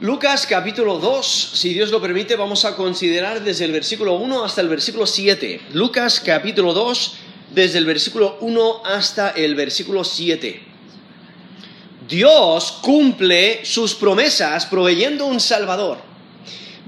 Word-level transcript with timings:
Lucas 0.00 0.46
capítulo 0.46 0.98
2, 0.98 1.52
si 1.54 1.72
Dios 1.72 1.90
lo 1.90 2.02
permite, 2.02 2.36
vamos 2.36 2.66
a 2.66 2.76
considerar 2.76 3.42
desde 3.42 3.64
el 3.64 3.72
versículo 3.72 4.16
1 4.16 4.44
hasta 4.44 4.60
el 4.60 4.68
versículo 4.68 5.06
7. 5.06 5.62
Lucas 5.72 6.20
capítulo 6.20 6.74
2, 6.74 7.14
desde 7.54 7.78
el 7.78 7.86
versículo 7.86 8.36
1 8.42 8.82
hasta 8.84 9.30
el 9.30 9.54
versículo 9.54 10.04
7. 10.04 10.62
Dios 12.06 12.72
cumple 12.82 13.64
sus 13.64 13.94
promesas 13.94 14.66
proveyendo 14.66 15.24
un 15.24 15.40
Salvador. 15.40 15.96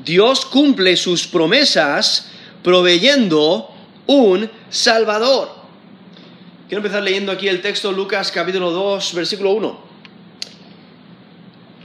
Dios 0.05 0.45
cumple 0.45 0.95
sus 0.95 1.27
promesas 1.27 2.29
proveyendo 2.63 3.71
un 4.07 4.51
Salvador. 4.69 5.51
Quiero 6.69 6.85
empezar 6.85 7.03
leyendo 7.03 7.33
aquí 7.33 7.49
el 7.49 7.63
texto 7.63 7.91
Lucas 7.91 8.31
capítulo 8.31 8.71
2, 8.71 9.15
versículo 9.15 9.53
1. 9.53 9.88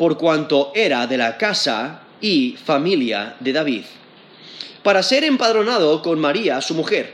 por 0.00 0.16
cuanto 0.16 0.72
era 0.74 1.06
de 1.06 1.18
la 1.18 1.36
casa 1.36 2.04
y 2.22 2.56
familia 2.56 3.36
de 3.38 3.52
David, 3.52 3.84
para 4.82 5.02
ser 5.02 5.24
empadronado 5.24 6.00
con 6.00 6.18
María, 6.18 6.62
su 6.62 6.74
mujer, 6.74 7.12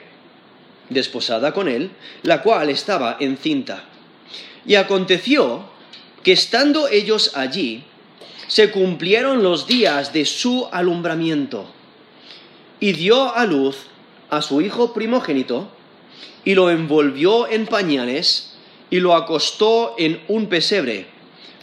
desposada 0.89 1.53
con 1.53 1.67
él, 1.67 1.91
la 2.23 2.42
cual 2.42 2.70
estaba 2.70 3.17
encinta. 3.19 3.83
Y 4.64 4.77
aconteció 4.77 5.64
que 6.23 6.31
estando 6.31 6.87
ellos 6.87 7.33
allí, 7.34 7.83
se 8.47 8.70
cumplieron 8.70 9.42
los 9.42 9.67
días 9.67 10.12
de 10.12 10.25
su 10.25 10.69
alumbramiento, 10.70 11.67
y 12.79 12.92
dio 12.92 13.34
a 13.34 13.47
luz 13.47 13.79
a 14.31 14.42
su 14.42 14.61
hijo 14.61 14.95
primogénito, 14.95 15.67
y 16.45 16.55
lo 16.55 16.70
envolvió 16.70 17.48
en 17.48 17.67
pañales, 17.67 18.53
y 18.91 19.01
lo 19.01 19.17
acostó 19.17 19.97
en 19.98 20.23
un 20.29 20.47
pesebre 20.47 21.16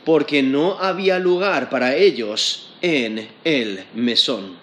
porque 0.06 0.44
no 0.44 0.80
había 0.80 1.20
lugar 1.20 1.70
para 1.70 1.96
ellos 1.96 2.70
en 2.82 3.30
el 3.44 3.84
mesón. 3.94 4.58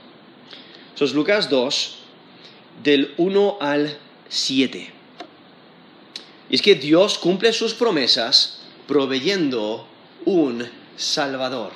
Eso 0.94 1.04
es 1.04 1.14
Lucas 1.14 1.48
2, 1.48 1.96
del 2.82 3.14
1 3.16 3.58
al 3.60 3.98
7. 4.28 4.92
Y 6.50 6.54
es 6.54 6.62
que 6.62 6.74
Dios 6.74 7.18
cumple 7.18 7.52
sus 7.52 7.74
promesas 7.74 8.62
proveyendo 8.86 9.86
un 10.24 10.68
Salvador. 10.96 11.72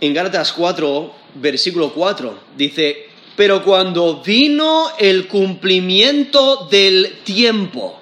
En 0.00 0.12
Gálatas 0.12 0.52
4, 0.52 1.14
versículo 1.36 1.92
4, 1.94 2.38
dice, 2.56 3.08
pero 3.36 3.64
cuando 3.64 4.22
vino 4.22 4.90
el 4.98 5.26
cumplimiento 5.26 6.68
del 6.70 7.18
tiempo, 7.24 7.98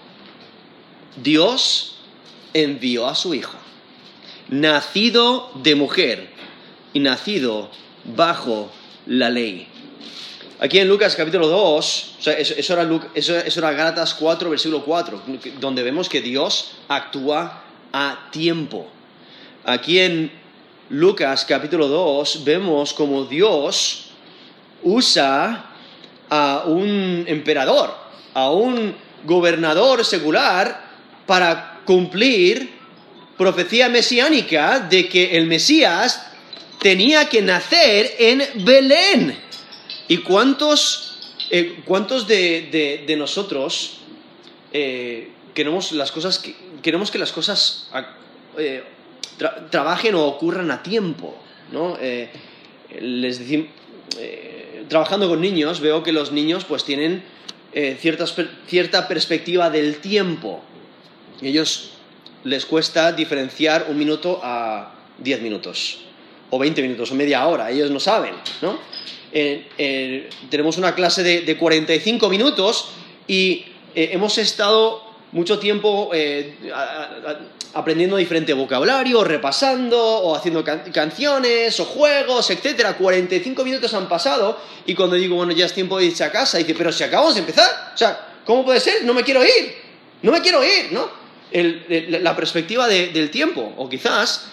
Dios 1.16 1.97
envió 2.52 3.06
a 3.06 3.14
su 3.14 3.34
Hijo, 3.34 3.56
nacido 4.48 5.50
de 5.55 5.74
mujer 5.74 6.30
y 6.92 7.00
nacido 7.00 7.70
bajo 8.05 8.70
la 9.06 9.30
ley. 9.30 9.69
Aquí 10.61 10.79
en 10.79 10.89
Lucas 10.89 11.17
capítulo 11.17 11.48
2, 11.48 12.17
eso, 12.39 12.73
era, 12.73 13.01
eso 13.14 13.58
era 13.58 13.73
Gálatas 13.73 14.14
4, 14.14 14.51
versículo 14.51 14.85
4, 14.85 15.23
donde 15.58 15.83
vemos 15.83 16.08
que 16.08 16.20
Dios 16.20 16.73
actúa 16.89 17.64
a 17.92 18.29
tiempo. 18.30 18.86
Aquí 19.64 19.98
en 19.98 20.30
Lucas 20.90 21.45
capítulo 21.46 21.89
2 21.89 22.45
vemos 22.45 22.92
como 22.92 23.24
Dios 23.24 24.11
usa 24.82 25.70
a 26.28 26.64
un 26.66 27.24
emperador, 27.26 27.94
a 28.34 28.50
un 28.50 28.94
gobernador 29.24 30.04
secular 30.04 30.82
para 31.26 31.80
cumplir 31.84 32.70
profecía 33.36 33.88
mesiánica 33.88 34.80
de 34.80 35.08
que 35.08 35.36
el 35.36 35.46
Mesías 35.46 36.26
tenía 36.78 37.28
que 37.28 37.42
nacer 37.42 38.14
en 38.18 38.64
Belén. 38.64 39.38
¿Y 40.08 40.18
cuántos, 40.18 41.36
eh, 41.50 41.82
cuántos 41.84 42.26
de, 42.26 43.14
nosotros 43.16 43.98
eh, 44.72 45.30
queremos, 45.54 45.92
las 45.92 46.12
cosas, 46.12 46.42
queremos 46.82 47.10
que 47.10 47.18
las 47.18 47.32
cosas 47.32 47.88
eh, 48.58 48.84
trabajen 49.70 50.14
o 50.14 50.24
ocurran 50.24 50.70
a 50.70 50.82
tiempo? 50.82 51.36
¿no? 51.72 51.96
les 53.00 53.38
decimos 53.38 53.68
trabajando 54.88 55.28
con 55.28 55.40
niños 55.40 55.80
veo 55.80 56.02
que 56.02 56.12
los 56.12 56.32
niños 56.32 56.64
pues 56.64 56.84
tienen 56.84 57.22
eh, 57.72 57.96
cierta 57.98 59.08
perspectiva 59.08 59.70
del 59.70 59.96
tiempo. 59.96 60.60
Ellos 61.40 61.92
les 62.44 62.66
cuesta 62.66 63.12
diferenciar 63.12 63.86
un 63.88 63.98
minuto 63.98 64.40
a 64.42 64.94
diez 65.18 65.40
minutos, 65.40 66.00
o 66.50 66.58
veinte 66.58 66.82
minutos, 66.82 67.10
o 67.10 67.14
media 67.14 67.46
hora, 67.46 67.70
ellos 67.70 67.90
no 67.90 68.00
saben, 68.00 68.34
¿no? 68.60 68.78
Eh, 69.32 69.68
eh, 69.78 70.28
tenemos 70.50 70.76
una 70.76 70.94
clase 70.94 71.22
de, 71.22 71.40
de 71.40 71.56
45 71.56 72.28
minutos 72.28 72.90
y 73.26 73.64
hemos 73.94 74.36
estado 74.36 75.02
mucho 75.32 75.58
tiempo 75.58 76.10
aprendiendo 77.74 78.16
diferente 78.16 78.52
vocabulario, 78.52 79.24
repasando, 79.24 79.98
o 79.98 80.36
haciendo 80.36 80.64
canciones, 80.64 81.78
o 81.80 81.84
juegos, 81.84 82.50
etcétera. 82.50 82.96
45 82.96 83.64
minutos 83.64 83.94
han 83.94 84.08
pasado, 84.08 84.58
y 84.86 84.94
cuando 84.94 85.16
digo, 85.16 85.36
bueno, 85.36 85.52
ya 85.52 85.66
es 85.66 85.72
tiempo 85.72 85.98
de 85.98 86.06
irse 86.06 86.24
a 86.24 86.30
casa, 86.30 86.58
dice, 86.58 86.74
pero 86.74 86.92
si 86.92 87.05
acabamos 87.05 87.34
de 87.34 87.40
empezar, 87.40 87.92
o 87.94 87.96
sea, 87.96 88.40
¿cómo 88.44 88.64
puede 88.64 88.80
ser? 88.80 89.05
No 89.05 89.14
me 89.14 89.22
quiero 89.22 89.42
ir, 89.42 89.74
no 90.22 90.32
me 90.32 90.40
quiero 90.40 90.62
ir, 90.62 90.92
¿no? 90.92 91.22
la 91.52 92.34
perspectiva 92.34 92.88
del 92.88 93.30
tiempo, 93.30 93.74
o 93.77 93.88
quizás, 93.88 94.46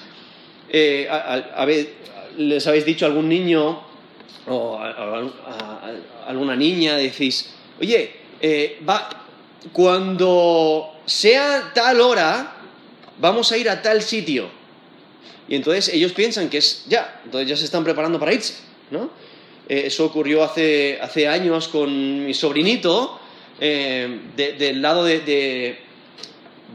eh, 0.69 1.07
les 2.37 2.67
habéis 2.67 2.85
dicho 2.85 3.05
a 3.05 3.07
algún 3.07 3.29
niño, 3.29 3.81
o 4.47 4.77
a, 4.77 5.91
alguna 6.27 6.55
niña, 6.55 6.95
decís, 6.97 7.53
oye, 7.79 8.11
eh, 8.41 8.79
va, 8.87 9.09
cuando 9.71 10.99
sea 11.05 11.71
tal 11.73 12.01
hora, 12.01 12.58
vamos 13.19 13.51
a 13.51 13.57
ir 13.57 13.69
a 13.69 13.81
tal 13.81 14.01
sitio. 14.01 14.49
Y 15.47 15.55
entonces 15.55 15.89
ellos 15.89 16.11
piensan 16.13 16.49
que 16.49 16.59
es 16.59 16.85
ya, 16.87 17.21
entonces 17.25 17.49
ya 17.49 17.57
se 17.57 17.65
están 17.65 17.83
preparando 17.83 18.19
para 18.19 18.33
irse, 18.33 18.55
¿no? 18.91 19.09
Eh, 19.67 19.83
eso 19.85 20.05
ocurrió 20.05 20.43
hace, 20.43 20.99
hace, 21.01 21.27
años 21.27 21.67
con 21.67 22.25
mi 22.25 22.33
sobrinito, 22.33 23.19
eh, 23.59 24.19
del, 24.35 24.81
lado 24.81 25.03
de, 25.03 25.77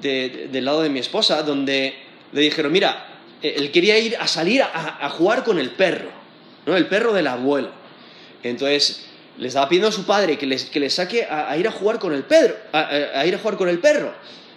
del 0.00 0.64
lado 0.64 0.82
de 0.82 0.90
mi 0.90 1.00
esposa, 1.00 1.42
donde 1.42 1.94
le 2.32 2.40
dijeron, 2.40 2.70
mira, 2.70 3.20
eh, 3.42 3.54
él 3.58 3.70
quería 3.72 3.98
ir 3.98 4.16
a 4.16 4.26
salir 4.26 4.62
a, 4.62 5.08
jugar 5.10 5.44
con 5.44 5.58
el 5.58 5.70
perro, 5.70 6.10
¿no? 6.66 6.76
El 6.76 6.86
perro 6.86 7.12
del 7.12 7.26
abuelo. 7.26 7.70
Entonces 8.42 9.06
le 9.38 9.48
estaba 9.48 9.68
pidiendo 9.68 9.88
a 9.88 9.92
su 9.92 10.04
padre 10.04 10.38
que 10.38 10.46
le, 10.46 10.56
que 10.56 10.90
saque 10.90 11.24
a, 11.24 11.56
ir 11.56 11.66
a 11.66 11.72
jugar 11.72 11.98
con 11.98 12.12
el 12.12 12.22
perro, 12.24 12.56
a, 12.72 13.24
ir 13.26 13.34
a 13.34 13.38
jugar 13.38 13.56
con 13.56 13.68
el 13.68 13.78
perro. 13.80 14.14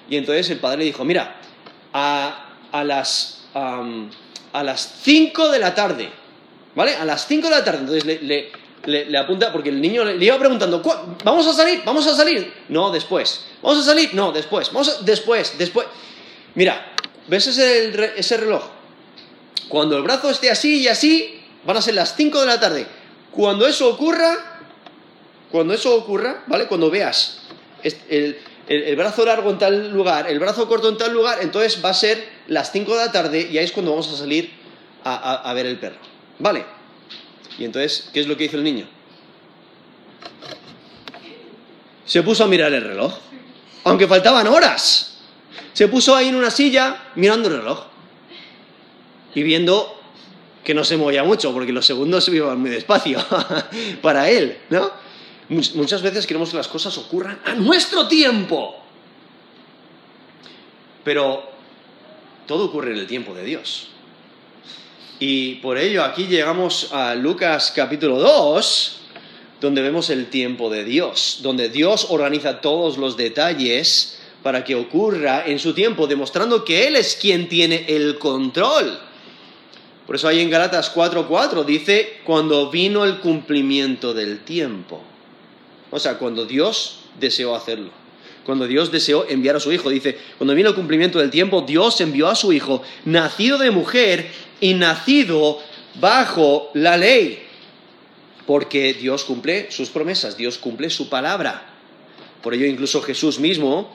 Y 0.10 0.16
entonces 0.16 0.50
el 0.50 0.60
padre 0.60 0.80
le 0.80 0.86
dijo, 0.86 1.04
mira, 1.04 1.40
a, 1.98 2.84
las, 2.84 3.40
a 3.54 4.64
las 4.64 5.00
5 5.04 5.50
de 5.50 5.60
la 5.60 5.74
tarde. 5.74 6.10
¿Vale? 6.76 6.96
A 6.96 7.06
las 7.06 7.28
5 7.28 7.50
de 7.50 7.56
la 7.56 7.64
tarde. 7.64 7.80
Entonces 7.80 8.06
le, 8.06 8.52
le, 8.86 9.18
apunta, 9.18 9.52
porque 9.52 9.70
el 9.70 9.82
niño 9.82 10.06
le, 10.06 10.24
iba 10.24 10.38
preguntando, 10.38 10.82
¿vamos 11.24 11.48
a 11.48 11.54
salir? 11.54 11.82
¿Vamos 11.84 12.06
a 12.06 12.16
salir? 12.16 12.54
No, 12.70 12.92
después. 12.92 13.46
¿Vamos 13.62 13.80
a 13.80 13.84
salir? 13.84 14.14
No, 14.14 14.32
después. 14.32 14.72
Vamos 14.72 15.04
después, 15.04 15.58
después. 15.58 15.88
Mira, 16.56 16.94
¿ves 17.28 17.48
ese, 17.48 18.20
ese 18.20 18.38
reloj? 18.38 18.64
Cuando 19.70 19.98
el 19.98 20.04
brazo 20.04 20.30
esté 20.30 20.52
así 20.52 20.80
y 20.82 20.88
así, 20.88 21.42
van 21.66 21.78
a 21.78 21.82
ser 21.82 21.96
las 21.96 22.16
5 22.16 22.40
de 22.42 22.46
la 22.46 22.60
tarde. 22.60 22.88
Cuando 23.32 23.68
eso 23.68 23.90
ocurra, 23.90 24.62
cuando 25.52 25.74
eso 25.74 25.96
ocurra, 25.96 26.44
¿vale? 26.48 26.68
Cuando 26.68 26.90
veas 26.90 27.42
el, 27.84 28.38
el, 28.68 28.96
brazo 28.96 29.26
largo 29.26 29.50
en 29.50 29.58
tal 29.58 29.92
lugar, 29.92 30.30
el 30.30 30.40
brazo 30.40 30.68
corto 30.68 30.90
en 30.90 30.98
tal 30.98 31.14
lugar, 31.14 31.40
entonces 31.42 31.84
va 31.84 31.90
a 31.90 31.94
ser 31.94 32.28
las 32.48 32.72
5 32.72 32.92
de 32.92 33.06
la 33.06 33.12
tarde 33.12 33.48
y 33.50 33.58
ahí 33.58 33.66
es 33.66 33.72
cuando 33.72 33.92
vamos 33.92 34.12
a 34.12 34.18
salir 34.18 34.52
a, 35.04 35.54
ver 35.54 35.66
el 35.66 35.80
perro. 35.80 35.98
¿Vale? 36.40 36.66
Y 37.58 37.66
entonces, 37.66 38.10
¿qué 38.14 38.20
es 38.20 38.28
lo 38.28 38.36
que 38.36 38.46
hizo 38.46 38.58
el 38.58 38.64
niño? 38.64 38.88
Se 42.06 42.24
puso 42.24 42.44
a 42.44 42.48
mirar 42.48 42.74
el 42.74 42.84
reloj, 42.84 43.14
aunque 43.86 44.08
faltaban 44.08 44.48
horas. 44.48 45.20
Se 45.74 45.88
puso 45.88 46.16
ahí 46.16 46.28
en 46.28 46.36
una 46.36 46.52
silla 46.52 47.12
mirando 47.16 47.48
el 47.50 47.58
reloj 47.58 47.86
y 49.34 49.44
viendo 49.44 49.98
que 50.64 50.74
no 50.74 50.84
se 50.84 50.98
movía 50.98 51.24
mucho, 51.24 51.54
porque 51.54 51.72
los 51.72 51.86
segundos 51.86 52.26
se 52.26 52.36
iban 52.36 52.60
muy 52.60 52.70
despacio 52.70 53.24
para 54.02 54.30
él, 54.30 54.58
¿no? 54.70 55.07
Muchas 55.50 56.02
veces 56.02 56.28
queremos 56.28 56.50
que 56.50 56.58
las 56.58 56.68
cosas 56.68 56.98
ocurran 56.98 57.40
a 57.46 57.56
nuestro 57.56 58.08
tiempo. 58.08 58.76
Pero 61.04 61.50
todo 62.46 62.66
ocurre 62.66 62.92
en 62.92 62.98
el 62.98 63.08
tiempo 63.08 63.34
de 63.34 63.46
Dios. 63.46 63.88
Y 65.20 65.56
por 65.56 65.78
ello 65.78 66.04
aquí 66.04 66.28
llegamos 66.28 66.92
a 66.92 67.16
Lucas 67.16 67.72
capítulo 67.74 68.20
2, 68.20 68.98
donde 69.62 69.82
vemos 69.82 70.10
el 70.10 70.30
tiempo 70.30 70.70
de 70.70 70.84
Dios, 70.84 71.40
donde 71.42 71.70
Dios 71.70 72.08
organiza 72.10 72.62
todos 72.62 72.98
los 72.98 73.18
detalles 73.18 74.20
para 74.44 74.64
que 74.64 74.76
ocurra 74.76 75.44
en 75.46 75.60
su 75.60 75.74
tiempo, 75.74 76.08
demostrando 76.08 76.64
que 76.64 76.88
Él 76.88 76.96
es 76.96 77.16
quien 77.16 77.50
tiene 77.50 77.86
el 77.88 78.20
control. 78.20 79.00
Por 80.06 80.16
eso 80.16 80.28
ahí 80.28 80.42
en 80.42 80.50
Galatas 80.50 80.94
4:4 80.94 81.66
dice, 81.66 82.20
cuando 82.24 82.70
vino 82.70 83.04
el 83.04 83.20
cumplimiento 83.20 84.14
del 84.14 84.40
tiempo. 84.40 85.02
O 85.92 86.00
sea, 86.00 86.18
cuando 86.18 86.46
Dios 86.46 87.00
deseó 87.20 87.56
hacerlo. 87.56 87.92
Cuando 88.46 88.68
Dios 88.68 88.92
deseó 88.92 89.28
enviar 89.28 89.56
a 89.56 89.60
su 89.60 89.72
Hijo. 89.72 89.90
Dice, 89.90 90.18
cuando 90.38 90.56
vino 90.56 90.70
el 90.70 90.76
cumplimiento 90.76 91.20
del 91.20 91.30
tiempo, 91.30 91.62
Dios 91.62 92.00
envió 92.02 92.28
a 92.28 92.36
su 92.36 92.54
Hijo, 92.54 92.82
nacido 93.06 93.58
de 93.58 93.72
mujer 93.72 94.30
y 94.62 94.74
nacido 94.74 95.60
bajo 96.00 96.70
la 96.74 96.98
ley. 96.98 97.44
Porque 98.46 98.94
Dios 98.94 99.26
cumple 99.26 99.70
sus 99.72 99.90
promesas, 99.90 100.38
Dios 100.38 100.58
cumple 100.58 100.90
su 100.90 101.10
palabra. 101.10 101.74
Por 102.42 102.54
ello 102.54 102.66
incluso 102.66 103.02
Jesús 103.02 103.40
mismo 103.40 103.92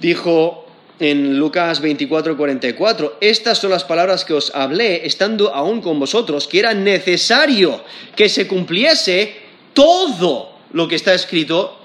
dijo, 0.00 0.66
en 0.98 1.38
Lucas 1.38 1.80
24, 1.80 2.36
44, 2.36 3.18
estas 3.20 3.58
son 3.58 3.70
las 3.70 3.84
palabras 3.84 4.24
que 4.24 4.34
os 4.34 4.52
hablé 4.54 5.06
estando 5.06 5.54
aún 5.54 5.80
con 5.80 6.00
vosotros, 6.00 6.48
que 6.48 6.58
era 6.58 6.74
necesario 6.74 7.84
que 8.16 8.28
se 8.28 8.48
cumpliese 8.48 9.36
todo 9.74 10.55
lo 10.72 10.88
que 10.88 10.96
está 10.96 11.14
escrito 11.14 11.78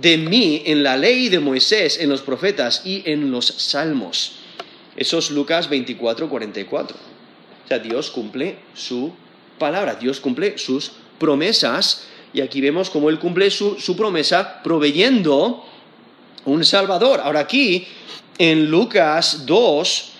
de 0.00 0.16
mí 0.16 0.62
en 0.66 0.82
la 0.82 0.96
ley 0.96 1.28
de 1.28 1.40
Moisés, 1.40 1.98
en 2.00 2.08
los 2.08 2.22
profetas 2.22 2.82
y 2.84 3.02
en 3.06 3.30
los 3.30 3.46
salmos. 3.46 4.36
Eso 4.96 5.18
es 5.18 5.30
Lucas 5.30 5.68
24, 5.68 6.28
44. 6.28 6.96
O 6.96 7.68
sea, 7.68 7.78
Dios 7.78 8.10
cumple 8.10 8.56
su 8.74 9.12
palabra, 9.58 9.94
Dios 9.94 10.20
cumple 10.20 10.58
sus 10.58 10.92
promesas, 11.18 12.04
y 12.32 12.40
aquí 12.40 12.60
vemos 12.60 12.90
cómo 12.90 13.10
Él 13.10 13.18
cumple 13.18 13.50
su, 13.50 13.78
su 13.78 13.96
promesa 13.96 14.62
proveyendo 14.62 15.64
un 16.44 16.64
Salvador. 16.64 17.20
Ahora 17.20 17.40
aquí 17.40 17.86
en 18.38 18.70
Lucas 18.70 19.44
2, 19.46 20.12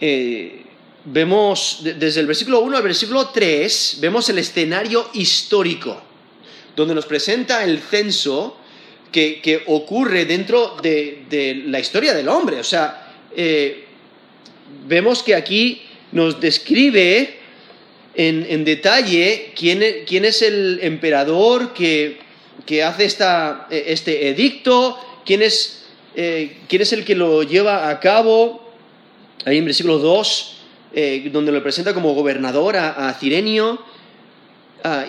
eh, 0.00 0.64
vemos 1.04 1.80
desde 1.82 2.20
el 2.20 2.26
versículo 2.26 2.60
1 2.60 2.76
al 2.76 2.82
versículo 2.82 3.28
3, 3.28 3.98
vemos 4.00 4.28
el 4.28 4.38
escenario 4.38 5.10
histórico, 5.14 6.00
donde 6.76 6.94
nos 6.94 7.06
presenta 7.06 7.64
el 7.64 7.78
censo 7.80 8.58
que, 9.12 9.62
ocurre 9.66 10.24
dentro 10.24 10.76
de, 10.82 11.62
la 11.66 11.78
historia 11.78 12.14
del 12.14 12.28
hombre. 12.28 12.58
O 12.58 12.64
sea, 12.64 13.14
eh, 13.36 13.84
vemos 14.86 15.22
que 15.22 15.34
aquí 15.34 15.82
nos 16.12 16.40
describe 16.40 17.38
en, 18.14 18.64
detalle 18.64 19.52
quién, 19.56 19.82
es 19.82 20.42
el 20.42 20.80
emperador 20.82 21.72
que, 21.72 22.18
hace 22.82 23.04
este 23.70 24.28
edicto, 24.28 24.98
quién 25.24 25.42
es 25.42 25.84
eh, 26.16 26.58
quién 26.68 26.80
es 26.80 26.92
el 26.92 27.04
que 27.04 27.14
lo 27.14 27.42
lleva 27.42 27.88
a 27.88 27.98
cabo. 27.98 28.62
Ahí 29.44 29.58
en 29.58 29.64
versículo 29.64 29.98
2, 29.98 30.56
eh, 30.94 31.28
donde 31.32 31.50
lo 31.50 31.62
presenta 31.62 31.92
como 31.92 32.14
gobernador 32.14 32.76
a, 32.76 33.12
Cirenio. 33.18 33.82
Ah, 34.82 35.06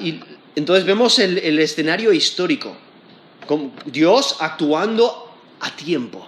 entonces 0.56 0.86
vemos 0.86 1.20
el, 1.20 1.60
escenario 1.60 2.12
histórico, 2.14 2.76
con 3.46 3.74
Dios 3.86 4.38
actuando 4.40 5.32
a 5.60 5.76
tiempo. 5.76 6.26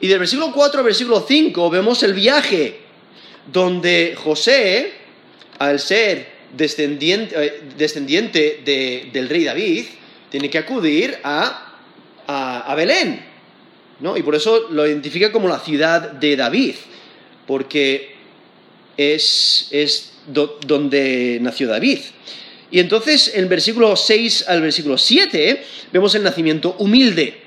Y 0.00 0.08
del 0.08 0.18
versículo 0.18 0.52
4 0.52 0.80
al 0.80 0.86
versículo 0.86 1.24
5 1.26 1.70
vemos 1.70 2.02
el 2.02 2.14
viaje, 2.14 2.80
donde 3.52 4.16
José, 4.16 4.92
al 5.58 5.78
ser 5.80 6.32
descendiente, 6.56 7.34
eh, 8.64 9.10
del 9.12 9.28
rey 9.28 9.44
David, 9.44 9.84
tiene 10.30 10.50
que 10.50 10.58
acudir 10.58 11.18
a, 11.22 11.74
a 12.26 12.74
Belén 12.74 13.34
y 14.16 14.22
por 14.22 14.34
eso 14.34 14.68
lo 14.70 14.86
identifica 14.86 15.32
como 15.32 15.48
la 15.48 15.60
ciudad 15.60 16.12
de 16.12 16.36
David, 16.36 16.74
porque 17.46 18.14
es, 18.96 19.70
donde 20.26 21.38
nació 21.40 21.68
David. 21.68 22.00
Y 22.74 22.80
entonces 22.80 23.30
en 23.32 23.44
el 23.44 23.48
versículo 23.48 23.94
6 23.94 24.46
al 24.48 24.60
versículo 24.60 24.98
7 24.98 25.64
vemos 25.92 26.12
el 26.16 26.24
nacimiento 26.24 26.74
humilde. 26.80 27.40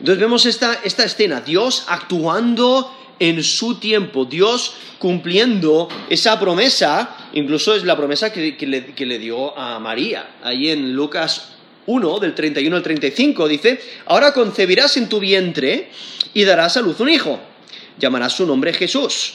Entonces 0.00 0.18
vemos 0.18 0.44
esta, 0.44 0.74
escena, 0.82 1.40
Dios 1.40 1.84
actuando 1.86 2.92
en 3.20 3.44
su 3.44 3.76
tiempo, 3.78 4.24
Dios 4.24 4.74
cumpliendo 4.98 5.88
esa 6.10 6.40
promesa, 6.40 7.28
incluso 7.32 7.76
es 7.76 7.84
la 7.84 7.96
promesa 7.96 8.32
que, 8.32 8.56
le, 8.58 8.86
que 8.86 9.06
le 9.06 9.20
dio 9.20 9.56
a 9.56 9.78
María, 9.78 10.30
ahí 10.42 10.68
en 10.68 10.94
Lucas 10.94 11.50
1, 11.86 12.18
del 12.18 12.34
31 12.34 12.74
al 12.74 12.82
35, 12.82 13.46
dice, 13.46 13.80
ahora 14.06 14.32
concebirás 14.32 14.96
en 14.96 15.08
tu 15.08 15.20
vientre 15.20 15.90
y 16.34 16.42
darás 16.42 16.76
a 16.76 16.80
luz 16.80 16.98
un 16.98 17.08
hijo. 17.08 17.38
Llamarás 18.00 18.32
su 18.32 18.44
nombre 18.44 18.72
Jesús. 18.72 19.34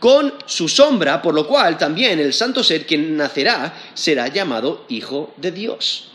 con 0.00 0.32
su 0.46 0.68
sombra, 0.68 1.22
por 1.22 1.34
lo 1.34 1.46
cual 1.46 1.78
también 1.78 2.18
el 2.18 2.32
santo 2.32 2.64
ser 2.64 2.86
que 2.86 2.98
nacerá 2.98 3.74
será 3.94 4.28
llamado 4.28 4.86
Hijo 4.88 5.32
de 5.36 5.52
Dios. 5.52 6.10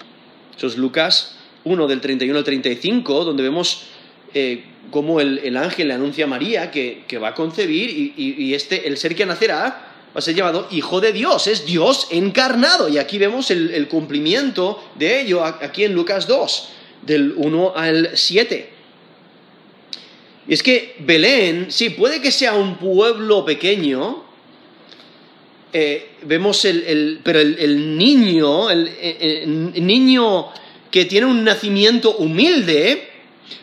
Eso 0.58 0.68
es 0.68 0.76
Lucas 0.76 1.36
1 1.64 1.88
del 1.88 2.02
31 2.02 2.38
al 2.38 2.44
35, 2.44 3.24
donde 3.24 3.44
vemos 3.44 3.84
eh, 4.34 4.66
cómo 4.92 5.22
el, 5.22 5.56
ángel 5.56 5.88
le 5.88 5.94
anuncia 5.94 6.26
a 6.26 6.28
María 6.28 6.72
que, 6.72 7.06
va 7.22 7.30
a 7.30 7.34
concebir 7.36 8.14
y, 8.18 8.54
este, 8.54 8.88
el 8.88 8.98
ser 8.98 9.16
que 9.16 9.26
nacerá 9.26 9.94
va 10.16 10.20
a 10.20 10.22
ser 10.22 10.36
llamado 10.36 10.68
Hijo 10.72 11.00
de 11.00 11.12
Dios, 11.12 11.48
es 11.48 11.66
Dios 11.66 12.08
encarnado. 12.10 12.90
Y 12.90 12.98
aquí 12.98 13.18
vemos 13.18 13.52
el, 13.52 13.72
el 13.72 13.88
cumplimiento 13.88 14.84
de 14.96 15.22
ello, 15.22 15.44
aquí 15.44 15.84
en 15.84 15.94
Lucas 15.94 16.28
2 16.28 16.70
del 17.04 17.34
1 17.36 17.74
al 17.76 18.12
7. 18.16 18.75
Y 20.48 20.54
es 20.54 20.62
que 20.62 20.96
Belén, 21.00 21.68
sí, 21.70 21.90
puede 21.90 22.22
que 22.22 22.32
sea 22.32 22.54
un 22.54 22.78
pueblo 22.78 23.44
pequeño, 23.44 24.24
eh, 25.74 26.12
vemos 26.22 26.64
el, 26.66 27.20
pero 27.24 27.40
el, 27.40 27.98
niño, 27.98 28.70
el, 28.70 29.74
niño 29.86 30.48
que 30.90 31.06
tiene 31.06 31.26
un 31.26 31.44
nacimiento 31.44 32.16
humilde, 32.18 33.10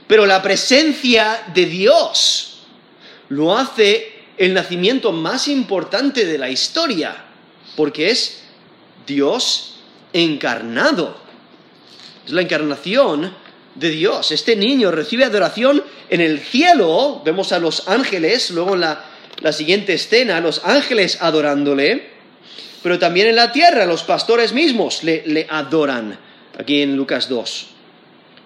pero 0.06 0.26
la 0.26 0.42
presencia 0.42 1.44
de 1.54 1.66
Dios 1.66 2.64
lo 3.28 3.56
hace 3.56 4.12
el 4.36 4.52
nacimiento 4.52 5.12
más 5.12 5.48
importante 5.48 6.26
de 6.26 6.36
la 6.36 6.50
historia, 6.50 7.16
porque 7.76 8.10
es 8.10 8.42
Dios 9.06 9.76
encarnado. 10.12 11.16
Es 12.26 12.32
la 12.32 12.42
encarnación 12.42 13.34
de 13.74 13.90
Dios. 13.90 14.32
Este 14.32 14.56
niño 14.56 14.90
recibe 14.90 15.24
adoración 15.24 15.82
en 16.08 16.20
el 16.20 16.40
cielo. 16.40 17.22
Vemos 17.24 17.52
a 17.52 17.58
los 17.58 17.88
ángeles, 17.88 18.50
luego 18.50 18.74
en 18.74 18.80
la, 18.80 19.52
siguiente 19.52 19.94
escena, 19.94 20.40
los 20.40 20.62
ángeles 20.64 21.18
adorándole. 21.20 22.10
Pero 22.82 22.98
también 22.98 23.28
en 23.28 23.36
la 23.36 23.52
tierra, 23.52 23.86
los 23.86 24.02
pastores 24.02 24.52
mismos 24.52 25.02
le, 25.02 25.22
le 25.26 25.46
adoran. 25.48 26.18
Aquí 26.58 26.82
en 26.82 26.96
Lucas 26.96 27.28
2. 27.28 27.66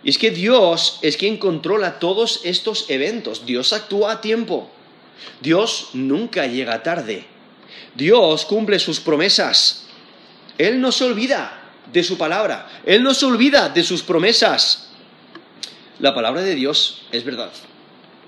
Y 0.04 0.10
es 0.10 0.18
que 0.18 0.30
Dios 0.30 1.00
es 1.02 1.16
quien 1.16 1.36
controla 1.36 1.98
todos 1.98 2.40
estos 2.44 2.88
eventos. 2.88 3.44
Dios 3.44 3.72
actúa 3.72 4.12
a 4.12 4.20
tiempo. 4.20 4.70
Dios 5.40 5.90
nunca 5.94 6.46
llega 6.46 6.82
tarde. 6.82 7.24
Dios 7.94 8.44
cumple 8.44 8.78
sus 8.78 9.00
promesas. 9.00 9.86
Él 10.58 10.80
no 10.80 10.92
se 10.92 11.04
olvida 11.04 11.60
de 11.92 12.02
su 12.04 12.16
palabra. 12.16 12.68
Él 12.84 13.02
no 13.02 13.14
se 13.14 13.26
olvida 13.26 13.68
de 13.68 13.82
sus 13.82 14.02
promesas. 14.02 14.85
La 15.98 16.14
palabra 16.14 16.42
de 16.42 16.54
Dios 16.54 17.02
es 17.12 17.24
verdad 17.24 17.50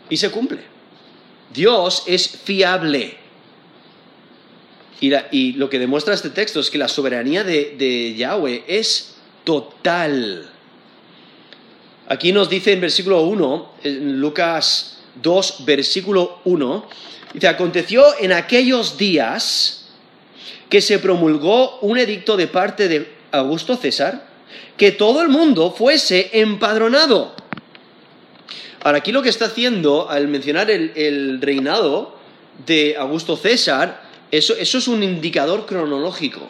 y 0.09 0.17
se 0.17 0.31
cumple. 0.31 0.61
Dios 1.53 2.05
es 2.07 2.29
fiable. 2.29 3.17
Y, 5.01 5.53
lo 5.53 5.71
que 5.71 5.79
demuestra 5.79 6.15
este 6.15 6.31
texto 6.31 6.59
es 6.59 6.71
que 6.71 6.79
la 6.79 6.89
soberanía 6.89 7.45
de, 7.45 7.77
de 7.79 8.15
Yahweh 8.17 8.65
es 8.67 9.15
total. 9.45 10.51
Aquí 12.09 12.33
nos 12.33 12.49
dice 12.49 12.73
en 12.73 12.81
versículo 12.81 13.23
1, 13.23 13.73
en 13.85 14.21
Lucas 14.21 14.99
2, 15.23 15.65
versículo 15.65 16.41
1, 16.45 16.89
dice, 17.35 17.49
aconteció 17.49 18.05
en 18.19 18.33
aquellos 18.33 18.97
días 18.99 19.87
que 20.69 20.81
se 20.81 20.99
promulgó 20.99 21.79
un 21.81 21.99
edicto 21.99 22.37
de 22.37 22.49
parte 22.49 22.89
de 22.89 23.13
Augusto 23.31 23.77
César, 23.77 24.27
que 24.77 24.91
todo 24.91 25.23
el 25.23 25.29
mundo 25.29 25.71
fuese 25.71 26.31
empadronado. 26.33 27.35
Ahora, 28.83 28.99
aquí 28.99 29.13
lo 29.13 29.23
que 29.23 29.29
está 29.29 29.47
haciendo 29.47 30.09
al 30.09 30.29
mencionar 30.29 30.71
el, 30.71 30.93
el 30.95 31.41
reinado 31.41 32.17
de 32.67 32.97
Augusto 32.97 33.37
César, 33.37 34.03
eso, 34.31 34.55
eso 34.57 34.79
es 34.79 34.89
un 34.89 35.03
indicador 35.03 35.67
cronológico. 35.67 36.41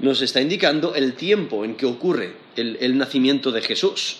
Nos 0.00 0.22
está 0.22 0.40
indicando 0.40 0.94
el 0.94 1.14
tiempo 1.14 1.64
en 1.64 1.76
que 1.76 1.86
ocurre 1.86 2.34
el, 2.56 2.78
el 2.80 2.96
nacimiento 2.98 3.50
de 3.52 3.62
Jesús. 3.62 4.18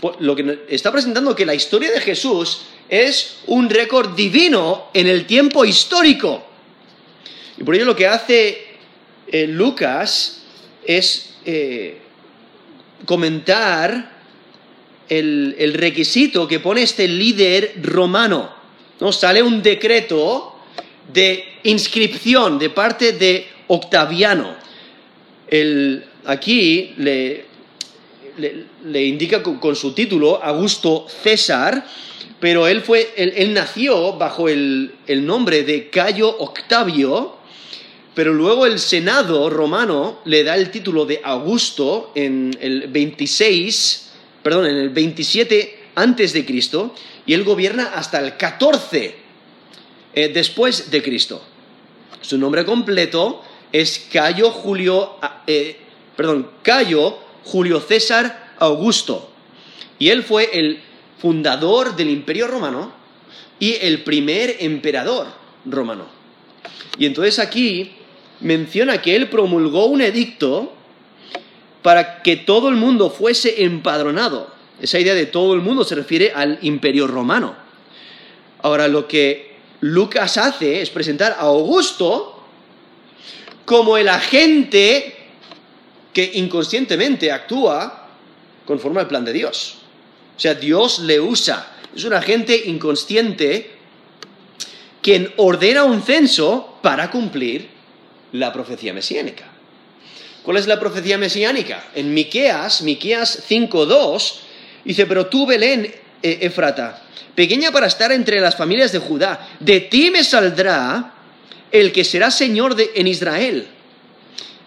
Por- 0.00 0.20
Lo 0.20 0.34
que 0.36 0.64
está 0.68 0.90
presentando 0.92 1.34
que 1.34 1.46
la 1.46 1.54
historia 1.54 1.90
de 1.90 2.00
Jesús 2.00 2.62
es 2.88 3.38
un 3.46 3.70
récord 3.70 4.14
divino 4.14 4.88
en 4.92 5.06
el 5.06 5.24
tiempo 5.26 5.64
histórico. 5.64 6.44
Y 7.56 7.64
por 7.64 7.74
ello 7.74 7.84
lo 7.86 7.96
que 7.96 8.06
hace 8.06 8.66
eh, 9.28 9.46
Lucas 9.46 10.42
es 10.84 11.36
eh, 11.46 11.98
comentar 13.06 14.13
el, 15.08 15.74
requisito 15.74 16.46
que 16.48 16.60
pone 16.60 16.82
este 16.82 17.08
líder 17.08 17.74
romano. 17.82 18.50
¿no? 19.00 19.12
Sale 19.12 19.42
un 19.42 19.62
decreto 19.62 20.54
de 21.12 21.44
inscripción 21.64 22.58
de 22.58 22.70
parte 22.70 23.12
de 23.12 23.46
Octaviano. 23.68 24.54
El- 25.48 26.04
aquí 26.24 26.94
le, 26.96 27.44
le- 28.38 29.04
indica 29.04 29.42
con, 29.42 29.76
su 29.76 29.92
título 29.92 30.42
Augusto 30.42 31.06
César, 31.22 31.86
pero 32.40 32.66
él, 32.66 32.80
fue, 32.82 33.12
él 33.16 33.52
nació 33.54 34.14
bajo 34.14 34.48
el, 34.48 34.92
el 35.06 35.24
nombre 35.24 35.62
de 35.62 35.88
Cayo 35.88 36.28
Octavio, 36.38 37.36
pero 38.14 38.32
luego 38.32 38.66
el 38.66 38.78
Senado 38.78 39.50
romano 39.50 40.20
le 40.24 40.44
da 40.44 40.56
el 40.56 40.70
título 40.70 41.04
de 41.04 41.20
Augusto 41.24 42.12
en 42.14 42.56
el 42.60 42.86
26, 42.88 44.03
perdón, 44.44 44.66
en 44.66 44.76
el 44.76 44.90
27 44.90 45.78
antes 45.96 46.32
de 46.32 46.44
Cristo, 46.44 46.94
y 47.26 47.32
él 47.32 47.42
gobierna 47.42 47.92
hasta 47.94 48.20
el 48.20 48.36
14 48.36 49.14
eh, 50.14 50.28
después 50.28 50.90
de 50.90 51.02
Cristo. 51.02 51.42
Su 52.20 52.38
nombre 52.38 52.64
completo 52.64 53.42
es 53.72 54.06
Cayo 54.12 54.50
Julio, 54.50 55.16
eh, 55.46 55.76
perdón, 56.16 56.50
Cayo 56.62 57.18
Julio 57.44 57.80
César 57.80 58.54
Augusto. 58.58 59.30
Y 59.98 60.10
él 60.10 60.22
fue 60.22 60.50
el 60.52 60.80
fundador 61.18 61.96
del 61.96 62.10
Imperio 62.10 62.46
Romano 62.46 62.92
y 63.58 63.76
el 63.80 64.04
primer 64.04 64.56
emperador 64.60 65.26
romano. 65.64 66.06
Y 66.98 67.06
entonces 67.06 67.38
aquí 67.38 67.92
menciona 68.40 69.00
que 69.00 69.16
él 69.16 69.30
promulgó 69.30 69.86
un 69.86 70.02
edicto 70.02 70.72
para 71.84 72.22
que 72.22 72.36
todo 72.36 72.70
el 72.70 72.76
mundo 72.76 73.10
fuese 73.10 73.62
empadronado. 73.62 74.50
Esa 74.80 74.98
idea 74.98 75.12
de 75.12 75.26
todo 75.26 75.52
el 75.52 75.60
mundo 75.60 75.84
se 75.84 75.94
refiere 75.94 76.32
al 76.34 76.58
Imperio 76.62 77.06
Romano. 77.06 77.54
Ahora, 78.62 78.88
lo 78.88 79.06
que 79.06 79.56
Lucas 79.80 80.38
hace 80.38 80.80
es 80.80 80.88
presentar 80.88 81.32
a 81.32 81.40
Augusto 81.42 82.42
como 83.66 83.98
el 83.98 84.08
agente 84.08 85.14
que 86.14 86.30
inconscientemente 86.36 87.30
actúa 87.30 88.08
conforme 88.64 89.00
al 89.00 89.08
plan 89.08 89.26
de 89.26 89.34
Dios. 89.34 89.76
O 90.38 90.40
sea, 90.40 90.54
Dios 90.54 91.00
le 91.00 91.20
usa. 91.20 91.70
Es 91.94 92.04
un 92.04 92.14
agente 92.14 92.62
inconsciente 92.64 93.72
quien 95.02 95.30
ordena 95.36 95.84
un 95.84 96.00
censo 96.00 96.78
para 96.80 97.10
cumplir 97.10 97.68
la 98.32 98.54
profecía 98.54 98.94
mesiánica. 98.94 99.50
¿Cuál 100.44 100.58
es 100.58 100.66
la 100.66 100.78
profecía 100.78 101.16
mesiánica? 101.18 101.88
En 101.94 102.12
Miqueas, 102.12 102.82
Miqueas 102.82 103.42
5.2, 103.48 104.34
dice, 104.84 105.06
pero 105.06 105.26
tú, 105.26 105.46
Belén, 105.46 105.92
eh, 106.22 106.38
Efrata, 106.42 107.02
pequeña 107.34 107.72
para 107.72 107.86
estar 107.86 108.12
entre 108.12 108.40
las 108.40 108.54
familias 108.54 108.92
de 108.92 108.98
Judá, 108.98 109.48
de 109.58 109.80
ti 109.80 110.10
me 110.10 110.22
saldrá 110.22 111.14
el 111.72 111.92
que 111.92 112.04
será 112.04 112.30
Señor 112.30 112.74
de- 112.76 112.90
en 112.94 113.08
Israel. 113.08 113.66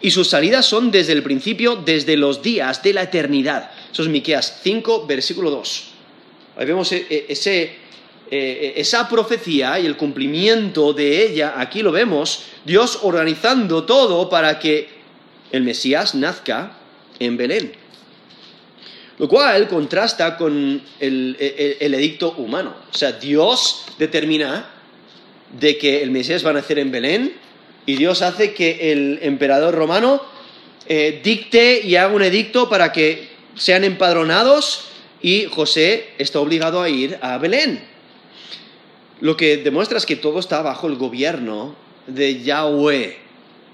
Y 0.01 0.11
sus 0.11 0.27
salidas 0.29 0.65
son 0.65 0.91
desde 0.91 1.13
el 1.13 1.23
principio, 1.23 1.75
desde 1.75 2.17
los 2.17 2.41
días 2.41 2.81
de 2.83 2.93
la 2.93 3.03
eternidad. 3.03 3.71
Eso 3.91 4.01
es 4.03 4.09
Miqueas 4.09 4.59
5, 4.63 5.05
versículo 5.07 5.49
2. 5.51 5.83
Ahí 6.57 6.65
vemos 6.65 6.91
ese, 6.91 7.75
eh, 8.29 8.73
esa 8.75 9.07
profecía 9.07 9.79
y 9.79 9.85
el 9.85 9.95
cumplimiento 9.95 10.91
de 10.93 11.23
ella, 11.23 11.53
aquí 11.57 11.81
lo 11.83 11.91
vemos, 11.91 12.43
Dios 12.65 12.99
organizando 13.03 13.85
todo 13.85 14.27
para 14.27 14.59
que 14.59 14.96
el 15.51 15.63
Mesías 15.63 16.15
nazca 16.15 16.73
en 17.19 17.37
Belén. 17.37 17.73
Lo 19.17 19.27
cual 19.27 19.67
contrasta 19.67 20.37
con 20.37 20.81
el, 20.99 21.37
el- 21.79 21.93
edicto 21.93 22.33
humano. 22.37 22.75
O 22.93 22.95
sea, 22.95 23.13
Dios 23.13 23.85
determina 23.97 24.69
de 25.59 25.77
que 25.77 26.03
el 26.03 26.11
Mesías 26.11 26.45
va 26.45 26.51
a 26.51 26.53
nacer 26.53 26.77
en 26.77 26.91
Belén 26.91 27.33
y 27.85 27.95
Dios 27.95 28.21
hace 28.21 28.53
que 28.53 28.91
el 28.91 29.19
emperador 29.23 29.73
romano 29.73 30.21
eh, 30.87 31.21
dicte 31.23 31.81
y 31.83 31.95
haga 31.95 32.13
un 32.13 32.21
edicto 32.21 32.69
para 32.69 32.91
que 32.91 33.29
sean 33.55 33.83
empadronados 33.83 34.85
y 35.21 35.45
José 35.45 36.09
está 36.19 36.39
obligado 36.39 36.81
a 36.81 36.89
ir 36.89 37.17
a 37.21 37.37
Belén. 37.39 37.83
Lo 39.19 39.35
que 39.35 39.57
demuestra 39.57 39.97
es 39.97 40.05
que 40.05 40.15
todo 40.15 40.39
está 40.39 40.61
bajo 40.61 40.85
el 40.87 40.95
gobierno 40.95 41.75
de 42.05 42.43
Yahweh. 42.43 43.17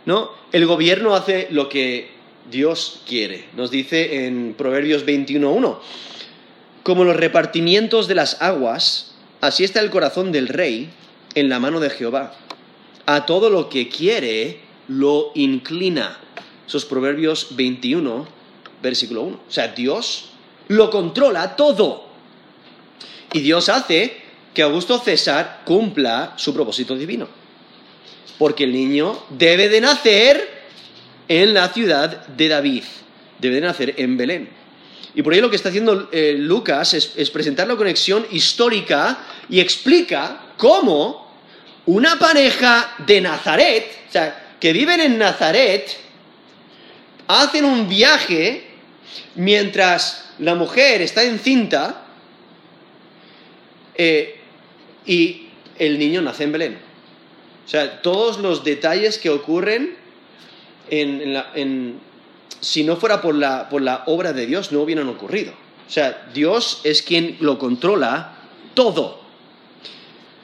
¿No? 0.05 0.31
El 0.51 0.65
gobierno 0.65 1.15
hace 1.15 1.48
lo 1.51 1.69
que 1.69 2.12
Dios 2.50 3.01
quiere. 3.07 3.45
Nos 3.55 3.72
dice 3.72 4.25
en 4.25 4.53
Proverbios 4.57 5.05
21.1, 5.05 5.77
como 6.83 7.03
los 7.05 7.15
repartimientos 7.15 8.07
de 8.07 8.15
las 8.15 8.41
aguas, 8.41 9.15
así 9.41 9.63
está 9.63 9.79
el 9.79 9.89
corazón 9.89 10.31
del 10.31 10.48
rey 10.48 10.89
en 11.36 11.50
la 11.50 11.60
mano 11.60 11.79
de 11.79 11.89
Jehová. 11.89 12.36
A 13.05 13.25
todo 13.25 13.50
lo 13.50 13.69
que 13.69 13.89
quiere 13.89 14.60
lo 14.88 15.31
inclina. 15.36 16.19
Esos 16.67 16.86
Proverbios 16.86 17.55
21, 17.55 18.27
versículo 18.81 19.22
1. 19.24 19.39
O 19.48 19.51
sea, 19.51 19.69
Dios 19.69 20.29
lo 20.67 20.89
controla 20.89 21.55
todo. 21.55 22.05
Y 23.31 23.39
Dios 23.39 23.69
hace 23.69 24.22
que 24.53 24.62
Augusto 24.62 25.00
César 25.00 25.62
cumpla 25.65 26.33
su 26.38 26.53
propósito 26.53 26.95
divino. 26.95 27.42
Porque 28.37 28.63
el 28.63 28.73
niño 28.73 29.23
debe 29.29 29.69
de 29.69 29.81
nacer 29.81 30.63
en 31.27 31.53
la 31.53 31.69
ciudad 31.69 32.27
de 32.27 32.47
David. 32.47 32.83
Debe 33.39 33.55
de 33.55 33.61
nacer 33.61 33.93
en 33.97 34.17
Belén. 34.17 34.49
Y 35.15 35.21
por 35.21 35.33
ello 35.33 35.43
lo 35.43 35.49
que 35.49 35.55
está 35.55 35.69
haciendo 35.69 36.09
eh, 36.11 36.35
Lucas 36.37 36.93
es, 36.93 37.13
es 37.15 37.29
presentar 37.29 37.67
la 37.67 37.75
conexión 37.75 38.25
histórica 38.31 39.19
y 39.49 39.59
explica 39.59 40.53
cómo 40.57 41.31
una 41.85 42.17
pareja 42.17 42.95
de 43.05 43.21
Nazaret, 43.21 43.85
o 44.09 44.11
sea, 44.11 44.55
que 44.59 44.73
viven 44.73 45.01
en 45.01 45.17
Nazaret, 45.17 45.97
hacen 47.27 47.65
un 47.65 47.87
viaje 47.87 48.67
mientras 49.35 50.29
la 50.39 50.55
mujer 50.55 51.01
está 51.01 51.23
encinta 51.23 52.05
eh, 53.95 54.39
y 55.05 55.49
el 55.77 55.99
niño 55.99 56.21
nace 56.21 56.43
en 56.43 56.51
Belén. 56.51 56.92
O 57.65 57.70
sea, 57.70 58.01
todos 58.01 58.39
los 58.39 58.63
detalles 58.63 59.17
que 59.17 59.29
ocurren 59.29 59.96
en, 60.89 62.00
si 62.60 62.84
no 62.84 62.98
fuera 62.98 63.22
por 63.22 63.36
la, 63.36 63.70
por 63.70 63.82
la 63.82 64.03
obra 64.05 64.34
de 64.34 64.46
Dios, 64.46 64.72
no 64.72 64.82
hubieran 64.82 65.08
ocurrido. 65.10 65.53
O 65.88 65.91
sea, 65.91 66.29
Dios 66.34 66.82
es 66.84 67.01
quien 67.01 67.38
lo 67.39 67.58
controla 67.58 68.38
todo. 68.74 69.22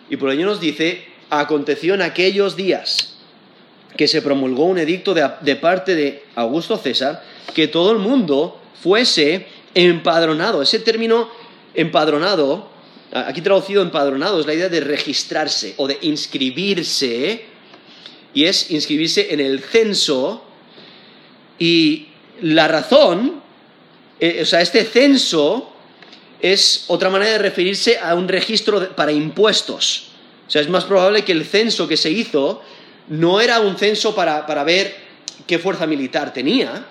Y 0.09 0.17
por 0.17 0.31
ello 0.31 0.45
nos 0.45 0.59
dice, 0.59 1.05
aconteció 1.29 1.93
en 1.93 2.01
aquellos 2.01 2.55
días 2.55 3.17
que 3.97 4.07
se 4.07 4.21
promulgó 4.21 4.65
un 4.65 4.77
edicto 4.77 5.13
de, 5.13 5.29
de 5.41 5.55
parte 5.55 5.95
de 5.95 6.23
Augusto 6.35 6.77
César, 6.77 7.23
que 7.53 7.67
todo 7.67 7.91
el 7.91 7.99
mundo 7.99 8.59
fuese 8.81 9.47
empadronado. 9.73 10.61
Ese 10.61 10.79
término 10.79 11.29
empadronado, 11.73 12.68
aquí 13.11 13.41
traducido 13.41 13.81
empadronado, 13.81 14.39
es 14.39 14.45
la 14.45 14.53
idea 14.53 14.69
de 14.69 14.81
registrarse 14.81 15.73
o 15.77 15.87
de 15.87 15.97
inscribirse, 16.01 17.45
y 18.33 18.45
es 18.45 18.69
inscribirse 18.71 19.33
en 19.33 19.39
el 19.39 19.59
censo, 19.61 20.43
y 21.57 22.07
la 22.41 22.67
razón, 22.67 23.41
eh, 24.19 24.39
o 24.41 24.45
sea, 24.45 24.61
este 24.61 24.83
censo 24.85 25.73
es 26.41 26.85
otra 26.87 27.09
manera 27.09 27.33
de 27.33 27.37
referirse 27.39 27.97
a 27.99 28.15
un 28.15 28.27
registro 28.27 28.95
para 28.95 29.11
impuestos. 29.11 30.09
O 30.47 30.51
sea, 30.51 30.61
es 30.61 30.69
más 30.69 30.85
probable 30.85 31.23
que 31.23 31.31
el 31.31 31.45
censo 31.45 31.87
que 31.87 31.97
se 31.97 32.09
hizo 32.09 32.61
no 33.09 33.41
era 33.41 33.59
un 33.59 33.77
censo 33.77 34.15
para, 34.15 34.63
ver 34.63 34.95
qué 35.45 35.59
fuerza 35.59 35.85
militar 35.85 36.33
tenía, 36.33 36.85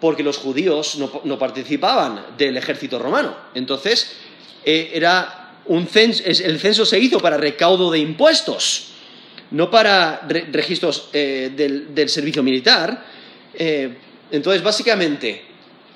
porque 0.00 0.22
los 0.22 0.36
judíos 0.36 0.98
no, 1.24 1.38
participaban 1.38 2.26
del 2.36 2.56
ejército 2.56 2.98
romano. 2.98 3.34
Entonces, 3.54 4.12
eh, 4.64 4.90
era 4.94 5.38
un 5.66 5.86
censo, 5.86 6.22
el 6.26 6.58
censo 6.58 6.84
se 6.84 6.98
hizo 6.98 7.18
para 7.20 7.36
recaudo 7.36 7.90
de 7.90 7.98
impuestos, 7.98 8.88
no 9.50 9.70
para 9.70 10.26
registros 10.50 11.08
eh, 11.12 11.50
del, 11.54 12.08
servicio 12.08 12.42
militar. 12.42 13.04
Eh, 13.54 13.94
entonces, 14.30 14.62
básicamente, 14.62 15.44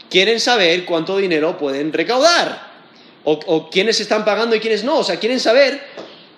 quieren 0.09 0.41
saber 0.41 0.85
cuánto 0.85 1.17
dinero 1.17 1.57
pueden 1.59 1.93
recaudar, 1.93 2.71
o, 3.25 3.71
quiénes 3.71 4.01
están 4.01 4.25
pagando 4.25 4.57
y 4.57 4.61
quiénes 4.61 4.85
no. 4.85 4.99
O 4.99 5.05
sea, 5.05 5.19
quieren 5.19 5.39
saber 5.39 5.81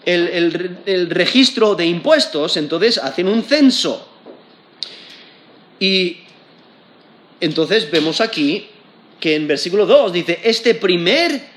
el, 0.04 1.10
registro 1.10 1.74
de 1.74 1.86
impuestos, 1.86 2.56
entonces 2.56 2.98
hacen 2.98 3.26
un 3.26 3.42
censo. 3.42 4.08
Y 5.80 6.18
entonces 7.40 7.90
vemos 7.90 8.20
aquí 8.20 8.68
que 9.18 9.34
en 9.34 9.48
versículo 9.48 9.86
2 9.86 10.12
dice, 10.12 10.40
este 10.44 10.74
primer 10.74 11.53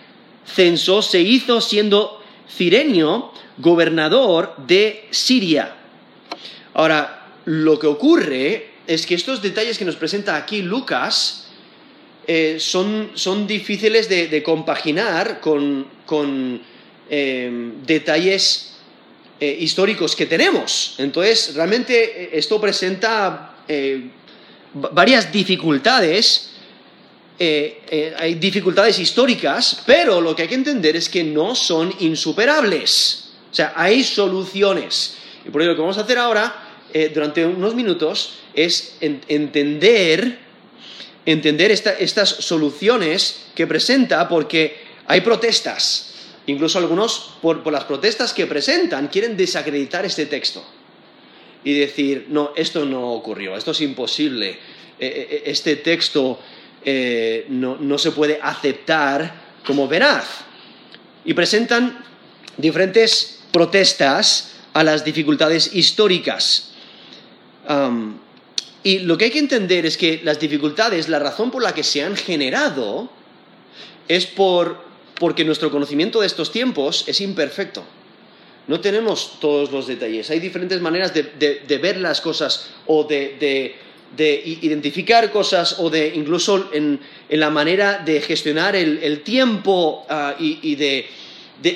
censo 0.48 1.02
se 1.02 1.22
hizo 1.22 1.62
siendo 1.62 2.24
Cirenio 2.50 3.32
gobernador 3.58 4.56
de 4.66 5.08
Siria. 5.12 5.76
Ahora, 6.74 7.28
lo 7.46 7.78
que 7.80 7.88
ocurre 7.88 8.70
es 8.88 9.06
que 9.06 9.16
estos 9.16 9.42
detalles 9.42 9.78
que 9.78 9.86
nos 9.86 9.96
presenta 9.96 10.36
aquí 10.36 10.62
Lucas 10.62 11.48
eh, 12.26 12.58
son, 12.60 13.48
difíciles 13.48 14.10
de, 14.10 14.44
compaginar 14.44 15.40
con, 15.40 16.62
eh, 17.10 17.72
detalles 17.86 18.76
eh, 19.40 19.58
históricos 19.60 20.16
que 20.16 20.26
tenemos. 20.26 20.96
Entonces, 20.98 21.54
realmente 21.56 22.38
esto 22.38 22.60
presenta 22.60 23.56
varias 24.74 25.32
dificultades. 25.32 26.57
Hay 27.40 28.36
dificultades 28.36 29.00
históricas, 29.00 29.84
pero 29.86 30.22
lo 30.22 30.36
que 30.36 30.44
hay 30.44 30.48
que 30.48 30.56
entender 30.56 30.96
es 30.96 31.08
que 31.10 31.24
no 31.24 31.56
son 31.56 31.94
insuperables. 32.00 33.30
O 33.52 33.56
sea, 33.56 33.74
hay 33.76 34.04
soluciones. 34.04 35.18
Y 35.46 35.50
por 35.50 35.62
ello 35.62 35.72
lo 35.72 35.76
que 35.76 35.82
vamos 35.82 35.98
a 35.98 36.02
hacer 36.02 36.18
ahora, 36.18 36.82
durante 37.14 37.46
unos 37.46 37.76
minutos, 37.76 38.40
es 38.54 38.98
entender, 39.00 40.40
entender 41.26 41.72
estas 41.72 42.30
soluciones 42.30 43.46
que 43.54 43.68
presenta 43.68 44.28
porque 44.28 44.88
hay 45.08 45.22
protestas. 45.22 46.14
Incluso 46.48 46.80
algunos, 46.80 47.36
por, 47.42 47.70
las 47.72 47.84
protestas 47.84 48.34
que 48.34 48.46
presentan, 48.46 49.08
quieren 49.08 49.36
desacreditar 49.36 50.06
este 50.06 50.26
texto 50.26 50.64
y 51.64 51.74
decir, 51.74 52.28
no, 52.30 52.54
esto 52.56 52.86
no 52.86 53.12
ocurrió, 53.12 53.58
esto 53.58 53.72
es 53.72 53.82
imposible, 53.82 54.58
eh, 55.00 55.44
eh, 55.46 56.38
eh, 56.90 57.46
no, 57.50 57.76
no, 57.76 57.98
se 57.98 58.12
puede 58.12 58.40
aceptar 58.42 59.60
como 59.66 59.90
veraz. 59.90 60.26
Y 61.26 61.34
presentan 61.34 62.02
diferentes 62.56 63.44
protestas 63.52 64.54
a 64.72 64.86
las 64.86 65.04
dificultades 65.04 65.76
históricas. 65.76 66.72
Y 68.84 69.00
lo 69.00 69.18
que 69.18 69.26
hay 69.26 69.32
que 69.32 69.40
entender 69.40 69.86
es 69.86 69.98
que 69.98 70.22
las 70.24 70.40
dificultades, 70.40 71.10
la 71.10 71.20
razón 71.20 71.52
por 71.52 71.62
la 71.62 71.74
que 71.74 71.84
se 71.84 72.04
han 72.04 72.16
generado, 72.16 73.10
es 74.08 74.26
por, 74.26 74.82
porque 75.20 75.44
nuestro 75.44 75.70
conocimiento 75.70 76.22
de 76.22 76.28
estos 76.28 76.54
tiempos 76.54 77.04
es 77.06 77.20
imperfecto. 77.20 77.84
No 78.68 78.80
tenemos 78.80 79.42
todos 79.42 79.74
los 79.74 79.88
detalles. 79.88 80.30
Hay 80.30 80.40
diferentes 80.40 80.80
maneras 80.80 81.14
de, 81.14 81.80
ver 81.82 81.98
las 81.98 82.22
cosas 82.22 82.70
o 82.86 83.04
de, 83.04 83.76
identificar 84.18 85.32
cosas 85.32 85.76
o 85.80 85.90
de 85.90 86.14
incluso 86.16 86.70
en, 86.74 87.00
la 87.30 87.50
manera 87.50 88.00
de 88.00 88.22
gestionar 88.22 88.76
el, 88.76 89.22
tiempo 89.22 90.06
ah, 90.10 90.36
y, 90.40 90.76
de, 90.76 91.08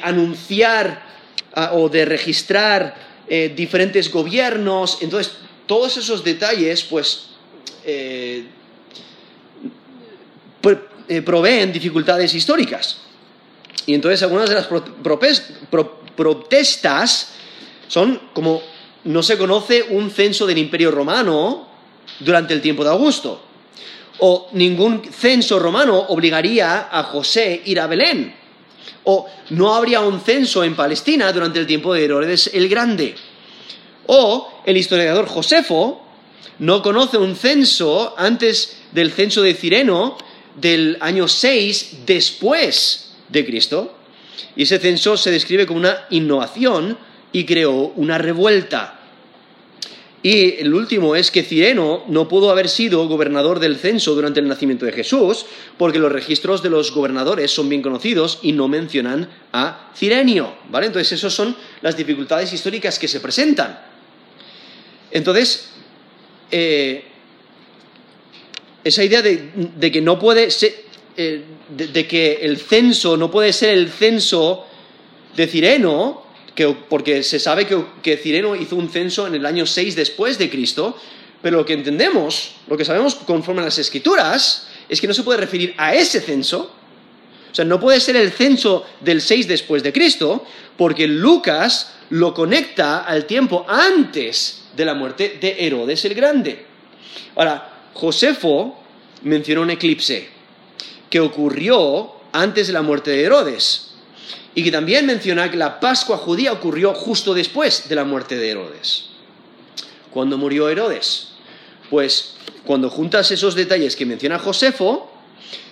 anunciar 0.02 1.04
ah, 1.54 1.72
o 1.74 1.90
de 1.90 2.06
registrar 2.06 2.96
eh, 3.28 3.52
diferentes 3.56 4.12
gobiernos. 4.12 5.00
Entonces, 5.02 5.34
todos 5.66 5.98
esos 5.98 6.24
detalles, 6.24 6.84
pues, 6.84 7.28
eh, 7.86 8.46
eh, 11.08 11.22
proveen 11.22 11.74
dificultades 11.74 12.34
históricas. 12.34 12.98
Y 13.86 13.94
entonces 13.94 14.22
algunas 14.24 14.50
de 14.50 14.56
las 14.56 14.68
protestas 16.16 17.34
son 17.88 18.20
como 18.34 18.62
no 19.04 19.24
se 19.24 19.38
conoce 19.38 19.84
un 19.90 20.12
censo 20.12 20.46
del 20.46 20.60
Imperio 20.60 20.92
Romano 20.92 21.71
durante 22.20 22.54
el 22.54 22.62
tiempo 22.62 22.84
de 22.84 22.90
Augusto. 22.90 23.42
O 24.20 24.50
ningún 24.54 25.02
censo 25.12 25.58
romano 25.60 25.98
obligaría 26.10 26.90
a 26.92 27.04
José 27.04 27.62
ir 27.66 27.80
a 27.80 27.88
Belén. 27.88 28.36
O 29.04 29.28
no 29.50 29.74
habría 29.74 30.02
un 30.02 30.22
censo 30.22 30.64
en 30.64 30.76
Palestina 30.76 31.32
durante 31.32 31.60
el 31.60 31.66
tiempo 31.66 31.94
de 31.94 32.06
Herodes 32.06 32.52
el 32.54 32.70
Grande. 32.70 33.16
O 34.08 34.62
el 34.66 34.78
historiador 34.78 35.28
Josefo 35.28 36.06
no 36.60 36.82
conoce 36.84 37.18
un 37.18 37.36
censo 37.36 38.14
antes 38.18 38.78
del 38.92 39.12
censo 39.12 39.42
de 39.42 39.56
Cireno 39.56 40.18
del 40.56 40.98
año 41.00 41.28
6 41.28 42.02
después 42.06 43.14
de 43.30 43.46
Cristo. 43.46 43.96
Y 44.56 44.64
ese 44.64 44.80
censo 44.80 45.18
se 45.18 45.32
describe 45.32 45.66
como 45.66 45.80
una 45.80 46.06
innovación 46.12 46.98
y 47.32 47.46
creó 47.46 47.94
una 47.96 48.18
revuelta. 48.18 49.01
Y 50.24 50.60
el 50.60 50.74
último 50.74 51.16
es 51.16 51.32
que 51.32 51.42
Cireno 51.42 52.04
no 52.08 52.28
pudo 52.28 52.52
haber 52.52 52.70
sido 52.70 53.08
gobernador 53.08 53.60
del 53.60 53.78
censo 53.78 54.14
durante 54.14 54.40
el 54.40 54.48
nacimiento 54.48 54.86
de 54.86 54.92
Jesús, 54.92 55.48
porque 55.78 55.98
los 55.98 56.12
registros 56.12 56.62
de 56.62 56.70
los 56.70 56.92
gobernadores 56.92 57.50
son 57.50 57.70
bien 57.70 57.82
conocidos 57.82 58.38
y 58.44 58.52
no 58.52 58.68
mencionan 58.68 59.28
a 59.52 59.92
Cirenio. 59.96 60.54
¿vale? 60.70 60.88
Entonces, 60.88 61.14
esas 61.14 61.34
son 61.34 61.56
las 61.82 61.98
dificultades 61.98 62.54
históricas 62.54 63.00
que 63.00 63.08
se 63.08 63.20
presentan. 63.20 63.80
Entonces, 65.10 65.72
eh, 66.52 67.04
esa 68.84 69.04
idea 69.04 69.24
de, 69.24 69.92
que 69.92 70.02
no 70.02 70.20
puede 70.20 70.52
ser, 70.52 70.84
eh, 71.18 71.44
de, 71.70 72.08
que 72.08 72.40
el 72.42 72.58
censo 72.58 73.18
no 73.18 73.32
puede 73.32 73.54
ser 73.54 73.74
el 73.74 73.90
censo 73.90 74.68
de 75.36 75.48
Cireno, 75.48 76.24
porque 76.90 77.24
se 77.24 77.40
sabe 77.40 77.66
que, 77.66 77.84
que, 78.02 78.18
Cireno 78.18 78.56
hizo 78.56 78.76
un 78.76 78.90
censo 78.90 79.28
en 79.28 79.36
el 79.36 79.46
año 79.46 79.66
6 79.66 79.96
después 79.96 80.38
de 80.38 80.50
Cristo, 80.50 80.98
pero 81.42 81.58
lo 81.58 81.66
que 81.66 81.74
entendemos, 81.74 82.54
lo 82.68 82.78
que 82.78 82.86
sabemos 82.86 83.16
conforme 83.16 83.62
a 83.62 83.66
las 83.66 83.78
escrituras, 83.78 84.68
es 84.88 85.00
que 85.00 85.08
no 85.08 85.14
se 85.14 85.24
puede 85.24 85.40
referir 85.40 85.74
a 85.78 85.96
ese 85.96 86.22
censo, 86.22 86.72
o 87.52 87.56
sea, 87.56 87.66
no 87.66 87.80
puede 87.80 88.00
ser 88.00 88.16
el 88.16 88.32
censo 88.32 88.86
del 89.02 89.22
6 89.22 89.48
después 89.48 89.84
de 89.84 89.92
Cristo, 89.92 90.46
porque 90.78 91.08
Lucas 91.08 91.94
lo 92.10 92.34
conecta 92.34 93.00
al 93.00 93.26
tiempo 93.26 93.66
antes 93.68 94.64
de 94.76 94.86
la 94.86 94.94
muerte 94.94 95.38
de 95.40 95.56
Herodes 95.66 96.06
el 96.06 96.14
Grande. 96.14 96.66
Ahora, 97.36 97.90
Josefo 97.94 98.82
menciona 99.24 99.62
un 99.62 99.70
eclipse 99.70 100.30
que 101.10 101.20
ocurrió 101.20 102.14
antes 102.32 102.68
de 102.68 102.74
la 102.74 102.82
muerte 102.82 103.12
de 103.12 103.24
Herodes 103.24 103.91
y 104.54 104.64
que 104.64 104.72
también 104.72 105.06
menciona 105.06 105.50
que 105.50 105.58
la 105.58 105.80
Pascua 105.80 106.18
judía 106.18 106.52
ocurrió 106.52 106.94
justo 106.94 107.34
después 107.34 107.88
de 107.88 107.96
la 107.96 108.04
muerte 108.04 108.38
de 108.38 108.50
Herodes. 108.50 109.06
¿Cuándo 110.12 110.38
murió 110.38 110.70
Herodes? 110.70 111.30
Pues 111.90 112.36
cuando 112.66 112.90
juntas 112.90 113.32
esos 113.32 113.56
detalles 113.56 113.96
que 113.96 114.06
menciona 114.06 114.40
Josefo, 114.40 115.12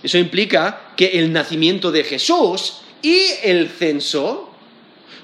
eso 0.02 0.18
implica 0.18 0.94
que 0.96 1.20
el 1.20 1.32
nacimiento 1.34 1.92
de 1.92 2.04
Jesús 2.04 2.78
y 3.02 3.20
el 3.44 3.70
censo 3.70 4.50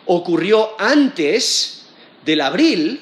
ocurrió 0.05 0.79
antes 0.79 1.85
del 2.25 2.41
abril 2.41 3.01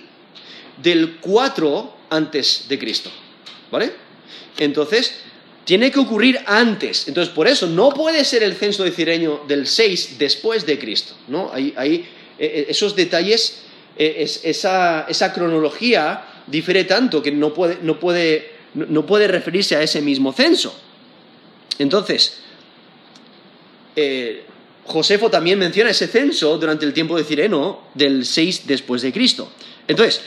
del 0.82 1.18
4 1.20 1.98
antes 2.10 2.66
de 2.70 2.80
Cristo. 2.80 3.12
¿Vale? 3.72 3.94
Entonces, 4.58 5.16
tiene 5.66 5.92
que 5.92 6.00
ocurrir 6.00 6.40
antes. 6.46 7.08
Entonces, 7.08 7.34
por 7.34 7.48
eso 7.48 7.68
no 7.68 7.90
puede 7.90 8.26
ser 8.26 8.44
el 8.44 8.56
censo 8.56 8.84
de 8.84 8.92
Cireño 8.92 9.42
del 9.48 9.68
6 9.68 10.18
después 10.18 10.66
de 10.66 10.78
Cristo. 10.78 11.16
¿no? 11.28 11.52
Hay, 11.54 11.74
eh, 11.78 12.06
eh, 12.40 12.66
esos 12.70 12.96
detalles, 12.96 13.64
eh, 13.98 14.28
esa, 14.44 15.34
cronología 15.34 16.26
difiere 16.48 16.84
tanto 16.84 17.22
que 17.22 17.32
no 17.32 17.54
puede, 17.54 17.78
no, 17.82 18.00
puede, 18.00 18.52
no 18.74 19.06
puede 19.06 19.28
referirse 19.28 19.76
a 19.76 19.82
ese 19.82 20.02
mismo 20.02 20.34
censo. 20.34 20.78
Entonces, 21.80 22.40
Josefo 24.86 25.30
también 25.30 25.58
menciona 25.58 25.92
ese 25.92 26.08
censo 26.08 26.58
durante 26.58 26.86
el 26.86 26.94
tiempo 26.94 27.18
de 27.18 27.24
Cireno 27.24 27.84
del 27.94 28.26
6 28.26 28.68
después 28.68 29.02
de 29.02 29.14
Cristo. 29.14 29.52
Entonces, 29.88 30.22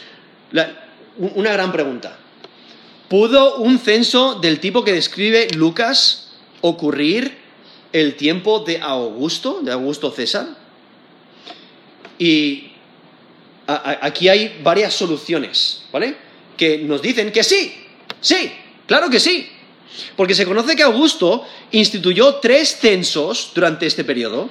una 1.18 1.52
gran 1.52 1.72
pregunta. 1.72 2.18
¿Pudo 3.08 3.56
un 3.58 3.78
censo 3.78 4.34
del 4.34 4.58
tipo 4.58 4.82
que 4.82 4.92
describe 4.92 5.48
Lucas 5.54 6.30
ocurrir 6.60 7.38
el 7.92 8.16
tiempo 8.16 8.60
de 8.60 8.80
Augusto, 8.80 9.60
de 9.62 9.70
Augusto 9.70 10.10
César? 10.10 10.48
Y 12.18 12.72
aquí 13.66 14.28
hay 14.28 14.60
varias 14.62 14.92
soluciones, 14.94 15.82
¿vale? 15.92 16.16
Que 16.56 16.78
nos 16.78 17.00
dicen 17.00 17.30
que 17.30 17.44
sí, 17.44 17.74
sí, 18.20 18.50
claro 18.86 19.08
que 19.08 19.20
sí. 19.20 19.50
Porque 20.16 20.34
se 20.34 20.44
conoce 20.44 20.74
que 20.74 20.82
Augusto 20.82 21.44
instituyó 21.70 22.36
tres 22.36 22.76
censos 22.76 23.52
durante 23.54 23.86
este 23.86 24.02
periodo 24.02 24.50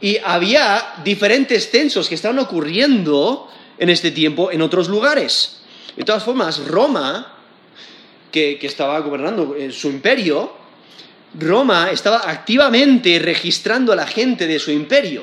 y 0.00 0.18
había 0.18 0.96
diferentes 1.04 1.70
censos 1.70 2.08
que 2.08 2.16
estaban 2.16 2.38
ocurriendo 2.40 3.48
en 3.78 3.88
este 3.88 4.10
tiempo 4.10 4.50
en 4.50 4.62
otros 4.62 4.88
lugares. 4.88 5.60
De 5.96 6.02
todas 6.02 6.24
formas, 6.24 6.58
Roma, 6.66 7.33
que, 8.34 8.66
estaba 8.66 8.98
gobernando 8.98 9.54
su 9.70 9.88
imperio, 9.90 10.50
Roma 11.38 11.92
estaba 11.92 12.28
activamente 12.28 13.20
registrando 13.20 13.92
a 13.92 13.96
la 13.96 14.08
gente 14.08 14.48
de 14.48 14.58
su 14.58 14.72
imperio. 14.72 15.22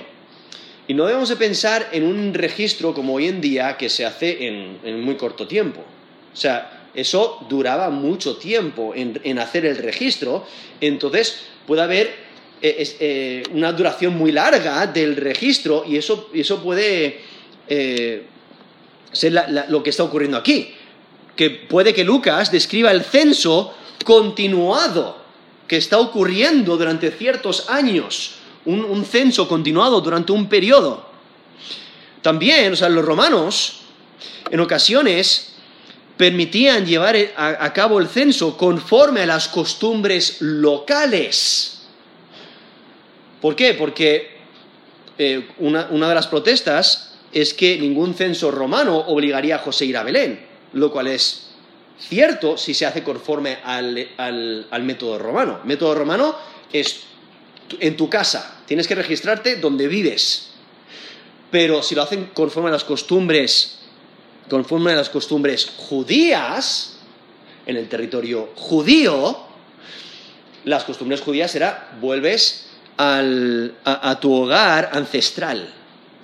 Y 0.88 0.94
no 0.94 1.06
debemos 1.06 1.28
de 1.28 1.36
pensar 1.36 1.90
en 1.92 2.04
un 2.04 2.34
registro 2.34 2.94
como 2.94 3.16
hoy 3.16 3.28
en 3.28 3.42
día 3.42 3.76
que 3.76 3.90
se 3.90 4.06
hace 4.06 4.48
en, 4.48 5.04
muy 5.04 5.16
corto 5.16 5.46
tiempo. 5.46 5.82
O 5.82 6.36
sea, 6.36 6.88
eso 6.94 7.46
duraba 7.50 7.90
mucho 7.90 8.38
tiempo 8.38 8.94
en, 8.96 9.40
hacer 9.40 9.66
el 9.66 9.78
registro, 9.78 10.46
entonces 10.80 11.42
puede 11.68 11.82
haber 11.82 12.08
eh, 12.62 12.96
eh, 13.00 13.44
una 13.52 13.74
duración 13.74 14.18
muy 14.18 14.32
larga 14.32 14.88
del 14.88 15.18
registro 15.18 15.84
y 15.86 15.98
eso, 15.98 16.30
puede 16.64 17.20
eh, 17.68 18.24
ser 19.12 19.34
lo 19.68 19.84
que 19.84 19.90
está 19.90 20.04
ocurriendo 20.04 20.38
aquí. 20.38 20.76
Que 21.36 21.50
puede 21.50 21.94
que 21.94 22.04
Lucas 22.04 22.52
describa 22.52 22.92
el 22.92 23.04
censo 23.04 23.74
continuado 24.04 25.22
que 25.72 25.78
está 25.78 26.00
ocurriendo 26.00 26.76
durante 26.76 27.12
ciertos 27.12 27.70
años, 27.70 28.34
un, 28.66 29.06
censo 29.06 29.48
continuado 29.48 30.02
durante 30.02 30.34
un 30.34 30.50
periodo. 30.50 31.06
También, 32.22 32.74
o 32.74 32.76
sea, 32.76 32.90
los 32.90 33.06
romanos 33.06 33.80
en 34.50 34.60
ocasiones 34.60 35.54
permitían 36.18 36.86
llevar 36.86 37.16
a, 37.38 37.72
cabo 37.72 38.00
el 38.00 38.10
censo 38.10 38.58
conforme 38.58 39.22
a 39.22 39.26
las 39.26 39.48
costumbres 39.48 40.42
locales. 40.42 41.84
¿Por 43.40 43.56
qué? 43.56 43.74
Porque 43.74 44.40
eh, 45.18 45.48
una, 45.60 45.86
de 45.88 46.16
las 46.16 46.28
protestas 46.28 47.14
es 47.32 47.54
que 47.54 47.78
ningún 47.78 48.14
censo 48.14 48.52
romano 48.52 48.98
obligaría 48.98 49.56
a 49.56 49.60
José 49.60 49.86
a 49.86 49.88
ir 49.88 49.98
a 49.98 50.04
Belén, 50.04 50.51
lo 50.74 50.92
cual 50.92 51.08
es 51.08 51.48
cierto 52.00 52.58
si 52.58 52.74
se 52.74 52.86
hace 52.86 53.04
conforme 53.04 53.60
al, 53.64 54.68
método 54.82 55.20
romano. 55.20 55.60
El 55.62 55.68
método 55.68 55.96
romano 55.96 56.36
es 56.72 57.02
en 57.80 57.96
tu 57.96 58.10
casa, 58.10 58.62
tienes 58.66 58.88
que 58.88 58.96
registrarte 58.96 59.58
donde 59.58 59.88
vives. 59.88 60.50
Pero 61.52 61.84
si 61.84 61.96
lo 61.96 62.02
hacen 62.02 62.32
conforme 62.34 62.70
a 62.70 62.74
las 62.74 62.84
costumbres, 62.84 63.80
conforme 64.50 64.94
a 64.94 64.96
las 64.96 65.10
costumbres 65.10 65.70
judías, 65.78 66.98
en 67.66 67.78
el 67.78 67.88
territorio 67.88 68.50
judío, 68.56 69.38
las 70.66 70.84
costumbres 70.84 71.22
judías 71.22 71.54
era 71.56 71.92
vuelves 72.00 72.68
a, 72.98 74.18
tu 74.20 74.34
hogar 74.34 74.92
ancestral. 74.94 75.74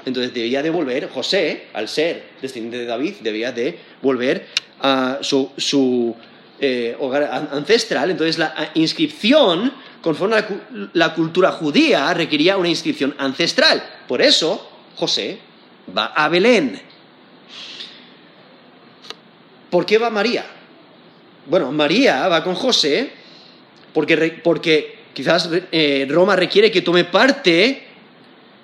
Entonces 0.07 0.33
debía 0.33 0.63
de 0.63 0.69
volver, 0.69 1.09
José, 1.09 1.65
al 1.73 1.89
ser 1.89 2.23
descendiente 2.41 2.77
de 2.77 2.85
David, 2.85 3.15
debía 3.19 3.51
de 3.51 3.77
volver 4.01 4.47
a 4.79 5.19
su, 5.19 6.15
eh, 6.61 6.95
hogar 6.97 7.23
ancestral. 7.51 8.11
Entonces 8.11 8.37
la 8.37 8.71
inscripción, 8.75 9.73
conforme 10.01 10.37
a 10.37 10.47
la, 10.93 11.13
cultura 11.13 11.51
judía, 11.51 12.13
requería 12.13 12.55
una 12.55 12.69
inscripción 12.69 13.15
ancestral. 13.17 13.83
Por 14.07 14.21
eso 14.21 14.71
José 14.95 15.39
va 15.95 16.05
a 16.05 16.29
Belén. 16.29 16.81
¿Por 19.69 19.85
qué 19.85 19.97
va 19.97 20.09
María? 20.09 20.45
Bueno, 21.47 21.73
María 21.73 22.29
va 22.29 22.45
con 22.45 22.55
José 22.55 23.11
porque, 23.91 24.39
porque 24.41 24.99
quizás 25.13 25.49
eh, 25.73 26.07
Roma 26.09 26.37
requiere 26.37 26.71
que 26.71 26.81
tome 26.81 27.03
parte 27.03 27.86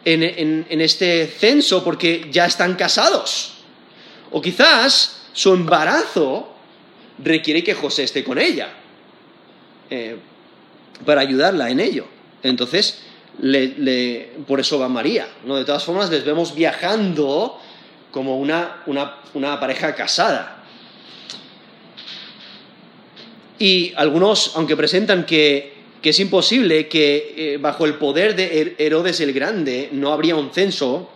en, 0.06 0.82
este 0.82 1.28
censo 1.28 1.84
porque 1.84 2.28
ya 2.32 2.46
están 2.46 2.76
casados. 2.76 3.54
O 4.32 4.42
quizás 4.42 5.22
su 5.34 5.54
embarazo 5.54 6.54
requiere 7.24 7.64
que 7.64 7.74
José 7.74 8.04
esté 8.04 8.24
con 8.24 8.40
ella 8.40 8.70
eh, 9.90 10.18
para 11.06 11.22
ayudarla 11.22 11.70
en 11.70 11.80
ello. 11.80 12.06
Entonces, 12.42 13.00
por 14.48 14.60
eso 14.60 14.80
va 14.80 14.90
María. 14.90 15.28
¿no? 15.46 15.56
De 15.56 15.66
todas 15.66 15.84
formas, 15.84 16.10
les 16.10 16.24
vemos 16.24 16.54
viajando 16.54 17.60
como 18.12 18.38
una, 18.38 19.60
pareja 19.60 19.96
casada. 19.96 20.64
Y 23.58 23.94
algunos, 23.96 24.54
aunque 24.56 24.76
presentan 24.76 25.26
que, 25.26 25.73
es 26.10 26.20
imposible 26.20 26.88
que 26.88 27.34
eh, 27.36 27.58
bajo 27.58 27.86
el 27.86 27.96
poder 27.96 28.36
de 28.36 28.76
Herodes 28.78 29.20
el 29.22 29.34
Grande 29.34 29.90
no 29.92 30.12
habría 30.12 30.36
un 30.36 30.52
censo, 30.52 31.10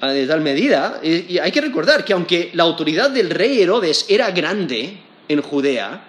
de 0.00 0.26
tal 0.26 0.40
medida. 0.42 1.00
Y 1.02 1.38
hay 1.38 1.50
que 1.50 1.60
recordar 1.60 2.04
que 2.04 2.12
aunque 2.12 2.50
la 2.54 2.62
autoridad 2.62 3.10
del 3.10 3.30
rey 3.30 3.60
Herodes 3.60 4.06
era 4.08 4.30
grande 4.30 4.96
en 5.26 5.42
Judea, 5.42 6.04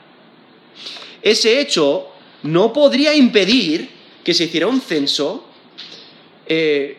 ese 1.22 1.60
hecho 1.60 2.08
no 2.44 2.72
podría 2.72 3.14
impedir 3.14 3.90
que 4.24 4.34
se 4.34 4.46
hiciera 4.46 4.68
un 4.68 4.80
censo 4.80 5.46
eh, 6.46 6.98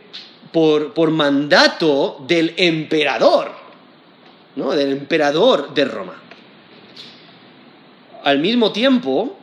por, 0.53 1.11
mandato 1.11 2.25
del 2.27 2.55
emperador, 2.57 3.53
¿no? 4.57 4.73
del 4.73 4.93
emperador 4.93 5.73
de 5.73 5.85
Roma. 5.85 6.21
Al 8.25 8.39
mismo 8.41 8.73
tiempo, 8.73 9.39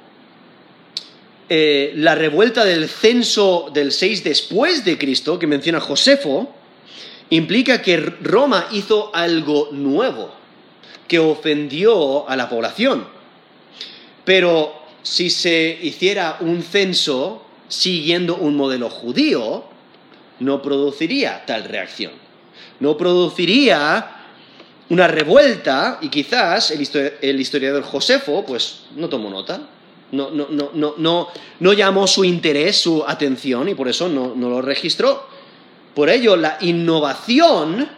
eh, 1.49 1.93
la 1.95 2.15
revuelta 2.15 2.65
del 2.65 2.89
censo 2.89 3.69
del 3.73 3.91
6 3.91 4.23
después 4.23 4.83
de 4.83 4.97
Cristo, 4.97 5.39
que 5.39 5.47
menciona 5.47 5.79
Josefo, 5.79 6.53
implica 7.29 7.81
que 7.81 7.97
Roma 7.97 8.67
hizo 8.71 9.11
algo 9.15 9.69
nuevo, 9.71 10.31
que 11.07 11.19
ofendió 11.19 12.27
a 12.29 12.35
la 12.35 12.49
población. 12.49 13.07
Pero 14.25 14.73
si 15.03 15.29
se 15.29 15.79
hiciera 15.81 16.37
un 16.41 16.61
censo 16.63 17.43
siguiendo 17.69 18.35
un 18.35 18.55
modelo 18.55 18.89
judío, 18.89 19.63
no 20.39 20.61
produciría 20.61 21.45
tal 21.45 21.63
reacción. 21.63 22.11
No 22.79 22.97
produciría 22.97 24.17
una 24.89 25.07
revuelta 25.07 25.99
y 26.01 26.09
quizás 26.09 26.71
el, 26.71 27.39
historiador 27.39 27.83
Josefo 27.83 28.45
pues 28.45 28.81
no 28.95 29.09
tomó 29.09 29.29
nota, 29.29 29.61
no, 30.11 30.31
no, 31.59 31.73
llamó 31.73 32.07
su 32.07 32.23
interés, 32.23 32.77
su 32.77 33.03
atención 33.05 33.69
y 33.69 33.75
por 33.75 33.87
eso 33.87 34.07
no 34.09 34.35
lo 34.35 34.61
registró. 34.61 35.27
Por 35.97 36.11
ello, 36.11 36.35
la 36.35 36.59
innovación, 36.61 37.89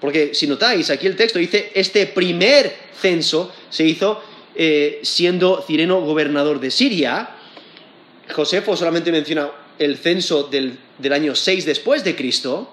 porque 0.00 0.36
si 0.36 0.46
notáis, 0.46 0.88
aquí 0.88 1.08
el 1.08 1.16
texto 1.16 1.40
dice, 1.40 1.72
este 1.74 2.06
primer 2.06 2.72
censo 2.94 3.50
se 3.68 3.84
hizo 3.84 4.22
eh, 4.54 5.00
siendo 5.02 5.60
Cireno 5.60 6.00
gobernador 6.00 6.60
de 6.60 6.70
Siria. 6.70 7.30
Josefo 8.32 8.76
solamente 8.76 9.10
menciona 9.10 9.50
el 9.80 9.96
censo 9.96 10.44
del, 10.44 10.78
año 11.10 11.34
6 11.34 11.64
después 11.66 12.04
de 12.04 12.14
Cristo. 12.14 12.72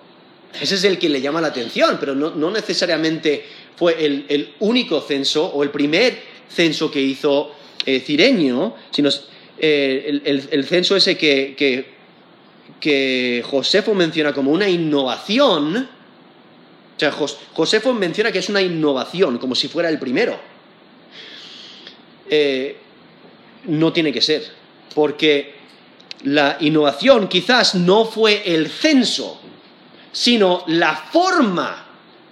Ese 0.62 0.76
es 0.76 0.84
el 0.84 1.00
que 1.00 1.10
le 1.10 1.22
llama 1.22 1.42
la 1.42 1.48
atención, 1.48 1.98
pero 2.00 2.14
no, 2.14 2.52
necesariamente 2.52 3.48
fue 3.76 4.06
el, 4.06 4.54
único 4.60 5.02
censo 5.02 5.48
o 5.48 5.64
el 5.64 5.72
primer 5.72 6.22
censo 6.50 6.92
que 6.92 7.02
hizo 7.02 7.56
eh, 7.88 8.00
Cireño, 8.02 8.76
sino 8.92 9.10
eh, 9.58 10.22
el, 10.52 10.66
censo 10.66 10.96
ese 10.96 11.18
que 11.18 11.98
que 12.80 13.44
Josefo 13.46 13.94
menciona 13.94 14.34
como 14.34 14.52
una 14.52 14.70
innovación, 14.70 15.90
o 16.96 17.00
sea, 17.00 17.12
Josefo 17.12 17.94
menciona 17.94 18.32
que 18.32 18.40
es 18.40 18.50
una 18.50 18.62
innovación, 18.62 19.38
como 19.38 19.56
si 19.56 19.68
fuera 19.68 19.90
el 19.90 20.00
primero. 20.00 20.40
Eh, 22.30 22.78
no 23.66 23.94
tiene 23.94 24.12
que 24.12 24.22
ser, 24.22 24.44
porque 24.94 25.56
la 26.24 26.58
innovación 26.60 27.28
quizás 27.28 27.76
no 27.76 28.06
fue 28.06 28.42
el 28.46 28.70
censo, 28.70 29.40
sino 30.12 30.64
la 30.68 30.96
forma 30.96 31.86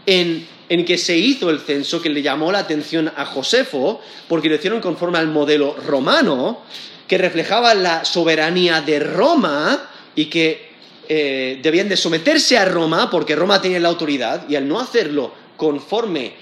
en, 0.06 0.48
en, 0.70 0.86
que 0.86 0.98
se 0.98 1.18
hizo 1.18 1.50
el 1.50 1.60
censo 1.60 2.02
que 2.02 2.10
le 2.10 2.22
llamó 2.22 2.52
la 2.52 2.60
atención 2.60 3.12
a 3.16 3.26
Josefo, 3.26 4.02
porque 4.28 4.50
lo 4.50 4.56
hicieron 4.56 4.82
conforme 4.82 5.18
al 5.18 5.28
modelo 5.28 5.76
romano, 5.86 6.62
que 7.08 7.18
reflejaba 7.18 7.74
la 7.74 8.06
soberanía 8.06 8.82
de 8.82 9.00
Roma 9.00 9.90
y 10.16 10.26
que 10.26 10.70
eh, 11.08 11.60
debían 11.62 11.88
de 11.88 11.98
someterse 11.98 12.58
a 12.58 12.66
Roma 12.66 13.12
porque 13.12 13.36
Roma 13.36 13.62
tenía 13.62 13.80
la 13.80 13.90
autoridad 13.90 14.50
y 14.50 14.56
al 14.56 14.68
no 14.68 14.80
hacerlo 14.80 15.32
conforme 15.56 16.34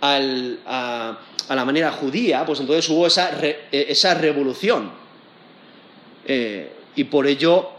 a, 0.00 1.18
la 1.48 1.64
manera 1.64 1.92
judía, 1.92 2.46
pues 2.46 2.60
entonces 2.60 2.88
hubo 2.88 3.06
esa, 3.06 3.30
eh, 3.40 4.14
revolución. 4.20 4.90
Eh, 6.24 6.72
y 6.94 7.04
por 7.04 7.26
ello 7.26 7.70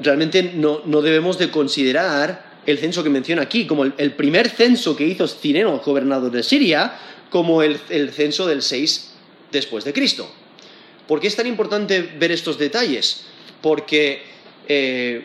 realmente 0.00 0.52
no, 0.54 0.80
debemos 1.02 1.38
de 1.38 1.50
considerar 1.50 2.53
el 2.66 2.78
censo 2.78 3.02
que 3.02 3.10
menciona 3.10 3.42
aquí, 3.42 3.66
como 3.66 3.84
el, 3.84 4.12
primer 4.12 4.48
censo 4.48 4.96
que 4.96 5.06
hizo 5.06 5.26
Cireno, 5.28 5.78
gobernador 5.84 6.30
de 6.30 6.42
Siria, 6.42 6.98
como 7.30 7.62
el, 7.62 7.78
censo 8.12 8.46
del 8.46 8.62
6 8.62 9.10
después 9.52 9.84
de 9.84 9.92
Cristo. 9.92 10.30
¿Por 11.06 11.20
qué 11.20 11.26
es 11.26 11.36
tan 11.36 11.46
importante 11.46 12.00
ver 12.02 12.32
estos 12.32 12.58
detalles? 12.58 13.24
Porque 13.60 14.22
eh, 14.68 15.24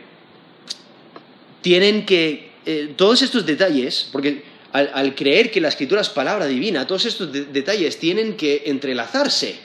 tienen 1.61 2.05
que, 2.05 2.51
eh, 2.65 2.93
todos 2.95 3.21
estos 3.21 3.45
detalles, 3.45 4.09
porque 4.11 4.43
al, 4.71 5.15
creer 5.15 5.51
que 5.51 5.61
la 5.61 5.69
escritura 5.69 6.01
es 6.01 6.09
palabra 6.09 6.45
divina, 6.45 6.85
todos 6.85 7.05
estos 7.05 7.31
detalles 7.31 7.97
tienen 7.97 8.35
que 8.35 8.63
entrelazarse. 8.65 9.55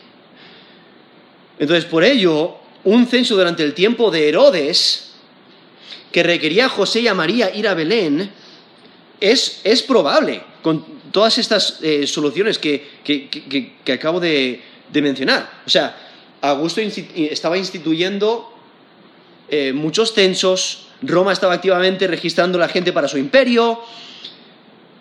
Entonces, 1.59 1.85
por 1.85 2.05
ello, 2.05 2.57
un 2.85 3.07
censo 3.07 3.37
durante 3.37 3.63
el 3.63 3.75
tiempo 3.75 4.11
de 4.11 4.29
Herodes, 4.29 5.14
que 6.15 6.23
requería 6.23 6.67
a 6.67 6.69
José 6.69 7.01
y 7.01 7.09
a 7.09 7.15
María 7.15 7.53
ir 7.53 7.67
a 7.67 7.75
Belén, 7.75 8.31
es, 9.19 9.83
probable, 9.83 10.43
con 10.63 10.85
todas 11.11 11.39
estas 11.39 11.81
eh, 11.83 12.07
soluciones 12.07 12.57
que, 12.57 13.73
acabo 13.93 14.21
de, 14.21 14.63
mencionar. 14.93 15.63
O 15.67 15.69
sea, 15.69 15.97
Augusto 16.41 16.81
estaba 16.81 17.59
instituyendo 17.59 18.49
eh, 19.51 19.73
muchos 19.73 20.13
censos, 20.13 20.87
Roma 21.03 21.33
estaba 21.33 21.55
activamente 21.55 22.07
registrando 22.07 22.59
la 22.59 22.69
gente 22.69 22.93
para 22.93 23.09
su 23.09 23.19
imperio, 23.19 23.81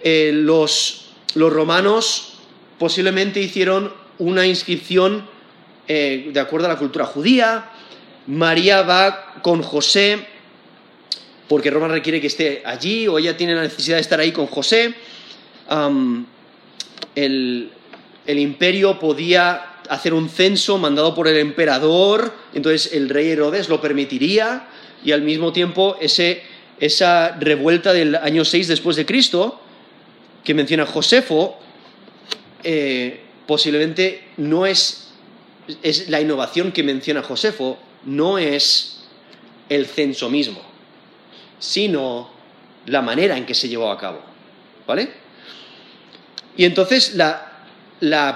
eh, 0.02 0.32
los, 0.34 1.12
romanos 1.36 2.40
posiblemente 2.80 3.40
hicieron 3.40 3.94
una 4.18 4.48
inscripción 4.48 5.32
de 5.86 6.40
acuerdo 6.40 6.66
a 6.66 6.70
la 6.70 6.80
cultura 6.80 7.06
judía, 7.06 7.70
María 8.26 8.82
va 8.82 9.36
con 9.44 9.62
José 9.62 10.33
porque 11.48 11.70
Roma 11.70 11.88
requiere 11.88 12.22
que 12.22 12.28
esté 12.28 12.62
allí 12.66 13.08
o 13.08 13.20
ella 13.20 13.36
tiene 13.36 13.56
la 13.56 13.64
necesidad 13.64 13.98
de 13.98 14.02
estar 14.02 14.20
ahí 14.20 14.32
con 14.32 14.48
José. 14.48 14.94
el, 17.16 17.70
imperio 18.28 19.00
podía 19.00 19.74
hacer 19.90 20.14
un 20.14 20.30
censo 20.30 20.78
mandado 20.78 21.14
por 21.14 21.28
el 21.28 21.38
emperador, 21.38 22.34
entonces 22.54 22.94
el 22.94 23.10
rey 23.10 23.30
Herodes 23.30 23.70
lo 23.70 23.82
permitiría 23.82 24.68
y 25.04 25.12
al 25.12 25.22
mismo 25.22 25.52
tiempo 25.52 25.98
esa 26.00 27.38
revuelta 27.40 27.94
del 27.94 28.16
año 28.16 28.46
6 28.46 28.68
después 28.68 28.96
de 28.96 29.06
Cristo 29.06 29.60
que 30.44 30.54
menciona 30.54 30.86
Josefo 30.86 31.60
eh, 32.64 33.20
posiblemente 33.46 34.24
no 34.38 34.66
es, 34.66 35.10
es 35.82 36.10
la 36.10 36.22
innovación 36.22 36.72
que 36.72 36.82
menciona 36.82 37.22
Josefo, 37.22 37.78
no 38.06 38.38
es 38.38 39.02
el 39.70 39.86
censo 39.86 40.30
mismo, 40.30 40.62
sino 41.64 42.30
la 42.88 43.02
manera 43.02 43.38
en 43.38 43.46
que 43.46 43.54
se 43.54 43.70
llevó 43.70 43.90
a 43.90 43.98
cabo. 43.98 44.20
¿Vale? 44.86 45.10
Y 46.58 46.66
entonces 46.66 47.16
la, 47.16 47.64
la, 48.02 48.36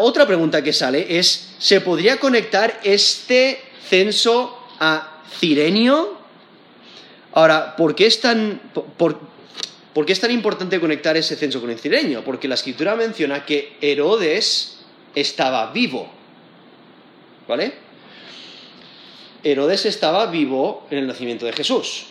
otra 0.00 0.26
pregunta 0.26 0.60
que 0.60 0.72
sale 0.72 1.16
es, 1.16 1.54
¿se 1.60 1.80
podría 1.80 2.18
conectar 2.18 2.80
este 2.82 3.60
censo 3.88 4.58
a 4.80 5.22
Cirenio? 5.38 6.18
Ahora, 7.34 7.76
¿por 7.76 7.94
qué 7.94 8.06
es 8.06 8.20
tan, 8.20 8.60
por 8.96 9.20
qué 10.04 10.12
es 10.12 10.20
tan 10.20 10.32
importante 10.32 10.80
conectar 10.80 11.16
ese 11.16 11.36
censo 11.36 11.60
con 11.60 11.70
el 11.70 11.78
Cirenio? 11.78 12.24
Porque 12.24 12.48
la 12.48 12.56
escritura 12.56 12.96
menciona 12.96 13.46
que 13.46 13.76
Herodes 13.80 14.80
estaba 15.14 15.70
vivo. 15.70 16.10
¿Vale? 17.46 17.74
Herodes 19.44 19.86
estaba 19.86 20.26
vivo 20.26 20.88
en 20.90 20.98
el 20.98 21.06
nacimiento 21.06 21.46
de 21.46 21.52
Jesús, 21.52 22.06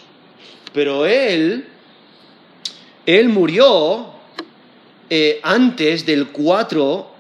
pero 0.74 1.06
él, 1.06 1.66
él 3.06 3.30
murió 3.30 4.14
eh, 5.10 5.40
antes 5.44 6.06
del 6.06 6.28
4 6.28 7.12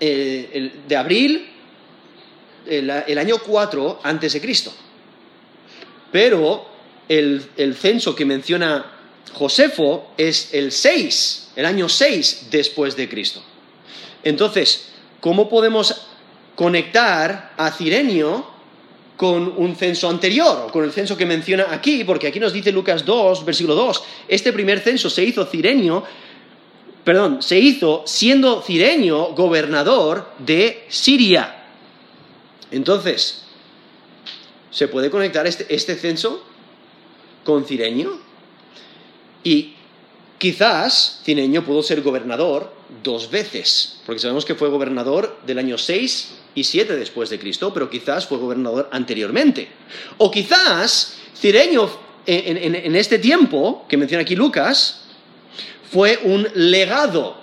eh, 0.00 0.72
de 0.86 0.96
abril, 0.96 1.48
el, 2.66 3.18
año 3.18 3.38
4 3.38 4.00
antes 4.02 4.32
de 4.32 4.40
Cristo. 4.40 4.72
Pero 6.12 6.66
el, 7.08 7.42
el 7.56 7.74
censo 7.74 8.14
que 8.14 8.24
menciona 8.24 8.92
Josefo 9.32 10.12
es 10.16 10.52
el 10.52 10.72
6, 10.72 11.52
el 11.56 11.66
año 11.66 11.88
6 11.88 12.48
después 12.50 12.96
de 12.96 13.08
Cristo. 13.08 13.42
Entonces, 14.22 14.88
¿cómo 15.20 15.48
podemos 15.48 16.06
conectar 16.56 17.52
a 17.56 17.70
Cirenio 17.70 18.55
con 19.16 19.54
un 19.56 19.74
censo 19.76 20.08
anterior, 20.08 20.66
o 20.68 20.72
con 20.72 20.84
el 20.84 20.92
censo 20.92 21.16
que 21.16 21.24
menciona 21.24 21.66
aquí, 21.70 22.04
porque 22.04 22.26
aquí 22.26 22.38
nos 22.38 22.52
dice 22.52 22.70
Lucas 22.70 23.04
2, 23.04 23.44
versículo 23.44 23.74
2, 23.74 24.02
este 24.28 24.52
primer 24.52 24.80
censo 24.80 25.08
se 25.08 25.24
hizo 25.24 25.46
cirenio, 25.46 26.04
perdón, 27.02 27.42
se 27.42 27.58
hizo 27.58 28.02
siendo 28.06 28.60
cirenio 28.60 29.32
gobernador 29.34 30.32
de 30.38 30.84
Siria. 30.88 31.64
Entonces, 32.70 33.44
¿se 34.70 34.88
puede 34.88 35.08
conectar 35.08 35.46
este, 35.46 35.74
este 35.74 35.94
censo 35.94 36.44
con 37.44 37.64
cirenio? 37.64 38.18
Y 39.42 39.76
quizás 40.36 41.22
cirenio 41.24 41.64
pudo 41.64 41.82
ser 41.82 42.02
gobernador 42.02 42.70
dos 43.02 43.30
veces, 43.30 44.00
porque 44.04 44.20
sabemos 44.20 44.44
que 44.44 44.54
fue 44.54 44.68
gobernador 44.68 45.38
del 45.46 45.58
año 45.58 45.78
6 45.78 46.34
y 46.56 46.64
7 46.64 46.96
después 46.96 47.30
de 47.30 47.38
Cristo, 47.38 47.72
pero 47.72 47.88
quizás 47.88 48.26
fue 48.26 48.38
gobernador 48.38 48.88
anteriormente. 48.90 49.68
O 50.16 50.30
quizás 50.30 51.18
Cireño 51.36 51.88
en, 52.26 52.96
este 52.96 53.18
tiempo, 53.18 53.84
que 53.88 53.96
menciona 53.96 54.22
aquí 54.22 54.34
Lucas, 54.34 55.02
fue 55.92 56.18
un 56.24 56.48
legado. 56.54 57.36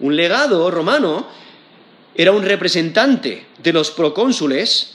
Un 0.00 0.16
legado 0.16 0.70
romano 0.70 1.28
era 2.14 2.32
un 2.32 2.42
representante 2.42 3.46
de 3.62 3.72
los 3.72 3.90
procónsules 3.90 4.94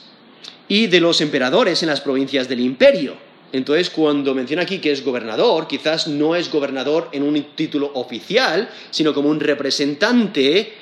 y 0.67 0.87
de 0.87 0.99
los 0.99 1.21
emperadores 1.21 1.83
en 1.83 1.89
las 1.89 2.01
provincias 2.01 2.49
del 2.49 2.59
imperio. 2.59 3.15
Entonces, 3.53 3.91
cuando 3.91 4.33
menciona 4.33 4.63
aquí 4.63 4.79
que 4.79 4.91
es 4.91 5.05
gobernador, 5.05 5.67
quizás 5.67 6.07
no 6.07 6.35
es 6.35 6.51
gobernador 6.51 7.09
en 7.11 7.21
un 7.21 7.41
título 7.55 7.91
oficial, 7.93 8.69
sino 8.89 9.13
como 9.13 9.29
un 9.29 9.39
representante 9.39 10.73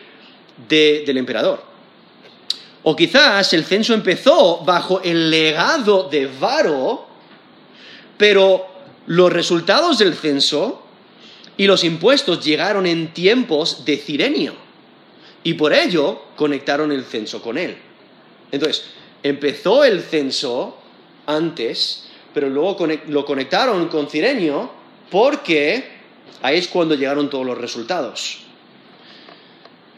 del 0.69 1.17
emperador. 1.17 1.72
O 2.83 2.95
quizás 2.95 3.53
el 3.53 3.63
censo 3.63 3.93
empezó 3.93 4.59
bajo 4.59 5.01
el 5.01 5.29
legado 5.29 6.09
de 6.09 6.27
Varo, 6.27 7.07
pero 8.17 8.67
los 9.07 9.31
resultados 9.31 9.97
del 9.97 10.13
censo 10.15 10.83
y 11.55 11.65
los 11.65 11.83
impuestos 11.83 12.43
llegaron 12.43 12.85
en 12.85 13.13
tiempos 13.13 13.85
de 13.85 13.97
Cirenio. 13.97 14.53
Y 15.43 15.53
por 15.53 15.73
ello 15.73 16.23
conectaron 16.35 16.91
el 16.91 17.05
censo 17.05 17.41
con 17.41 17.57
él. 17.57 17.77
Entonces, 18.51 18.85
empezó 19.23 19.83
el 19.83 20.01
censo 20.01 20.77
antes, 21.25 22.05
pero 22.33 22.49
luego 22.49 22.85
lo 23.07 23.25
conectaron 23.25 23.87
con 23.87 24.09
Cirenio 24.09 24.71
porque 25.09 25.91
ahí 26.41 26.57
es 26.57 26.67
cuando 26.67 26.95
llegaron 26.95 27.29
todos 27.29 27.45
los 27.45 27.57
resultados. 27.57 28.39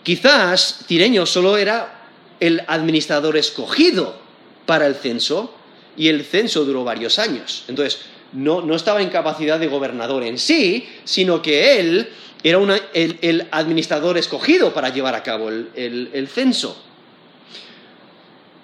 Quizás 0.03 0.85
Cirenio 0.87 1.25
solo 1.25 1.57
era 1.57 1.94
el 2.39 2.63
administrador 2.67 3.37
escogido 3.37 4.17
para 4.65 4.87
el 4.87 4.95
censo 4.95 5.53
y 5.97 6.09
el 6.09 6.23
censo 6.23 6.65
duró 6.65 6.83
varios 6.83 7.19
años. 7.19 7.63
Entonces, 7.67 7.99
no, 8.33 8.75
estaba 8.75 9.01
en 9.01 9.09
capacidad 9.09 9.59
de 9.59 9.67
gobernador 9.67 10.23
en 10.23 10.37
sí, 10.37 10.87
sino 11.03 11.41
que 11.41 11.79
él 11.79 12.09
era 12.43 12.59
el, 12.93 13.47
administrador 13.51 14.17
escogido 14.17 14.73
para 14.73 14.89
llevar 14.89 15.15
a 15.15 15.23
cabo 15.23 15.49
el, 15.49 16.29
censo. 16.31 16.81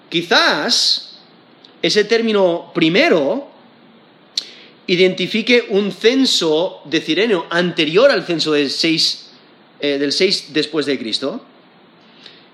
Quizás 0.08 1.18
ese 1.80 2.04
término 2.04 2.70
primero 2.74 3.50
identifique 4.86 5.66
un 5.70 5.90
censo 5.90 6.82
de 6.84 7.00
Cirenio 7.00 7.46
anterior 7.48 8.10
al 8.10 8.24
censo 8.24 8.52
del 8.52 8.70
6, 8.70 9.30
eh, 9.80 9.98
del 9.98 10.12
6 10.12 10.52
después 10.52 10.84
de 10.86 10.98
Cristo, 10.98 11.44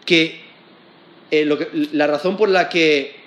que 0.05 0.48
eh, 1.31 1.89
la 1.93 2.07
razón 2.07 2.37
por 2.37 2.49
la 2.49 2.69
que 2.69 3.19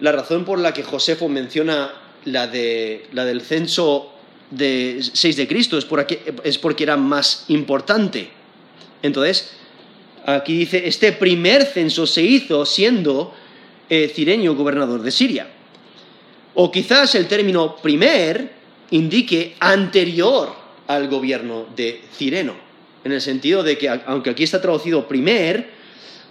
la 0.00 0.12
razón 0.12 0.44
por 0.44 0.58
la 0.58 0.72
que 0.72 0.82
Josefo 0.82 1.28
menciona 1.28 1.92
la, 2.24 2.46
de, 2.46 3.06
la 3.12 3.24
del 3.24 3.40
censo 3.40 4.12
de 4.50 5.00
6 5.00 5.36
de 5.36 5.48
Cristo 5.48 5.78
es, 5.78 5.86
es 6.44 6.58
porque 6.58 6.84
era 6.84 6.96
más 6.96 7.44
importante. 7.48 8.28
Entonces, 9.02 9.50
aquí 10.24 10.56
dice, 10.56 10.86
este 10.86 11.12
primer 11.12 11.64
censo 11.64 12.06
se 12.06 12.22
hizo 12.22 12.64
siendo 12.64 13.34
eh, 13.88 14.10
Cireño 14.14 14.54
gobernador 14.54 15.02
de 15.02 15.10
Siria. 15.10 15.48
O 16.54 16.70
quizás 16.70 17.14
el 17.14 17.26
término 17.26 17.76
primer 17.76 18.52
indique 18.90 19.54
anterior 19.60 20.54
al 20.86 21.08
gobierno 21.08 21.66
de 21.76 22.02
Cireno, 22.14 22.54
en 23.04 23.12
el 23.12 23.20
sentido 23.20 23.62
de 23.62 23.76
que, 23.76 23.88
aunque 23.88 24.30
aquí 24.30 24.44
está 24.44 24.60
traducido 24.60 25.06
primer, 25.06 25.77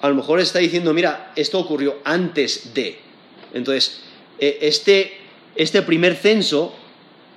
a 0.02 0.10
lo 0.10 0.16
mejor 0.16 0.40
está 0.40 0.60
diciendo, 0.60 0.94
mira, 0.94 1.32
esto 1.36 1.60
ocurrió 1.60 2.00
antes 2.04 2.74
de. 2.74 3.00
Entonces, 3.54 4.02
eh, 4.40 4.60
este, 4.62 5.18
este, 5.56 5.82
primer 5.82 6.16
censo 6.16 6.76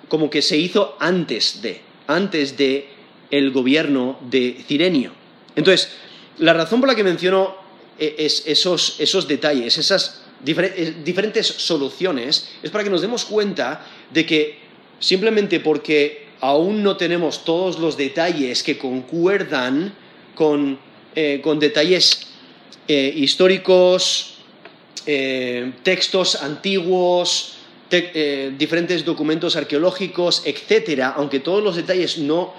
como 0.08 0.28
que 0.28 0.42
se 0.42 0.56
hizo 0.56 0.96
antes 1.00 1.62
de, 1.62 1.80
antes 2.06 2.56
de 2.56 2.88
el 3.30 3.52
gobierno 3.52 4.18
de 4.28 4.62
Cirenio. 4.66 5.12
Entonces, 5.56 5.90
la 6.38 6.52
razón 6.52 6.80
por 6.80 6.88
la 6.88 6.94
que 6.94 7.04
menciono 7.04 7.56
es 7.98 8.44
esos, 8.46 8.96
esos 8.98 9.28
detalles, 9.28 9.76
esas 9.76 10.22
eh, 10.46 10.94
diferentes 11.04 11.46
soluciones, 11.46 12.48
es 12.62 12.70
para 12.70 12.82
que 12.82 12.90
nos 12.90 13.02
demos 13.02 13.24
cuenta 13.26 13.84
de 14.10 14.24
que 14.24 14.58
simplemente 14.98 15.60
porque 15.60 16.28
aún 16.40 16.82
no 16.82 16.96
tenemos 16.96 17.44
todos 17.44 17.78
los 17.78 17.96
detalles 17.96 18.62
que 18.62 18.78
concuerdan 18.78 19.92
con, 20.34 20.78
eh, 21.14 21.42
detalles 21.58 22.29
históricos, 22.88 24.34
textos 25.82 26.42
antiguos, 26.42 27.54
diferentes 28.58 29.04
documentos 29.04 29.56
arqueológicos, 29.56 30.42
etcétera, 30.44 31.14
aunque 31.16 31.40
todos 31.40 31.62
los 31.62 31.76
detalles 31.76 32.18
no, 32.18 32.54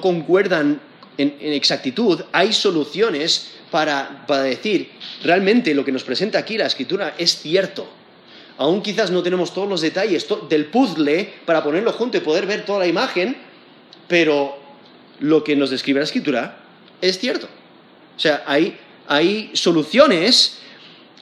concuerdan 0.00 0.80
en, 1.16 1.34
exactitud, 1.40 2.22
hay 2.32 2.52
soluciones 2.52 3.52
para, 3.70 4.24
decir, 4.42 4.90
realmente 5.22 5.74
lo 5.74 5.84
que 5.84 5.92
nos 5.92 6.04
presenta 6.04 6.38
aquí 6.38 6.56
la 6.56 6.66
escritura 6.66 7.14
es 7.18 7.38
cierto. 7.38 7.88
Aún 8.56 8.82
quizás 8.82 9.10
no 9.10 9.22
tenemos 9.22 9.52
todos 9.54 9.68
los 9.68 9.80
detalles 9.80 10.26
del 10.48 10.66
puzzle 10.66 11.32
para 11.44 11.62
ponerlo 11.62 11.92
junto 11.92 12.16
y 12.16 12.20
poder 12.20 12.46
ver 12.46 12.64
toda 12.64 12.80
la 12.80 12.86
imagen, 12.86 13.36
pero 14.08 14.58
lo 15.20 15.44
que 15.44 15.54
nos 15.54 15.70
describe 15.70 16.00
la 16.00 16.04
escritura 16.04 16.58
es 17.00 17.18
cierto. 17.18 17.46
O 18.16 18.20
sea, 18.20 18.42
hay, 18.46 18.76
hay 19.08 19.50
soluciones 19.54 20.58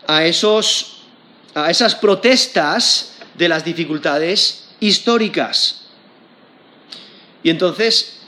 a, 0.07 0.25
esos, 0.25 0.99
a 1.55 1.70
esas 1.70 1.94
protestas 1.94 3.16
de 3.35 3.49
las 3.49 3.64
dificultades 3.64 4.68
históricas. 4.81 5.87
Y 7.42 7.51
entonces, 7.51 8.18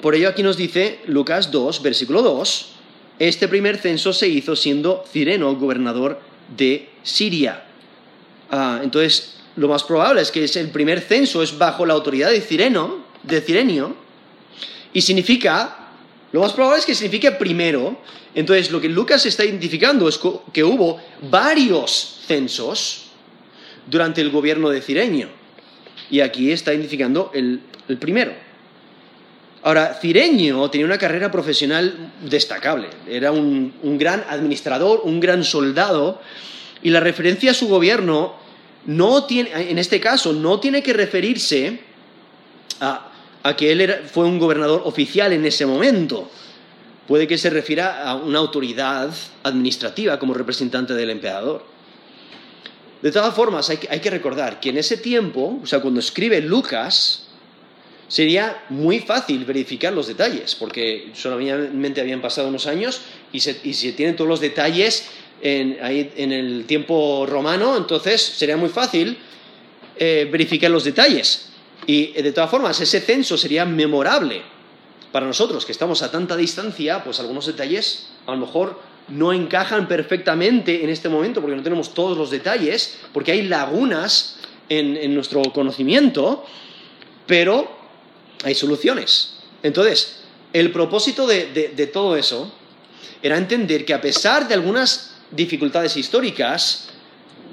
por 0.00 0.14
ello 0.14 0.28
aquí 0.28 0.42
nos 0.42 0.56
dice 0.56 1.00
Lucas 1.06 1.50
2, 1.50 1.82
versículo 1.82 2.22
2, 2.22 2.66
este 3.18 3.48
primer 3.48 3.78
censo 3.78 4.12
se 4.12 4.28
hizo 4.28 4.54
siendo 4.54 5.04
Cireno 5.10 5.56
gobernador 5.56 6.20
de 6.56 6.90
Siria. 7.02 7.64
Ah, 8.50 8.80
entonces, 8.82 9.34
lo 9.56 9.68
más 9.68 9.82
probable 9.82 10.20
es 10.20 10.30
que 10.30 10.44
el 10.44 10.70
primer 10.70 11.00
censo 11.00 11.42
es 11.42 11.56
bajo 11.56 11.84
la 11.84 11.94
autoridad 11.94 12.30
de 12.30 12.40
Cireno, 12.40 13.04
de 13.22 13.40
Cirenio, 13.40 13.96
y 14.92 15.02
significa, 15.02 15.87
lo 16.32 16.40
más 16.40 16.52
probable 16.52 16.80
es 16.80 16.86
que 16.86 16.94
signifique 16.94 17.30
primero. 17.32 17.98
Entonces, 18.34 18.70
lo 18.70 18.80
que 18.80 18.88
Lucas 18.88 19.24
está 19.26 19.44
identificando 19.44 20.08
es 20.08 20.20
que 20.52 20.64
hubo 20.64 21.00
varios 21.30 22.20
censos 22.26 23.06
durante 23.86 24.20
el 24.20 24.30
gobierno 24.30 24.68
de 24.68 24.82
Cirenio. 24.82 25.28
Y 26.10 26.20
aquí 26.20 26.52
está 26.52 26.72
identificando 26.72 27.30
el 27.34 27.60
primero. 27.98 28.32
Ahora, 29.62 29.98
Cireño 30.00 30.70
tenía 30.70 30.86
una 30.86 30.98
carrera 30.98 31.30
profesional 31.30 32.12
destacable, 32.22 32.88
era 33.08 33.32
un, 33.32 33.72
gran 33.98 34.24
administrador, 34.28 35.00
un 35.02 35.18
gran 35.18 35.42
soldado, 35.42 36.20
y 36.82 36.90
la 36.90 37.00
referencia 37.00 37.50
a 37.50 37.54
su 37.54 37.66
gobierno 37.66 38.34
no 38.86 39.24
tiene, 39.24 39.50
en 39.70 39.78
este 39.78 39.98
caso, 40.00 40.32
no 40.32 40.60
tiene 40.60 40.82
que 40.82 40.92
referirse 40.92 41.80
a, 42.80 43.10
que 43.56 43.72
él 43.72 44.02
fue 44.12 44.24
un 44.24 44.38
gobernador 44.38 44.82
oficial 44.84 45.32
en 45.32 45.44
ese 45.44 45.66
momento. 45.66 46.30
Puede 47.06 47.26
que 47.26 47.38
se 47.38 47.50
refiera 47.50 48.02
a 48.02 48.16
una 48.16 48.38
autoridad 48.38 49.10
administrativa 49.42 50.18
como 50.18 50.34
representante 50.34 50.94
del 50.94 51.10
emperador. 51.10 51.64
De 53.00 53.12
todas 53.12 53.34
formas, 53.34 53.70
hay 53.70 54.00
que 54.00 54.10
recordar 54.10 54.60
que 54.60 54.70
en 54.70 54.78
ese 54.78 54.96
tiempo, 54.96 55.60
o 55.62 55.66
sea, 55.66 55.80
cuando 55.80 56.00
escribe 56.00 56.40
Lucas, 56.40 57.28
sería 58.08 58.64
muy 58.70 59.00
fácil 59.00 59.44
verificar 59.44 59.92
los 59.92 60.06
detalles, 60.06 60.54
porque 60.54 61.10
solamente 61.14 62.00
habían 62.00 62.22
pasado 62.22 62.48
unos 62.48 62.66
años 62.66 63.02
y 63.32 63.40
se, 63.40 63.54
tienen 63.54 64.16
todos 64.16 64.28
los 64.28 64.40
detalles 64.40 65.06
en, 65.42 65.78
el 66.32 66.64
tiempo 66.66 67.26
romano, 67.26 67.76
entonces 67.76 68.20
sería 68.20 68.56
muy 68.56 68.70
fácil 68.70 69.18
eh, 69.96 70.26
verificar 70.30 70.70
los 70.70 70.84
detalles. 70.84 71.47
Y 71.88 72.12
de 72.12 72.32
todas 72.32 72.50
formas, 72.50 72.80
ese 72.80 73.00
censo 73.00 73.36
sería 73.36 73.64
memorable 73.64 74.42
para 75.10 75.26
nosotros, 75.26 75.64
que 75.64 75.72
estamos 75.72 76.02
a 76.02 76.10
tanta 76.12 76.36
distancia, 76.36 77.02
pues 77.02 77.18
algunos 77.18 77.46
detalles 77.46 78.10
a 78.26 78.32
lo 78.32 78.38
mejor 78.38 78.80
no 79.08 79.32
encajan 79.32 79.88
perfectamente 79.88 80.84
en 80.84 80.90
este 80.90 81.08
momento 81.08 81.40
porque 81.40 81.56
no 81.56 81.62
tenemos 81.64 81.94
todos 81.94 82.16
los 82.16 82.30
detalles, 82.30 82.98
porque 83.12 83.32
hay 83.32 83.42
lagunas 83.42 84.36
en 84.68 85.14
nuestro 85.14 85.42
conocimiento, 85.44 86.44
pero 87.26 87.68
hay 88.44 88.54
soluciones. 88.54 89.38
Entonces, 89.62 90.18
el 90.52 90.72
propósito 90.72 91.26
de, 91.26 91.90
todo 91.92 92.16
eso 92.16 92.52
era 93.22 93.36
entender 93.36 93.84
que 93.84 93.94
a 93.94 94.00
pesar 94.00 94.48
de 94.48 94.54
algunas 94.54 95.16
dificultades 95.30 95.96
históricas 95.96 96.88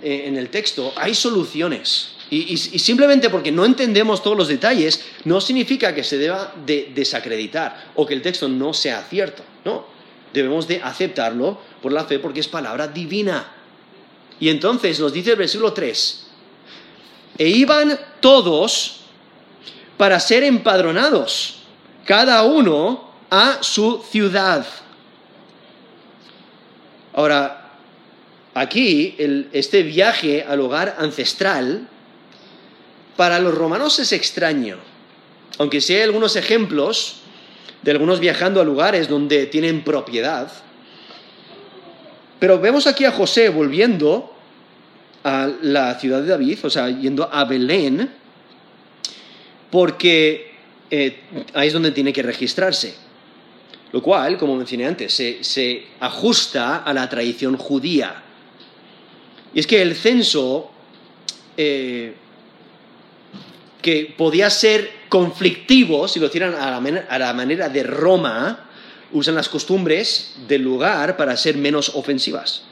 eh, 0.01 0.23
en 0.27 0.37
el 0.37 0.49
texto, 0.49 0.93
hay 0.95 1.13
soluciones. 1.13 2.14
Y, 2.29 2.57
simplemente 2.57 3.29
porque 3.29 3.51
no 3.51 3.65
entendemos 3.65 4.23
todos 4.23 4.37
los 4.37 4.47
detalles, 4.47 5.03
no 5.25 5.39
significa 5.39 5.93
que 5.93 6.03
se 6.03 6.17
deba 6.17 6.53
de 6.65 6.91
desacreditar 6.93 7.91
o 7.95 8.05
que 8.05 8.15
el 8.15 8.21
texto 8.21 8.47
no 8.47 8.73
sea 8.73 9.03
cierto. 9.03 9.43
No, 9.63 9.85
debemos 10.33 10.67
de 10.67 10.81
aceptarlo 10.81 11.59
por 11.81 11.93
la 11.93 12.05
fe 12.05 12.19
porque 12.19 12.39
es 12.39 12.47
palabra 12.47 12.87
divina. 12.87 13.51
Y 14.39 14.49
entonces 14.49 14.99
nos 14.99 15.13
dice 15.13 15.31
el 15.31 15.37
versículo 15.37 15.71
3, 15.71 16.27
e 17.37 17.47
iban 17.47 17.97
todos 18.19 19.01
para 19.97 20.19
ser 20.19 20.43
empadronados, 20.43 21.59
cada 22.05 22.43
uno 22.43 23.11
a 23.29 23.61
su 23.61 24.03
ciudad. 24.09 24.65
Ahora, 27.13 27.71
aquí 28.53 29.15
este 29.53 29.83
viaje 29.83 30.43
al 30.43 30.59
hogar 30.59 30.97
ancestral, 30.99 31.87
para 33.15 33.39
los 33.39 33.55
romanos 33.55 33.99
es 33.99 34.11
extraño, 34.11 34.77
aunque 35.57 35.81
sí 35.81 35.93
hay 35.93 36.01
algunos 36.01 36.35
ejemplos 36.35 37.17
de 37.81 37.91
algunos 37.91 38.19
viajando 38.19 38.59
a 38.59 38.63
lugares 38.63 39.07
donde 39.07 39.45
tienen 39.45 39.83
propiedad. 39.83 40.51
Pero 42.39 42.59
vemos 42.59 42.87
aquí 42.87 43.05
a 43.05 43.11
José 43.11 43.49
volviendo 43.49 44.33
a 45.23 45.49
la 45.61 45.97
ciudad 45.99 46.21
de 46.21 46.27
David, 46.27 46.59
o 46.63 46.69
sea, 46.69 46.89
yendo 46.89 47.29
a 47.31 47.45
Belén, 47.45 48.11
porque 49.71 50.53
eh, 50.89 51.19
ahí 51.53 51.67
es 51.67 51.73
donde 51.73 51.91
tiene 51.91 52.11
que 52.11 52.23
registrarse. 52.23 52.95
Lo 53.91 54.01
cual, 54.01 54.37
como 54.37 54.55
mencioné 54.55 54.85
antes, 54.85 55.13
se, 55.13 55.85
ajusta 55.99 56.77
a 56.77 56.93
la 56.93 57.07
tradición 57.07 57.55
judía. 57.55 58.23
Y 59.53 59.59
es 59.59 59.67
que 59.67 59.81
el 59.81 59.95
censo, 59.95 60.71
eh, 61.55 62.13
que 63.85 64.11
podía 64.17 64.49
ser 64.49 64.89
conflictivo 65.09 66.07
si 66.07 66.19
lo 66.19 66.25
hicieran 66.25 66.55
a 66.55 67.19
la, 67.19 67.33
manera 67.33 67.69
de 67.69 67.83
Roma, 67.83 68.67
usan 69.11 69.35
las 69.35 69.47
costumbres 69.47 70.37
del 70.47 70.63
lugar 70.63 71.15
para 71.15 71.37
ser 71.37 71.55
menos 71.55 71.89
ofensivas. 71.93 72.63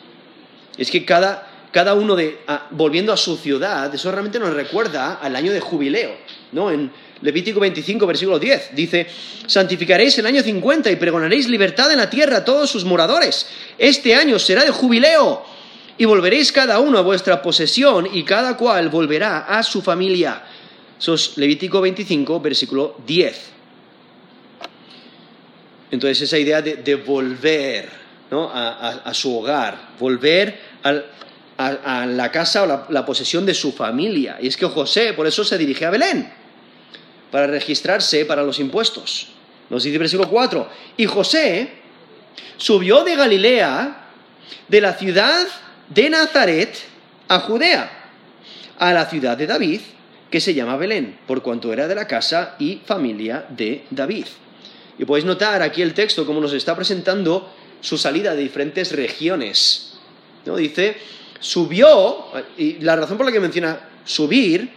Es 0.75 0.89
que 0.89 1.05
cada, 1.05 1.93
uno 1.93 2.15
de, 2.15 2.39
volviendo 2.71 3.13
a 3.13 3.17
su 3.17 3.37
ciudad, 3.37 3.93
eso 3.93 4.11
realmente 4.11 4.39
nos 4.39 4.55
recuerda 4.55 5.19
al 5.21 5.35
año 5.35 5.53
de 5.53 5.59
jubileo 5.59 6.15
¿no? 6.51 6.71
En 6.71 6.91
Levítico 7.21 7.59
25, 7.59 8.07
versículo 8.07 8.39
10, 8.39 8.71
dice, 8.73 9.05
santificaréis 9.45 10.17
el 10.17 10.25
año 10.25 10.41
50 10.41 10.89
y 10.89 10.95
pregonaréis 10.95 11.47
libertad 11.47 11.91
en 11.91 11.99
la 11.99 12.09
tierra 12.09 12.37
a 12.37 12.43
todos 12.43 12.71
sus 12.71 12.85
moradores. 12.85 13.45
Este 13.77 14.15
año 14.15 14.39
será 14.39 14.63
de 14.63 14.71
jubileo 14.71 15.45
y 15.95 16.05
volveréis 16.05 16.51
cada 16.51 16.79
uno 16.79 16.97
a 16.97 17.01
vuestra 17.01 17.43
posesión 17.43 18.09
y 18.11 18.23
cada 18.23 18.57
cual 18.57 18.89
volverá 18.89 19.41
a 19.41 19.61
su 19.61 19.83
familia. 19.83 20.41
Eso 21.03 21.15
es 21.15 21.37
Levítico 21.37 21.81
25, 21.81 22.39
versículo 22.39 22.95
10. 23.05 23.49
Entonces 25.91 26.21
esa 26.21 26.37
idea 26.37 26.61
de, 26.61 26.95
volver 26.95 27.89
a, 28.31 29.11
su 29.13 29.37
hogar, 29.37 29.89
volver 29.99 30.57
a, 30.81 32.05
la 32.05 32.31
casa 32.31 32.63
o 32.63 32.65
la, 32.65 32.85
la, 32.87 33.05
posesión 33.05 33.45
de 33.45 33.53
su 33.53 33.73
familia. 33.73 34.37
Y 34.41 34.47
es 34.47 34.55
que 34.55 34.65
José 34.65 35.11
por 35.11 35.27
eso 35.27 35.43
se 35.43 35.57
dirige 35.57 35.85
a 35.85 35.89
Belén 35.89 36.31
para 37.29 37.47
registrarse 37.47 38.23
para 38.23 38.41
los 38.41 38.59
impuestos. 38.59 39.27
Nos 39.69 39.83
dice 39.83 39.95
el 39.95 39.99
versículo 39.99 40.29
4, 40.29 40.69
y 40.95 41.05
José 41.05 41.69
subió 42.55 43.03
de 43.03 43.17
Galilea, 43.17 44.05
de 44.69 44.79
la 44.79 44.93
ciudad 44.93 45.47
de 45.89 46.09
Nazaret, 46.09 46.77
a 47.27 47.41
Judea, 47.41 47.91
a 48.79 48.93
la 48.93 49.05
ciudad 49.09 49.35
de 49.35 49.47
David, 49.47 49.81
que 50.33 50.41
se 50.41 50.55
llama 50.55 50.77
Belén, 50.77 51.19
por 51.27 51.43
cuanto 51.43 51.71
era 51.71 51.87
de 51.87 51.93
la 51.93 52.07
casa 52.07 52.55
y 52.57 52.81
familia 52.83 53.45
de 53.49 53.85
David. 53.91 54.25
Y 54.97 55.05
podéis 55.05 55.25
notar 55.25 55.61
aquí 55.61 55.83
el 55.83 55.93
texto 55.93 56.25
como 56.25 56.41
nos 56.41 56.53
está 56.53 56.75
presentando 56.75 57.53
su 57.81 57.99
salida 57.99 58.33
de 58.33 58.41
diferentes 58.41 58.93
regiones. 58.93 59.93
¿no? 60.47 60.55
Dice, 60.55 60.97
subió, 61.39 62.31
y 62.57 62.79
la 62.79 62.95
razón 62.95 63.15
por 63.15 63.27
la 63.27 63.31
que 63.31 63.39
menciona 63.39 63.79
subir 64.05 64.71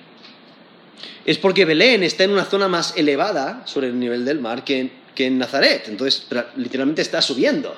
es 1.24 1.38
porque 1.38 1.64
Belén 1.64 2.02
está 2.02 2.24
en 2.24 2.32
una 2.32 2.44
zona 2.44 2.68
más 2.68 2.94
elevada 2.94 3.62
sobre 3.64 3.86
el 3.86 3.98
nivel 3.98 4.26
del 4.26 4.40
mar 4.40 4.62
que, 4.62 4.90
que 5.14 5.24
en 5.24 5.38
Nazaret. 5.38 5.88
Entonces, 5.88 6.26
literalmente 6.56 7.00
está 7.00 7.22
subiendo. 7.22 7.74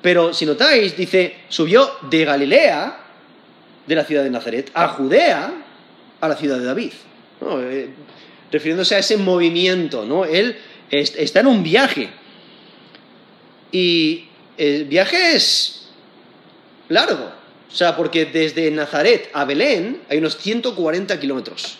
Pero 0.00 0.32
si 0.32 0.46
notáis, 0.46 0.96
dice, 0.96 1.34
subió 1.48 1.96
de 2.08 2.24
Galilea, 2.24 3.00
de 3.88 3.94
la 3.96 4.04
ciudad 4.04 4.22
de 4.22 4.30
Nazaret, 4.30 4.70
a 4.72 4.86
Judea, 4.86 5.64
a 6.20 6.28
la 6.28 6.36
ciudad 6.36 6.58
de 6.58 6.64
David. 6.64 6.92
Eh, 7.42 7.88
refiriéndose 8.52 8.94
a 8.94 8.98
ese 8.98 9.16
movimiento, 9.16 10.04
¿no? 10.04 10.24
Él 10.24 10.56
está 10.90 11.40
en 11.40 11.46
un 11.46 11.62
viaje. 11.62 12.10
Y 13.72 14.24
el 14.56 14.84
viaje 14.86 15.36
es 15.36 15.88
largo. 16.88 17.32
O 17.70 17.74
sea, 17.74 17.96
porque 17.96 18.26
desde 18.26 18.70
Nazaret 18.70 19.30
a 19.32 19.44
Belén 19.44 20.02
hay 20.08 20.18
unos 20.18 20.36
140 20.36 21.18
kilómetros. 21.20 21.78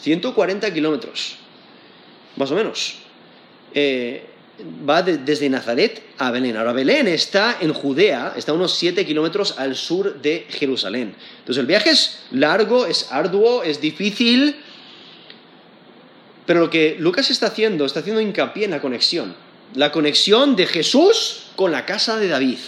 140 0.00 0.72
kilómetros. 0.72 1.36
Más 2.36 2.50
o 2.52 2.54
menos. 2.54 2.98
Eh, 3.74 4.24
va 4.88 5.02
desde 5.02 5.48
Nazaret 5.48 6.02
a 6.18 6.30
Belén. 6.30 6.56
Ahora, 6.56 6.72
Belén 6.72 7.06
está 7.06 7.58
en 7.60 7.72
Judea, 7.72 8.34
está 8.36 8.52
a 8.52 8.54
unos 8.54 8.74
7 8.74 9.06
kilómetros 9.06 9.58
al 9.58 9.76
sur 9.76 10.20
de 10.20 10.46
Jerusalén. 10.48 11.14
Entonces, 11.38 11.60
el 11.60 11.66
viaje 11.66 11.90
es 11.90 12.20
largo, 12.32 12.86
es 12.86 13.10
arduo, 13.12 13.62
es 13.62 13.80
difícil. 13.80 14.56
Pero 16.46 16.60
lo 16.60 16.70
que 16.70 16.96
Lucas 16.98 17.30
está 17.30 17.48
haciendo, 17.48 17.84
está 17.84 18.00
haciendo 18.00 18.20
hincapié 18.20 18.64
en 18.64 18.72
la 18.72 18.80
conexión. 18.80 19.36
La 19.74 19.92
conexión 19.92 20.56
de 20.56 20.66
Jesús 20.66 21.50
con 21.56 21.70
la 21.70 21.84
casa 21.84 22.18
de 22.18 22.28
David. 22.28 22.58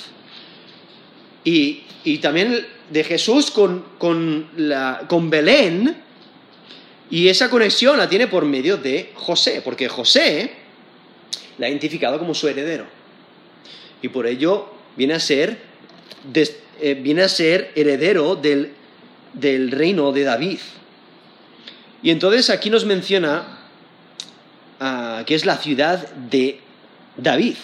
Y, 1.45 1.83
también 2.19 2.67
de 2.91 3.05
Jesús 3.05 3.51
con, 3.51 3.85
con 3.99 5.31
Belén. 5.31 5.97
Y 7.11 7.29
esa 7.29 7.51
conexión 7.51 7.97
la 7.99 8.09
tiene 8.09 8.29
por 8.29 8.45
medio 8.45 8.77
de 8.77 9.11
José, 9.15 9.63
porque 9.65 9.89
José 9.89 10.60
la 11.61 11.67
ha 11.67 11.69
identificado 11.69 12.19
como 12.19 12.35
su 12.35 12.49
heredero. 12.49 12.87
Y 14.03 14.09
por 14.09 14.27
ello 14.27 14.73
viene 14.97 15.15
a 15.15 15.21
ser, 15.21 15.59
eh, 16.35 16.95
viene 16.95 17.23
a 17.23 17.29
ser 17.29 17.71
heredero 17.77 18.35
del, 18.35 18.73
del 19.35 19.71
reino 19.71 20.11
de 20.11 20.25
David. 20.25 20.59
Y 22.03 22.11
entonces 22.11 22.49
aquí 22.49 22.71
nos 22.71 22.87
menciona 22.87 23.59
que 25.27 25.35
es 25.35 25.45
la 25.45 25.59
ciudad 25.59 26.11
de 26.15 26.59
David. 27.19 27.57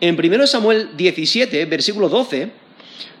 En 0.00 0.18
1 0.18 0.46
Samuel 0.46 0.96
17, 0.96 1.66
versículo 1.66 2.08
12, 2.08 2.50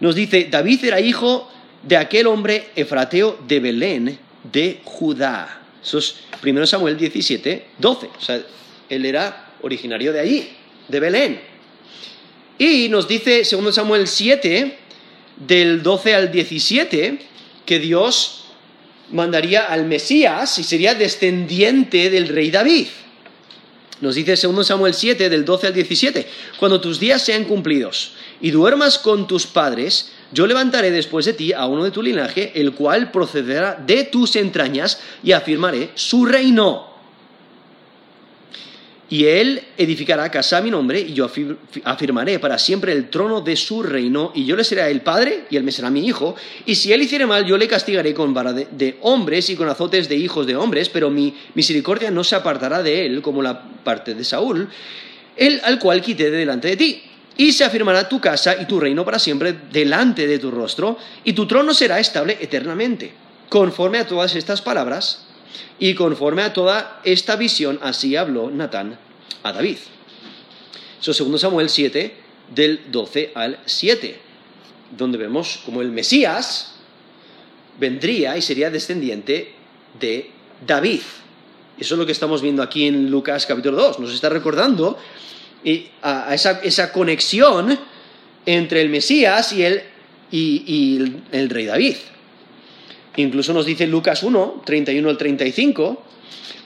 nos 0.00 0.14
dice, 0.14 0.48
David 0.50 0.86
era 0.86 1.00
hijo 1.00 1.50
de 1.82 1.98
aquel 1.98 2.26
hombre 2.26 2.70
efrateo 2.74 3.38
de 3.46 3.60
Belén, 3.60 4.18
de 4.50 4.80
Judá. 4.84 5.60
Eso 5.82 5.98
es 5.98 6.16
1 6.42 6.66
Samuel 6.66 6.96
17, 6.96 7.66
12. 7.78 8.06
O 8.06 8.20
sea, 8.22 8.40
él 8.88 9.04
era 9.04 9.43
originario 9.64 10.12
de 10.12 10.20
allí, 10.20 10.48
de 10.88 11.00
Belén. 11.00 11.40
Y 12.58 12.88
nos 12.90 13.08
dice 13.08 13.42
2 13.50 13.74
Samuel 13.74 14.06
7, 14.06 14.78
del 15.36 15.82
12 15.82 16.14
al 16.14 16.30
17, 16.30 17.18
que 17.64 17.78
Dios 17.78 18.44
mandaría 19.10 19.64
al 19.64 19.86
Mesías 19.86 20.58
y 20.58 20.64
sería 20.64 20.94
descendiente 20.94 22.10
del 22.10 22.28
rey 22.28 22.50
David. 22.50 22.86
Nos 24.00 24.16
dice 24.16 24.36
2 24.36 24.66
Samuel 24.66 24.92
7, 24.92 25.30
del 25.30 25.44
12 25.44 25.68
al 25.68 25.74
17, 25.74 26.26
cuando 26.58 26.80
tus 26.80 27.00
días 27.00 27.22
sean 27.22 27.44
cumplidos 27.44 28.12
y 28.40 28.50
duermas 28.50 28.98
con 28.98 29.26
tus 29.26 29.46
padres, 29.46 30.12
yo 30.30 30.46
levantaré 30.46 30.90
después 30.90 31.24
de 31.24 31.32
ti 31.32 31.52
a 31.52 31.66
uno 31.66 31.84
de 31.84 31.90
tu 31.90 32.02
linaje, 32.02 32.52
el 32.54 32.72
cual 32.72 33.10
procederá 33.10 33.74
de 33.74 34.04
tus 34.04 34.36
entrañas 34.36 35.00
y 35.22 35.32
afirmaré 35.32 35.90
su 35.94 36.26
reino 36.26 36.93
y 39.10 39.26
él 39.26 39.62
edificará 39.76 40.30
casa 40.30 40.58
a 40.58 40.60
mi 40.62 40.70
nombre, 40.70 40.98
y 40.98 41.12
yo 41.12 41.30
afirmaré 41.84 42.38
para 42.38 42.58
siempre 42.58 42.92
el 42.92 43.10
trono 43.10 43.42
de 43.42 43.54
su 43.54 43.82
reino, 43.82 44.32
y 44.34 44.46
yo 44.46 44.56
le 44.56 44.64
seré 44.64 44.90
el 44.90 45.02
padre, 45.02 45.44
y 45.50 45.56
él 45.56 45.62
me 45.62 45.72
será 45.72 45.90
mi 45.90 46.06
hijo. 46.06 46.34
Y 46.64 46.74
si 46.74 46.92
él 46.92 47.02
hiciere 47.02 47.26
mal, 47.26 47.44
yo 47.44 47.58
le 47.58 47.68
castigaré 47.68 48.14
con 48.14 48.32
vara 48.32 48.52
de, 48.52 48.96
hombres 49.02 49.50
y 49.50 49.56
con 49.56 49.68
azotes 49.68 50.08
de 50.08 50.16
hijos 50.16 50.46
de 50.46 50.56
hombres, 50.56 50.88
pero 50.88 51.10
mi 51.10 51.34
misericordia 51.54 52.10
no 52.10 52.24
se 52.24 52.34
apartará 52.34 52.82
de 52.82 53.04
él, 53.04 53.20
como 53.20 53.42
la 53.42 53.62
parte 53.84 54.14
de 54.14 54.24
Saúl, 54.24 54.68
el 55.36 55.60
al 55.64 55.78
cual 55.78 56.00
quité 56.00 56.30
de 56.30 56.38
delante 56.38 56.68
de 56.68 56.76
ti. 56.76 57.02
Y 57.36 57.52
se 57.52 57.64
afirmará 57.64 58.08
tu 58.08 58.20
casa 58.20 58.56
y 58.60 58.64
tu 58.64 58.80
reino 58.80 59.04
para 59.04 59.18
siempre 59.18 59.54
delante 59.70 60.26
de 60.26 60.38
tu 60.38 60.50
rostro, 60.50 60.96
y 61.24 61.34
tu 61.34 61.46
trono 61.46 61.74
será 61.74 62.00
estable 62.00 62.38
eternamente. 62.40 63.12
Conforme 63.50 63.98
a 63.98 64.06
todas 64.06 64.34
estas 64.34 64.62
palabras, 64.62 65.26
y 65.78 65.94
conforme 65.94 66.42
a 66.42 66.52
toda 66.52 67.00
esta 67.04 67.36
visión, 67.36 67.78
así 67.82 68.16
habló 68.16 68.50
Natán 68.50 68.98
a 69.42 69.52
David. 69.52 69.78
Eso 71.00 71.10
es 71.10 71.18
2 71.18 71.40
Samuel 71.40 71.68
7, 71.68 72.14
del 72.54 72.80
12 72.90 73.32
al 73.34 73.58
7, 73.64 74.18
donde 74.96 75.18
vemos 75.18 75.60
como 75.64 75.82
el 75.82 75.90
Mesías 75.90 76.74
vendría 77.78 78.36
y 78.36 78.42
sería 78.42 78.70
descendiente 78.70 79.52
de 79.98 80.30
David. 80.66 81.00
Eso 81.78 81.94
es 81.94 81.98
lo 81.98 82.06
que 82.06 82.12
estamos 82.12 82.40
viendo 82.40 82.62
aquí 82.62 82.86
en 82.86 83.10
Lucas 83.10 83.46
capítulo 83.46 83.76
2. 83.76 83.98
Nos 83.98 84.14
está 84.14 84.28
recordando 84.28 84.96
a 86.02 86.34
esa, 86.34 86.92
conexión 86.92 87.78
entre 88.46 88.80
el 88.80 88.88
Mesías 88.90 89.52
y 89.52 89.64
el, 89.64 89.82
y 90.30 91.16
el 91.32 91.50
rey 91.50 91.66
David. 91.66 91.96
Incluso 93.16 93.52
nos 93.52 93.66
dice 93.66 93.86
Lucas 93.86 94.22
1, 94.22 94.62
31 94.64 95.08
al 95.08 95.18
35, 95.18 96.02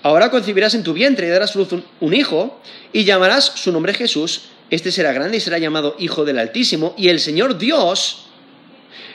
ahora 0.03 0.31
concebirás 0.31 0.75
en 0.75 0.83
tu 0.83 0.95
vientre 0.95 1.27
y 1.27 1.31
darás 1.31 1.55
luz 1.57 1.69
un 2.01 2.15
hijo 2.15 2.61
y 2.93 3.05
llamarás 3.05 3.45
su 3.55 3.71
nombre 3.71 3.93
Jesús, 3.93 4.43
este 4.71 4.93
será 4.93 5.13
grande 5.13 5.39
y 5.39 5.41
será 5.41 5.59
llamado 5.59 5.97
Hijo 5.99 6.25
del 6.25 6.39
Altísimo, 6.39 6.95
y 6.97 7.09
el 7.09 7.21
Señor 7.21 7.59
Dios 7.59 8.27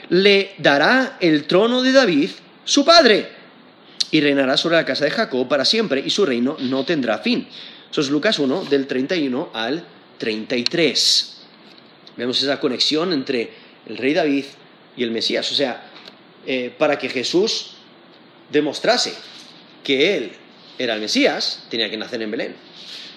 le 0.08 0.52
dará 0.58 1.16
el 1.20 1.44
trono 1.44 1.82
de 1.82 1.92
David, 1.92 2.30
su 2.64 2.84
padre, 2.84 3.28
y 4.10 4.20
reinará 4.20 4.56
sobre 4.56 4.76
la 4.76 4.84
casa 4.84 5.04
de 5.04 5.10
Jacob 5.10 5.48
para 5.48 5.64
siempre, 5.64 6.02
y 6.04 6.10
su 6.10 6.24
reino 6.24 6.56
no 6.60 6.84
tendrá 6.84 7.18
fin. 7.18 7.48
Eso 7.90 8.00
es 8.00 8.10
Lucas 8.10 8.38
1, 8.38 8.66
del 8.66 8.86
31 8.86 9.50
al 9.52 9.84
33. 10.18 11.36
Vemos 12.16 12.42
esa 12.42 12.60
conexión 12.60 13.12
entre 13.12 13.50
el 13.86 13.96
rey 13.96 14.14
David 14.14 14.44
y 14.96 15.02
el 15.02 15.10
Mesías. 15.10 15.50
O 15.50 15.54
sea, 15.54 15.90
eh, 16.46 16.72
para 16.76 16.98
que 16.98 17.08
Jesús 17.08 17.72
demostrase 18.50 19.14
que 19.82 20.16
él 20.16 20.32
era 20.78 20.94
el 20.94 21.00
Mesías, 21.00 21.64
tenía 21.70 21.88
que 21.88 21.96
nacer 21.96 22.20
en 22.22 22.30
Belén. 22.30 22.54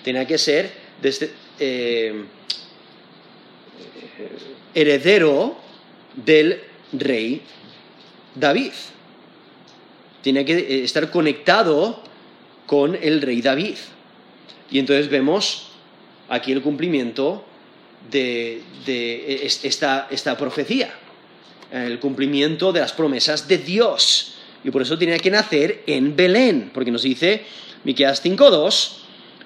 Tenía 0.04 0.26
que 0.26 0.38
ser 0.38 0.72
desde, 1.02 1.32
eh, 1.60 2.24
heredero 4.74 5.58
del 6.16 6.62
rey 6.94 7.42
David. 8.36 8.72
Tenía 10.24 10.46
que 10.46 10.58
eh, 10.58 10.84
estar 10.84 11.10
conectado 11.12 12.04
con 12.66 12.96
el 12.96 13.22
rey 13.22 13.42
David. 13.42 13.78
Y 14.70 14.80
entonces 14.80 15.10
vemos 15.10 15.72
aquí 16.30 16.52
el 16.52 16.62
cumplimiento 16.62 17.46
de, 18.10 18.62
esta 19.64 20.38
profecía 20.38 20.94
el 21.72 22.00
cumplimiento 22.00 22.72
de 22.72 22.80
las 22.80 22.94
promesas 22.94 23.48
de 23.48 23.58
Dios. 23.58 24.34
Y 24.64 24.72
por 24.72 24.82
eso 24.82 24.98
tenía 24.98 25.20
que 25.20 25.32
nacer 25.32 25.84
en 25.88 26.16
Belén, 26.16 26.72
porque 26.74 26.92
nos 26.92 27.04
dice 27.04 27.46
Miqueas 27.84 28.24
5.2, 28.24 28.92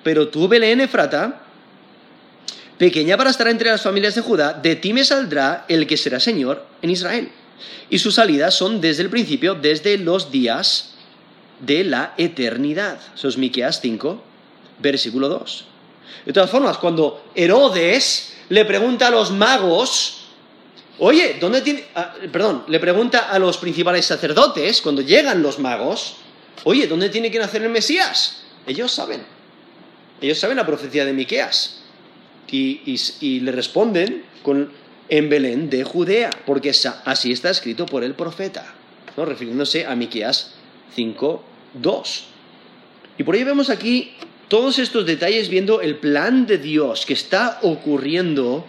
pero 0.04 0.30
tú, 0.30 0.48
Belén 0.48 0.82
Efrata, 0.82 1.44
pequeña 2.78 3.18
para 3.18 3.30
estar 3.30 3.48
entre 3.48 3.70
las 3.70 3.84
familias 3.84 4.16
de 4.16 4.22
Judá, 4.22 4.54
de 4.54 4.76
ti 4.76 4.94
me 4.94 5.06
saldrá 5.06 5.66
el 5.68 5.86
que 5.86 5.98
será 5.98 6.20
Señor 6.20 6.66
en 6.82 6.90
Israel. 6.90 7.30
Y 7.90 8.00
sus 8.00 8.16
salidas 8.16 8.56
son 8.56 8.82
desde 8.82 9.04
el 9.04 9.10
principio, 9.10 9.54
desde 9.54 9.98
los 9.98 10.32
días 10.32 10.96
de 11.60 11.84
la 11.84 12.14
eternidad. 12.18 13.00
Eso 13.14 13.28
es 13.28 13.38
Miqueas 13.38 13.80
5, 13.82 14.24
versículo 14.80 15.30
2. 15.30 15.66
De 16.26 16.34
todas 16.34 16.50
formas, 16.50 16.78
cuando 16.78 17.24
Herodes 17.36 18.34
le 18.50 18.66
pregunta 18.66 19.08
a 19.08 19.12
los 19.12 19.32
magos, 19.32 20.21
Oye, 21.04 21.38
¿dónde 21.40 21.62
tiene.? 21.62 21.86
Ah, 21.96 22.14
perdón, 22.32 22.64
le 22.68 22.80
pregunta 22.80 23.32
a 23.32 23.40
los 23.40 23.58
principales 23.58 24.06
sacerdotes, 24.06 24.84
cuando 24.84 25.02
llegan 25.02 25.42
los 25.42 25.58
magos, 25.58 26.18
oye, 26.64 26.86
¿dónde 26.86 27.10
tiene 27.10 27.32
que 27.32 27.40
nacer 27.40 27.64
el 27.64 27.70
Mesías? 27.70 28.44
Ellos 28.68 28.92
saben. 28.92 29.24
Ellos 30.22 30.38
saben 30.38 30.58
la 30.58 30.66
profecía 30.66 31.04
de 31.04 31.14
Miqueas. 31.14 31.80
Y, 32.52 33.40
le 33.40 33.52
responden 33.52 34.26
con, 34.44 34.72
en 35.10 35.28
Belén 35.28 35.72
de 35.72 35.84
Judea, 35.84 36.30
porque 36.46 36.70
así 36.70 37.32
está 37.32 37.50
escrito 37.50 37.88
por 37.88 38.04
el 38.04 38.14
profeta, 38.14 38.72
¿no? 39.18 39.26
refiriéndose 39.26 39.88
a 39.88 39.96
Miqueas 39.96 40.54
5.2. 40.96 42.22
Y 43.18 43.24
por 43.24 43.34
ahí 43.34 43.44
vemos 43.44 43.72
aquí 43.72 44.14
todos 44.50 44.78
estos 44.78 45.08
detalles 45.08 45.50
viendo 45.50 45.82
el 45.82 45.96
plan 45.96 46.46
de 46.46 46.60
Dios 46.60 47.08
que 47.08 47.14
está 47.14 47.58
ocurriendo 47.64 48.68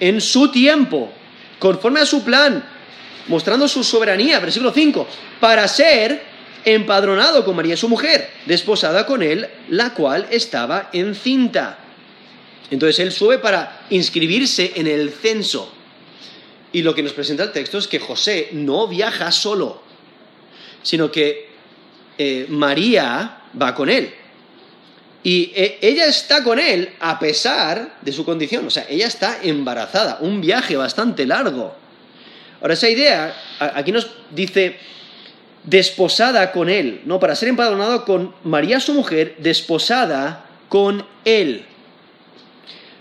en 0.00 0.20
su 0.20 0.50
tiempo, 0.50 1.12
conforme 1.58 2.00
a 2.00 2.06
su 2.06 2.24
plan, 2.24 2.64
mostrando 3.28 3.68
su 3.68 3.82
soberanía, 3.82 4.40
versículo 4.40 4.72
5, 4.72 5.06
para 5.40 5.66
ser 5.68 6.22
empadronado 6.64 7.44
con 7.44 7.54
María 7.56 7.76
su 7.76 7.88
mujer, 7.88 8.28
desposada 8.44 9.06
con 9.06 9.22
él, 9.22 9.48
la 9.68 9.94
cual 9.94 10.26
estaba 10.30 10.90
encinta. 10.92 11.78
Entonces 12.70 12.98
él 12.98 13.12
sube 13.12 13.38
para 13.38 13.86
inscribirse 13.90 14.72
en 14.74 14.86
el 14.86 15.10
censo. 15.10 15.72
Y 16.72 16.82
lo 16.82 16.94
que 16.94 17.02
nos 17.02 17.12
presenta 17.12 17.44
el 17.44 17.52
texto 17.52 17.78
es 17.78 17.86
que 17.86 18.00
José 18.00 18.48
no 18.52 18.88
viaja 18.88 19.30
solo, 19.30 19.80
sino 20.82 21.10
que 21.10 21.48
eh, 22.18 22.46
María 22.48 23.42
va 23.60 23.74
con 23.74 23.88
él. 23.88 24.12
Y 25.26 25.50
eh, 25.56 25.78
ella 25.82 26.06
está 26.06 26.44
con 26.44 26.60
él 26.60 26.90
a 27.00 27.18
pesar 27.18 27.98
de 28.00 28.12
su 28.12 28.24
condición, 28.24 28.64
o 28.64 28.70
sea, 28.70 28.86
ella 28.88 29.08
está 29.08 29.40
embarazada, 29.42 30.18
un 30.20 30.40
viaje 30.40 30.76
bastante 30.76 31.26
largo. 31.26 31.74
Ahora, 32.60 32.74
esa 32.74 32.88
idea, 32.88 33.34
aquí 33.58 33.90
nos 33.90 34.08
dice 34.30 34.76
desposada 35.64 36.52
con 36.52 36.68
él, 36.68 37.00
¿no? 37.06 37.18
Para 37.18 37.34
ser 37.34 37.48
empadronado 37.48 38.04
con 38.04 38.36
María 38.44 38.78
su 38.78 38.94
mujer, 38.94 39.34
desposada 39.38 40.46
con 40.68 41.04
él. 41.24 41.64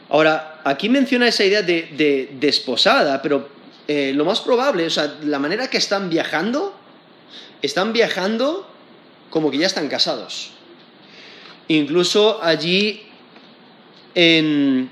Ahora, 0.09 0.61
aquí 0.63 0.89
menciona 0.89 1.27
esa 1.27 1.43
idea 1.43 1.61
de, 1.61 2.31
desposada, 2.39 3.21
pero 3.21 3.49
eh, 3.87 4.13
lo 4.15 4.25
más 4.25 4.39
probable, 4.39 4.87
o 4.87 4.89
sea, 4.89 5.13
la 5.21 5.37
manera 5.37 5.69
que 5.69 5.77
están 5.77 6.09
viajando, 6.09 6.75
están 7.61 7.93
viajando 7.93 8.67
como 9.29 9.51
que 9.51 9.59
ya 9.59 9.67
están 9.67 9.89
casados. 9.89 10.54
Incluso 11.67 12.41
allí 12.43 13.01
en, 14.13 14.89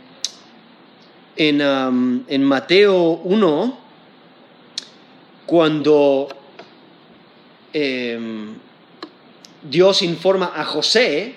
en, 1.35 2.43
Mateo 2.43 3.21
1, 3.23 3.79
cuando 5.45 6.29
em, 7.73 8.55
Dios 9.61 10.01
informa 10.01 10.53
a 10.55 10.65
José 10.65 11.35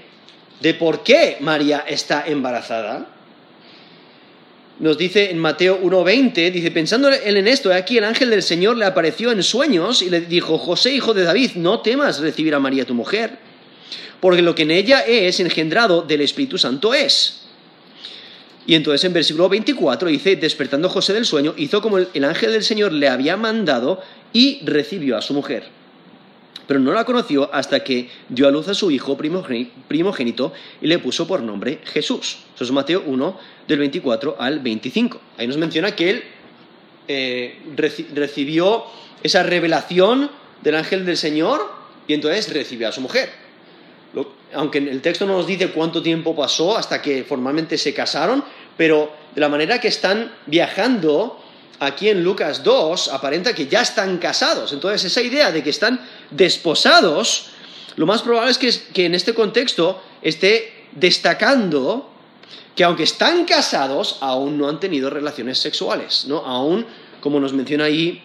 de 0.61 0.75
por 0.75 1.03
qué 1.03 1.37
María 1.41 1.85
está 1.87 2.27
embarazada, 2.27 3.07
nos 4.79 4.99
dice 4.99 5.31
en 5.31 5.39
Mateo 5.39 5.81
1.20, 5.81 6.53
dice, 6.53 6.71
pensando 6.71 7.09
él 7.09 7.37
en 7.37 7.49
esto, 7.49 7.73
aquí 7.73 7.97
el 7.97 8.05
ángel 8.05 8.29
del 8.29 8.43
Señor 8.43 8.77
le 8.77 8.85
apareció 8.85 9.33
en 9.33 9.43
sueños 9.43 10.03
y 10.03 10.11
le 10.11 10.21
dijo, 10.21 10.59
José, 10.59 10.93
hijo 10.93 11.15
de 11.15 11.25
David, 11.25 11.53
no 11.55 11.81
temas 11.81 12.21
recibir 12.21 12.55
a 12.55 12.59
María 12.59 12.85
tu 12.85 12.93
mujer, 12.93 13.39
porque 14.21 14.43
lo 14.43 14.55
que 14.55 14.63
en 14.63 14.71
ella 14.71 15.01
es 15.01 15.41
engendrado 15.41 16.03
del 16.03 16.21
Espíritu 16.21 16.59
Santo 16.59 16.95
es. 16.95 17.43
Y 18.67 18.75
entonces 18.75 19.05
en 19.05 19.13
versículo 19.13 19.49
24 19.49 20.09
dice, 20.09 20.37
despertando 20.37 20.89
José 20.89 21.13
del 21.13 21.25
sueño, 21.25 21.55
hizo 21.57 21.81
como 21.81 21.99
el 21.99 22.25
ángel 22.25 22.53
del 22.53 22.65
Señor 22.65 22.93
le 22.93 23.09
había 23.09 23.37
mandado 23.37 24.01
y 24.33 24.61
recibió 24.65 25.17
a 25.17 25.23
su 25.23 25.35
mujer. 25.35 25.65
Pero 26.67 26.81
no 26.81 26.93
la 26.93 27.05
conoció 27.05 27.49
hasta 27.55 27.85
que 27.85 28.11
dio 28.29 28.49
a 28.49 28.51
luz 28.51 28.67
a 28.67 28.75
su 28.75 28.91
hijo 28.91 29.17
primogénito 29.17 30.53
y 30.83 30.89
le 30.89 30.99
puso 30.99 31.29
por 31.29 31.43
nombre 31.43 31.79
Jesús. 31.85 32.39
Eso 32.57 32.65
es 32.65 32.73
Mateo 32.73 33.05
1, 33.07 33.39
del 33.69 33.79
24 33.79 34.37
al 34.37 34.59
25. 34.59 35.21
Ahí 35.39 35.47
nos 35.47 35.59
menciona 35.59 35.95
que 35.95 36.11
él 36.11 36.25
eh, 37.07 37.61
recibió 38.17 38.85
esa 39.23 39.45
revelación 39.45 40.29
del 40.63 40.75
ángel 40.75 41.07
del 41.07 41.17
Señor 41.17 41.73
y 42.09 42.15
entonces 42.15 42.53
recibió 42.53 42.89
a 42.89 42.93
su 42.93 43.01
mujer 43.01 43.46
aunque 44.55 44.79
el 44.79 45.03
texto 45.03 45.27
no 45.27 45.37
nos 45.37 45.47
dice 45.47 45.71
cuánto 45.71 46.03
tiempo 46.03 46.35
pasó 46.35 46.77
hasta 46.77 47.03
que 47.03 47.25
formalmente 47.25 47.77
se 47.77 47.93
casaron, 47.93 48.43
pero 48.77 49.13
de 49.35 49.41
la 49.41 49.49
manera 49.49 49.81
que 49.81 49.89
están 49.89 50.33
viajando 50.47 51.41
aquí 51.81 52.09
en 52.09 52.25
Lucas 52.25 52.63
2, 52.63 53.09
aparenta 53.09 53.55
que 53.55 53.67
ya 53.67 53.83
están 53.83 54.19
casados. 54.19 54.73
Entonces, 54.73 55.05
esa 55.05 55.21
idea 55.21 55.53
de 55.53 55.63
que 55.63 55.71
están 55.71 56.01
desposados, 56.31 57.49
lo 57.97 58.07
más 58.07 58.23
probable 58.23 58.51
es 58.51 58.59
que, 58.59 58.73
que 58.93 59.07
en 59.07 59.15
este 59.15 59.35
contexto 59.35 60.01
esté 60.23 60.87
destacando 60.93 62.11
que 62.75 62.85
aunque 62.85 63.05
están 63.05 63.47
casados, 63.47 64.19
aún 64.21 64.59
no 64.59 64.69
han 64.69 64.79
tenido 64.79 65.09
relaciones 65.09 65.59
sexuales, 65.59 66.27
¿no? 66.29 66.39
Aún, 66.45 66.87
como 67.21 67.41
nos 67.41 67.55
menciona 67.55 67.85
ahí 67.85 68.23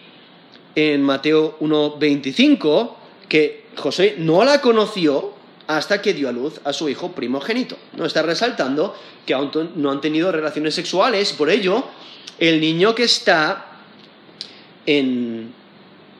en 0.74 1.02
Mateo 1.02 1.58
1.25, 1.60 2.94
que 3.28 3.64
José 3.76 4.16
no 4.18 4.44
la 4.44 4.60
conoció, 4.60 5.32
hasta 5.66 6.02
que 6.02 6.14
dio 6.14 6.28
a 6.28 6.32
luz 6.32 6.60
a 6.64 6.72
su 6.72 6.88
hijo 6.88 7.12
primogénito. 7.12 7.76
No 7.96 8.04
está 8.04 8.22
resaltando 8.22 8.94
que 9.26 9.34
aún 9.34 9.50
no 9.76 9.90
han 9.90 10.00
tenido 10.00 10.32
relaciones 10.32 10.74
sexuales, 10.74 11.32
por 11.32 11.50
ello, 11.50 11.84
el 12.38 12.60
niño 12.60 12.94
que 12.94 13.04
está 13.04 13.80
en, 14.86 15.52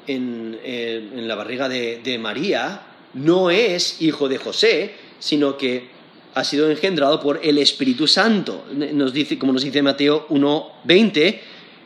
eh, 0.06 1.10
la 1.14 1.34
barriga 1.34 1.68
de, 1.68 2.18
María 2.20 2.82
no 3.14 3.50
es 3.50 4.00
hijo 4.00 4.28
de 4.28 4.38
José, 4.38 4.94
sino 5.18 5.56
que 5.56 5.90
ha 6.34 6.44
sido 6.44 6.70
engendrado 6.70 7.20
por 7.20 7.40
el 7.42 7.58
Espíritu 7.58 8.06
Santo. 8.06 8.64
Nos 8.72 9.12
dice, 9.12 9.38
como 9.38 9.52
nos 9.52 9.64
dice 9.64 9.82
Mateo 9.82 10.28
1.20, 10.28 11.40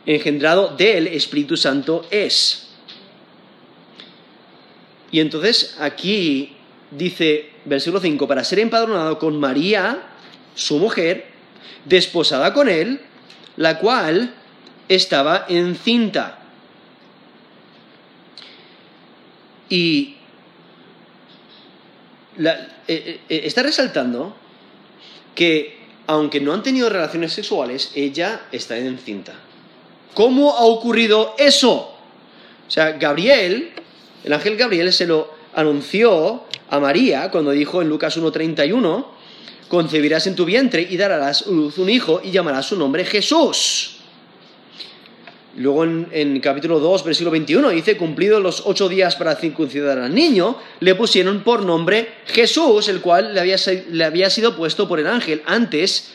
engendrado 0.05 0.75
del 0.77 1.07
Espíritu 1.07 1.57
Santo 1.57 2.05
es. 2.09 2.67
Y 5.11 5.19
entonces 5.19 5.75
aquí 5.79 6.56
dice, 6.91 7.49
versículo 7.65 7.99
5, 8.01 8.27
para 8.27 8.43
ser 8.43 8.59
empadronado 8.59 9.19
con 9.19 9.39
María, 9.39 10.03
su 10.55 10.77
mujer, 10.79 11.25
desposada 11.85 12.53
con 12.53 12.69
él, 12.69 13.01
la 13.55 13.79
cual 13.79 14.33
estaba 14.87 15.45
encinta. 15.49 16.39
Y 19.69 20.15
eh, 22.37 22.67
eh, 22.87 23.19
eh, 23.27 23.41
está 23.43 23.63
resaltando 23.63 24.35
que 25.35 25.77
aunque 26.07 26.39
no 26.39 26.53
han 26.53 26.63
tenido 26.63 26.89
relaciones 26.89 27.33
sexuales, 27.33 27.91
ella 27.95 28.43
está 28.51 28.77
encinta. 28.77 29.33
¿Cómo 30.13 30.55
ha 30.55 30.61
ocurrido 30.61 31.35
eso? 31.37 31.93
O 32.67 32.71
sea, 32.71 32.93
Gabriel, 32.93 33.71
el 34.23 34.33
ángel 34.33 34.55
Gabriel 34.55 34.91
se 34.93 35.05
lo 35.05 35.36
anunció 35.57 36.43
a 36.69 36.79
María 36.79 37.31
cuando 37.31 37.49
dijo 37.51 37.81
en 37.81 37.89
Lucas 37.89 38.15
1.31, 38.17 39.05
concebirás 39.67 40.27
en 40.27 40.35
tu 40.35 40.45
vientre 40.45 40.85
y 40.87 40.97
darás 40.97 41.47
luz 41.47 41.79
un 41.79 41.89
hijo 41.89 42.21
y 42.23 42.29
llamarás 42.29 42.67
su 42.67 42.77
nombre 42.77 43.03
Jesús. 43.03 43.95
Luego 45.55 45.83
en, 45.83 46.39
capítulo 46.41 46.79
2, 46.79 47.03
versículo 47.03 47.31
21, 47.31 47.69
dice, 47.71 47.97
cumplidos 47.97 48.39
los 48.39 48.61
ocho 48.67 48.87
días 48.87 49.15
para 49.15 49.35
circuncidar 49.35 49.97
al 49.97 50.13
niño, 50.13 50.57
le 50.79 50.93
pusieron 50.93 51.41
por 51.41 51.63
nombre 51.63 52.07
Jesús, 52.27 52.87
el 52.89 53.01
cual 53.01 53.33
le 53.33 53.39
había, 53.39 53.57
le 53.89 54.03
había 54.03 54.29
sido 54.29 54.55
puesto 54.55 54.87
por 54.87 54.99
el 54.99 55.07
ángel 55.07 55.41
antes 55.47 56.11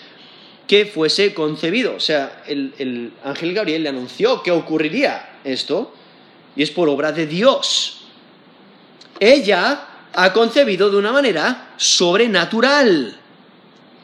que 0.69 0.87
fuese 0.87 1.35
concebido. 1.35 1.97
O 1.97 2.01
sea, 2.01 2.45
el, 2.47 2.73
el 2.79 3.13
ángel 3.25 3.53
Gabriel 3.53 3.83
le 3.83 3.89
anunció 3.89 4.45
que 4.45 4.53
ocurriría 4.53 5.41
esto, 5.43 5.93
y 6.55 6.63
es 6.63 6.71
por 6.71 6.89
obra 6.89 7.11
de 7.11 7.27
Dios. 7.27 8.02
Ella 9.25 9.87
ha 10.15 10.33
concebido 10.33 10.91
de 10.91 10.97
una 10.97 11.13
manera 11.13 11.75
sobrenatural. 11.77 13.17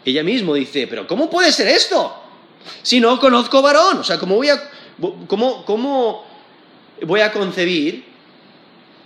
Ella 0.05 0.23
mismo 0.23 0.55
dice, 0.55 0.87
pero 0.87 1.09
¿cómo 1.09 1.29
puede 1.29 1.51
ser 1.51 1.67
esto? 1.67 2.15
Si 2.85 3.01
no 3.01 3.19
conozco 3.19 3.61
varón, 3.61 3.99
o 3.99 4.05
sea, 4.05 4.17
¿cómo 4.21 4.37
voy 4.37 4.51
a, 4.51 4.63
cómo, 5.27 6.25
voy 7.03 7.21
a 7.21 7.33
concebir 7.33 8.05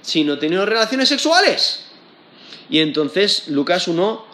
si 0.03 0.23
no 0.23 0.35
he 0.35 0.37
tenido 0.37 0.67
relaciones 0.67 1.09
sexuales? 1.09 1.87
Y 2.69 2.81
entonces 2.81 3.49
Lucas 3.49 3.89
1, 3.89 4.27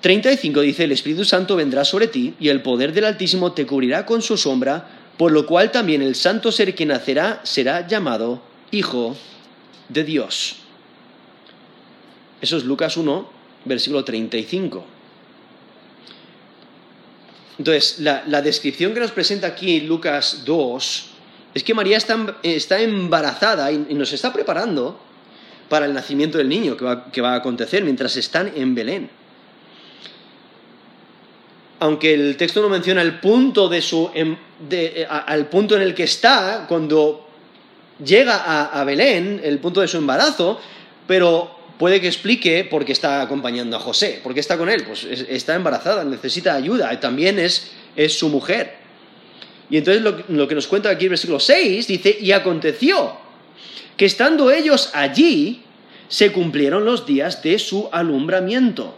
35 0.00 0.60
dice, 0.62 0.82
el 0.82 0.90
Espíritu 0.90 1.24
Santo 1.24 1.54
vendrá 1.54 1.84
sobre 1.84 2.08
ti 2.08 2.34
y 2.40 2.48
el 2.48 2.60
poder 2.60 2.92
del 2.92 3.04
Altísimo 3.04 3.52
te 3.52 3.66
cubrirá 3.66 4.04
con 4.04 4.20
su 4.20 4.36
sombra, 4.36 4.88
por 5.16 5.30
lo 5.30 5.46
cual 5.46 5.70
también 5.70 6.02
el 6.02 6.16
santo 6.16 6.50
ser 6.50 6.74
que 6.74 6.86
nacerá 6.86 7.40
será 7.44 7.86
llamado 7.86 8.42
Hijo 8.72 9.14
de 9.88 10.02
Dios. 10.02 10.61
Eso 12.42 12.56
es 12.56 12.64
Lucas 12.64 12.96
1, 12.96 13.28
versículo 13.64 14.04
35. 14.04 14.84
Entonces, 17.56 18.00
la, 18.00 18.42
descripción 18.42 18.92
que 18.92 18.98
nos 18.98 19.12
presenta 19.12 19.46
aquí 19.46 19.82
Lucas 19.82 20.42
2 20.44 21.06
es 21.54 21.62
que 21.62 21.72
María 21.72 21.98
está, 21.98 22.80
embarazada 22.80 23.70
y, 23.70 23.94
nos 23.94 24.12
está 24.12 24.32
preparando 24.32 24.98
para 25.68 25.86
el 25.86 25.94
nacimiento 25.94 26.38
del 26.38 26.48
niño 26.48 26.76
que 26.76 27.20
va, 27.20 27.32
a 27.32 27.36
acontecer 27.36 27.84
mientras 27.84 28.16
están 28.16 28.52
en 28.56 28.74
Belén. 28.74 29.08
Aunque 31.78 32.14
el 32.14 32.36
texto 32.36 32.60
no 32.60 32.68
menciona 32.68 33.02
el 33.02 33.20
punto, 33.20 33.68
de 33.68 33.80
su, 33.80 34.10
em, 34.14 34.36
al 35.08 35.46
punto 35.46 35.76
en 35.76 35.82
el 35.82 35.94
que 35.94 36.04
está 36.04 36.64
cuando 36.68 37.28
llega 38.04 38.64
a 38.64 38.82
Belén, 38.82 39.40
el 39.44 39.60
punto 39.60 39.80
de 39.80 39.86
su 39.86 39.98
embarazo, 39.98 40.58
pero 41.06 41.61
puede 41.78 42.00
que 42.00 42.08
explique 42.08 42.64
por 42.64 42.84
qué 42.84 42.92
está 42.92 43.22
acompañando 43.22 43.76
a 43.76 43.80
José, 43.80 44.20
por 44.22 44.34
qué 44.34 44.40
está 44.40 44.56
con 44.56 44.68
él, 44.68 44.84
pues 44.84 45.04
está 45.04 45.54
embarazada, 45.54 46.04
necesita 46.04 46.54
ayuda, 46.54 46.98
también 47.00 47.38
es, 47.38 47.72
es 47.96 48.18
su 48.18 48.28
mujer. 48.28 48.76
Y 49.70 49.78
entonces 49.78 50.02
lo, 50.02 50.48
que 50.48 50.54
nos 50.54 50.66
cuenta 50.66 50.90
aquí 50.90 51.04
el 51.04 51.10
versículo 51.10 51.40
6 51.40 51.86
dice, 51.86 52.18
y 52.20 52.32
aconteció 52.32 53.16
que 53.96 54.04
estando 54.04 54.50
ellos 54.50 54.90
allí, 54.92 55.62
se 56.08 56.30
cumplieron 56.30 56.84
los 56.84 57.06
días 57.06 57.42
de 57.42 57.58
su 57.58 57.88
alumbramiento. 57.90 58.94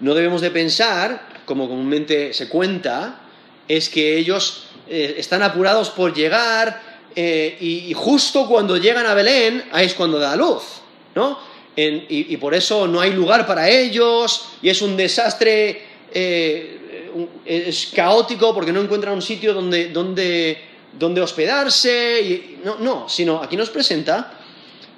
No 0.00 0.14
debemos 0.14 0.42
de 0.42 0.50
pensar, 0.50 1.28
como 1.46 1.66
comúnmente 1.66 2.34
se 2.34 2.48
cuenta, 2.48 3.20
es 3.68 3.88
que 3.88 4.18
ellos 4.18 4.64
eh, 4.86 5.14
están 5.16 5.42
apurados 5.42 5.88
por 5.88 6.12
llegar 6.12 6.82
eh, 7.16 7.56
y, 7.60 7.92
justo 7.94 8.46
cuando 8.46 8.76
llegan 8.76 9.06
a 9.06 9.14
Belén, 9.14 9.64
ahí 9.72 9.86
es 9.86 9.94
cuando 9.94 10.18
da 10.18 10.36
luz, 10.36 10.81
¿no? 11.14 11.38
y, 11.76 12.36
por 12.36 12.54
eso 12.54 12.86
no 12.86 13.00
hay 13.00 13.12
lugar 13.12 13.46
para 13.46 13.68
ellos 13.68 14.48
y 14.60 14.68
es 14.68 14.82
un 14.82 14.96
desastre, 14.96 15.82
eh, 16.12 16.78
es 17.44 17.90
caótico 17.94 18.54
porque 18.54 18.72
no 18.72 18.80
encuentran 18.80 19.14
un 19.14 19.22
sitio 19.22 19.54
donde, 19.54 19.88
donde, 19.88 20.58
donde 20.98 21.20
hospedarse. 21.20 22.56
No, 22.64 22.76
no, 22.78 23.08
sino 23.08 23.42
aquí 23.42 23.56
nos 23.56 23.70
presenta 23.70 24.38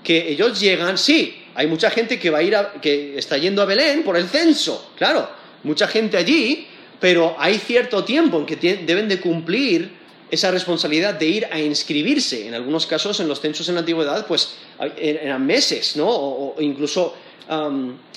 que 0.02 0.28
ellos 0.28 0.60
llegan, 0.60 0.98
sí, 0.98 1.44
hay 1.54 1.66
mucha 1.66 1.90
gente 1.90 2.18
que 2.18 2.30
va 2.30 2.38
a 2.38 2.42
ir 2.42 2.56
que 2.82 3.16
está 3.16 3.38
yendo 3.38 3.62
a 3.62 3.64
Belén 3.64 4.02
por 4.02 4.16
el 4.16 4.28
censo, 4.28 4.90
claro, 4.96 5.28
mucha 5.62 5.88
gente 5.88 6.16
allí, 6.16 6.66
pero 7.00 7.36
hay 7.38 7.58
cierto 7.58 8.04
tiempo 8.04 8.38
en 8.38 8.46
que 8.46 8.56
deben 8.56 9.08
de 9.08 9.20
cumplir 9.20 10.03
esa 10.30 10.50
responsabilidad 10.50 11.14
de 11.14 11.26
ir 11.26 11.46
a 11.50 11.58
inscribirse. 11.60 12.46
En 12.48 12.54
algunos 12.54 12.86
casos, 12.86 13.20
en 13.20 13.28
los 13.28 13.40
censos 13.40 13.68
en 13.68 13.74
la 13.74 13.80
antigüedad, 13.80 14.26
pues 14.26 14.54
er-, 14.78 15.20
eran 15.22 15.44
meses, 15.44 15.96
¿no? 15.96 16.08
O, 16.08 16.56
incluso 16.60 17.14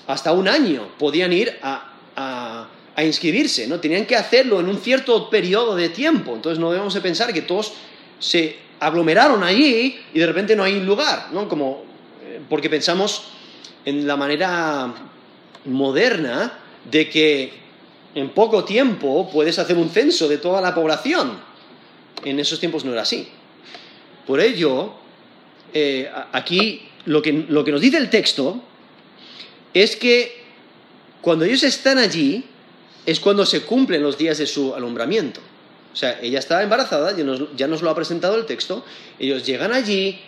hasta 0.08 0.32
un 0.32 0.48
año 0.48 0.88
podían 0.98 1.34
ir 1.34 1.60
a, 1.62 2.68
a, 2.96 3.04
inscribirse, 3.04 3.68
¿no? 3.68 3.80
Tenían 3.80 4.06
que 4.06 4.16
hacerlo 4.16 4.60
en 4.60 4.70
un 4.70 4.78
cierto 4.78 5.30
periodo 5.30 5.76
de 5.76 5.90
tiempo. 5.90 6.34
Entonces 6.34 6.60
no 6.60 6.72
debemos 6.72 6.94
de 6.94 7.02
pensar 7.02 7.34
que 7.34 7.42
todos 7.42 7.74
se 8.20 8.56
aglomeraron 8.80 9.44
allí 9.44 10.00
y 10.14 10.20
de 10.20 10.26
repente 10.26 10.56
no 10.56 10.64
hay 10.64 10.80
lugar, 10.80 11.28
¿no? 11.34 11.48
Como, 11.48 11.84
eh, 12.24 12.40
porque 12.50 12.70
pensamos 12.70 13.26
en 13.86 14.08
la 14.08 14.16
manera 14.16 14.94
moderna 15.66 16.60
de 16.90 17.10
que 17.10 17.54
en 18.16 18.30
poco 18.30 18.64
tiempo 18.64 19.30
puedes 19.32 19.60
hacer 19.60 19.78
un 19.78 19.90
censo 19.90 20.28
de 20.28 20.38
toda 20.38 20.62
la 20.62 20.74
población. 20.74 21.40
En 22.24 22.40
esos 22.40 22.60
tiempos 22.60 22.84
no 22.84 22.92
era 22.92 23.02
así. 23.02 23.28
Por 24.26 24.40
ello, 24.40 24.94
eh, 25.74 26.10
aquí 26.32 26.88
lo 27.06 27.22
que, 27.22 27.32
nos 27.32 27.82
dice 27.82 27.98
el 27.98 28.10
texto 28.10 28.62
es 29.74 29.96
que 29.96 30.44
cuando 31.22 31.46
ellos 31.46 31.64
están 31.64 31.98
allí 31.98 32.44
es 33.06 33.20
cuando 33.20 33.46
se 33.46 33.62
cumplen 33.62 34.04
los 34.04 34.18
días 34.18 34.38
de 34.38 34.48
su 34.48 34.76
alumbramiento. 34.76 35.40
O 35.94 35.96
sea, 35.96 36.20
ella 36.22 36.40
estaba 36.40 36.64
embarazada, 36.64 37.16
ya 37.16 37.24
nos, 37.24 37.56
ya 37.56 37.68
nos 37.68 37.82
lo 37.82 37.90
ha 37.90 37.96
presentado 37.96 38.36
el 38.36 38.46
texto, 38.46 38.86
ellos 39.18 39.46
llegan 39.46 39.72
allí 39.74 40.20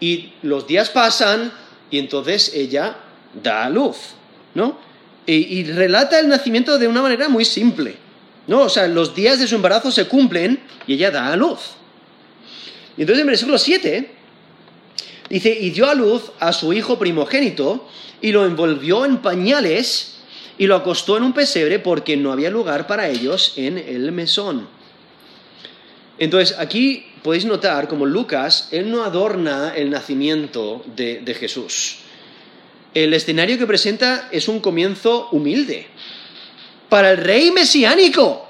y 0.00 0.32
los 0.42 0.66
días 0.66 0.90
pasan 0.90 1.52
y 1.90 1.98
entonces 1.98 2.52
ella 2.54 2.96
da 3.42 3.64
a 3.64 3.70
luz, 3.70 3.96
¿no? 4.54 4.78
y, 5.26 5.64
relata 5.64 6.20
el 6.20 6.28
nacimiento 6.28 6.78
de 6.78 6.88
una 6.88 7.02
manera 7.02 7.28
muy 7.28 7.44
simple. 7.44 7.96
¿No? 8.46 8.62
O 8.62 8.68
sea, 8.68 8.86
los 8.88 9.14
días 9.14 9.38
de 9.38 9.46
su 9.46 9.56
embarazo 9.56 9.90
se 9.90 10.06
cumplen 10.06 10.60
y 10.86 10.94
ella 10.94 11.10
da 11.10 11.32
a 11.32 11.36
luz. 11.36 11.60
Y 12.96 13.02
entonces 13.02 13.22
en 13.22 13.26
versículo 13.26 13.58
7 13.58 14.10
dice, 15.28 15.58
y 15.60 15.70
dio 15.70 15.88
a 15.88 15.94
luz 15.94 16.32
a 16.38 16.52
su 16.52 16.72
hijo 16.72 16.98
primogénito 16.98 17.88
y 18.20 18.32
lo 18.32 18.46
envolvió 18.46 19.04
en 19.04 19.18
pañales 19.18 20.18
y 20.58 20.66
lo 20.66 20.76
acostó 20.76 21.16
en 21.16 21.24
un 21.24 21.32
pesebre 21.32 21.78
porque 21.78 22.16
no 22.16 22.32
había 22.32 22.50
lugar 22.50 22.86
para 22.86 23.08
ellos 23.08 23.52
en 23.56 23.76
el 23.76 24.12
mesón. 24.12 24.68
Entonces 26.18 26.56
aquí 26.58 27.06
podéis 27.22 27.44
notar 27.44 27.88
como 27.88 28.06
Lucas, 28.06 28.68
él 28.70 28.90
no 28.90 29.04
adorna 29.04 29.74
el 29.76 29.90
nacimiento 29.90 30.82
de 30.96 31.36
Jesús 31.38 31.98
el 32.96 33.12
escenario 33.12 33.58
que 33.58 33.66
presenta 33.66 34.30
es 34.32 34.48
un 34.48 34.60
comienzo 34.60 35.28
humilde 35.30 35.86
para 36.88 37.12
el 37.12 37.18
rey 37.18 37.50
mesiánico. 37.50 38.46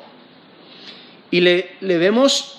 Y 1.30 1.40
le, 1.40 1.76
vemos 1.80 2.58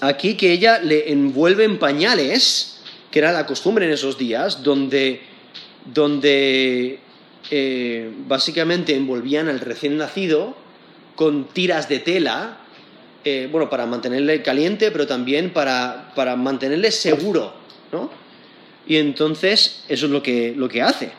aquí 0.00 0.34
que 0.34 0.52
ella 0.52 0.78
le 0.78 1.12
envuelve 1.12 1.64
en 1.64 1.78
pañales, 1.78 2.80
que 3.10 3.18
era 3.18 3.32
la 3.32 3.46
costumbre 3.46 3.86
en 3.86 3.92
esos 3.92 4.18
días, 4.18 4.62
donde, 4.62 5.20
donde 5.92 7.00
eh, 7.50 8.10
básicamente 8.26 8.94
envolvían 8.94 9.48
al 9.48 9.60
recién 9.60 9.96
nacido 9.96 10.56
con 11.16 11.48
tiras 11.48 11.88
de 11.88 11.98
tela, 11.98 12.58
eh, 13.24 13.48
bueno, 13.50 13.68
para 13.68 13.86
mantenerle 13.86 14.42
caliente, 14.42 14.90
pero 14.90 15.06
también 15.06 15.50
para, 15.50 16.12
para 16.14 16.34
mantenerle 16.36 16.90
seguro, 16.90 17.52
¿no? 17.92 18.10
Y 18.86 18.96
entonces 18.96 19.84
eso 19.88 20.06
es 20.06 20.12
lo 20.12 20.22
que, 20.22 20.54
lo 20.56 20.68
que 20.68 20.82
hace. 20.82 21.12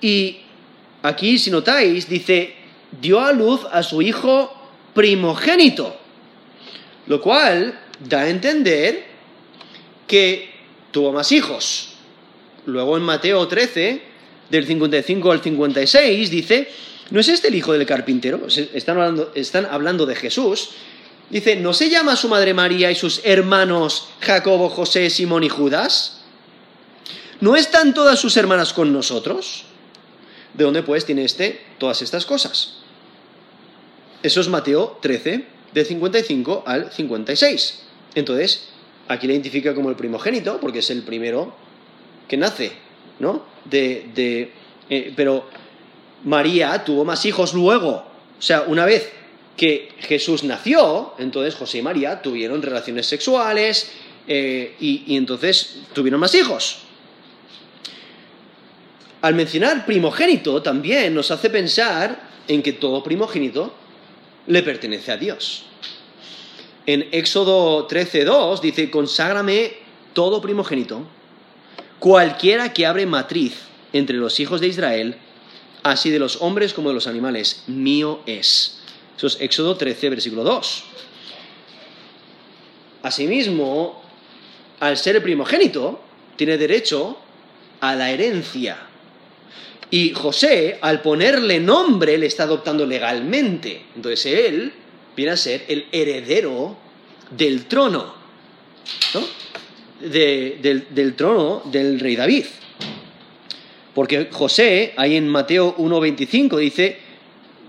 Y 0.00 0.40
aquí, 1.02 1.38
si 1.38 1.50
notáis, 1.50 2.08
dice, 2.08 2.54
dio 3.00 3.20
a 3.20 3.32
luz 3.32 3.60
a 3.70 3.82
su 3.82 4.02
hijo 4.02 4.52
primogénito, 4.94 5.96
lo 7.06 7.20
cual 7.20 7.78
da 8.00 8.22
a 8.22 8.28
entender 8.28 9.06
que 10.06 10.50
tuvo 10.90 11.12
más 11.12 11.32
hijos. 11.32 11.94
Luego 12.66 12.96
en 12.96 13.02
Mateo 13.02 13.46
13, 13.46 14.02
del 14.50 14.66
55 14.66 15.32
al 15.32 15.40
56, 15.42 16.30
dice, 16.30 16.68
¿no 17.10 17.20
es 17.20 17.28
este 17.28 17.48
el 17.48 17.54
hijo 17.54 17.72
del 17.72 17.86
carpintero? 17.86 18.46
Están 18.46 18.96
hablando, 18.96 19.32
están 19.34 19.66
hablando 19.66 20.06
de 20.06 20.14
Jesús. 20.14 20.70
Dice, 21.30 21.56
¿no 21.56 21.72
se 21.72 21.90
llama 21.90 22.14
su 22.14 22.28
madre 22.28 22.54
María 22.54 22.90
y 22.90 22.94
sus 22.94 23.20
hermanos 23.24 24.08
Jacobo, 24.20 24.68
José, 24.68 25.10
Simón 25.10 25.42
y 25.44 25.48
Judas? 25.48 26.22
¿No 27.40 27.56
están 27.56 27.94
todas 27.94 28.18
sus 28.18 28.36
hermanas 28.36 28.72
con 28.72 28.92
nosotros? 28.92 29.64
¿De 30.56 30.64
dónde 30.64 30.82
pues 30.82 31.04
tiene 31.04 31.24
este 31.24 31.60
todas 31.78 32.02
estas 32.02 32.24
cosas? 32.24 32.78
Eso 34.22 34.40
es 34.40 34.48
Mateo 34.48 34.98
13, 35.02 35.44
de 35.72 35.84
55 35.84 36.64
al 36.66 36.90
56. 36.90 37.82
Entonces, 38.14 38.68
aquí 39.08 39.26
le 39.26 39.34
identifica 39.34 39.74
como 39.74 39.90
el 39.90 39.96
primogénito, 39.96 40.58
porque 40.60 40.78
es 40.78 40.90
el 40.90 41.02
primero 41.02 41.54
que 42.26 42.36
nace, 42.36 42.72
¿no? 43.18 43.44
De, 43.64 44.50
eh, 44.88 45.12
pero 45.14 45.46
María 46.24 46.84
tuvo 46.84 47.04
más 47.04 47.24
hijos 47.26 47.54
luego. 47.54 48.04
O 48.38 48.42
sea, 48.42 48.62
una 48.62 48.84
vez 48.84 49.12
que 49.56 49.90
Jesús 50.00 50.44
nació, 50.44 51.14
entonces 51.18 51.54
José 51.54 51.78
y 51.78 51.82
María 51.82 52.22
tuvieron 52.22 52.62
relaciones 52.62 53.06
sexuales 53.06 53.90
eh, 54.26 54.74
y, 54.80 55.16
entonces 55.16 55.78
tuvieron 55.92 56.20
más 56.20 56.34
hijos. 56.34 56.85
Al 59.26 59.34
mencionar 59.34 59.84
primogénito 59.84 60.62
también 60.62 61.12
nos 61.12 61.32
hace 61.32 61.50
pensar 61.50 62.30
en 62.46 62.62
que 62.62 62.74
todo 62.74 63.02
primogénito 63.02 63.74
le 64.46 64.62
pertenece 64.62 65.10
a 65.10 65.16
Dios. 65.16 65.64
En 66.86 67.08
Éxodo 67.10 67.88
13.2 67.88 68.60
dice, 68.60 68.88
conságrame 68.88 69.78
todo 70.12 70.40
primogénito, 70.40 71.08
cualquiera 71.98 72.72
que 72.72 72.86
abre 72.86 73.04
matriz 73.04 73.62
entre 73.92 74.16
los 74.16 74.38
hijos 74.38 74.60
de 74.60 74.68
Israel, 74.68 75.16
así 75.82 76.10
de 76.10 76.20
los 76.20 76.40
hombres 76.40 76.72
como 76.72 76.90
de 76.90 76.94
los 76.94 77.08
animales, 77.08 77.64
mío 77.66 78.20
es. 78.26 78.78
Eso 79.16 79.26
es 79.26 79.40
Éxodo 79.40 79.76
13, 79.76 80.08
versículo 80.08 80.44
2. 80.44 80.84
Asimismo, 83.02 84.00
al 84.78 84.96
ser 84.96 85.16
el 85.16 85.22
primogénito, 85.22 86.00
tiene 86.36 86.56
derecho 86.56 87.18
a 87.80 87.96
la 87.96 88.10
herencia. 88.10 88.86
Y 89.90 90.12
José, 90.12 90.78
al 90.80 91.00
ponerle 91.00 91.60
nombre, 91.60 92.18
le 92.18 92.26
está 92.26 92.42
adoptando 92.44 92.84
legalmente. 92.84 93.82
Entonces 93.94 94.26
él 94.26 94.72
viene 95.14 95.32
a 95.32 95.36
ser 95.36 95.64
el 95.68 95.86
heredero 95.92 96.76
del 97.30 97.66
trono, 97.66 98.14
¿no? 99.14 99.20
del, 100.00 100.86
del, 100.90 101.14
trono 101.14 101.62
del 101.64 102.00
rey 102.00 102.16
David. 102.16 102.46
Porque 103.94 104.28
José, 104.30 104.92
ahí 104.96 105.16
en 105.16 105.28
Mateo 105.28 105.76
1.25, 105.76 106.58
dice, 106.58 106.98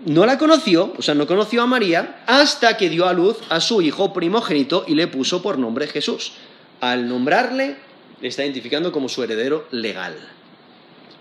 no 0.05 0.25
la 0.25 0.37
conoció, 0.37 0.93
o 0.97 1.01
sea, 1.01 1.15
no 1.15 1.25
conoció 1.25 1.61
a 1.61 1.67
María, 1.67 2.23
hasta 2.27 2.75
que 2.77 2.89
dio 2.89 3.07
a 3.07 3.13
luz 3.13 3.37
a 3.49 3.61
su 3.61 3.81
hijo 3.81 4.11
primogénito 4.13 4.83
y 4.87 4.95
le 4.95 5.07
puso 5.07 5.41
por 5.41 5.57
nombre 5.57 5.87
Jesús. 5.87 6.33
Al 6.81 7.07
nombrarle, 7.07 7.77
le 8.19 8.27
está 8.27 8.43
identificando 8.43 8.91
como 8.91 9.07
su 9.07 9.23
heredero 9.23 9.67
legal. 9.71 10.15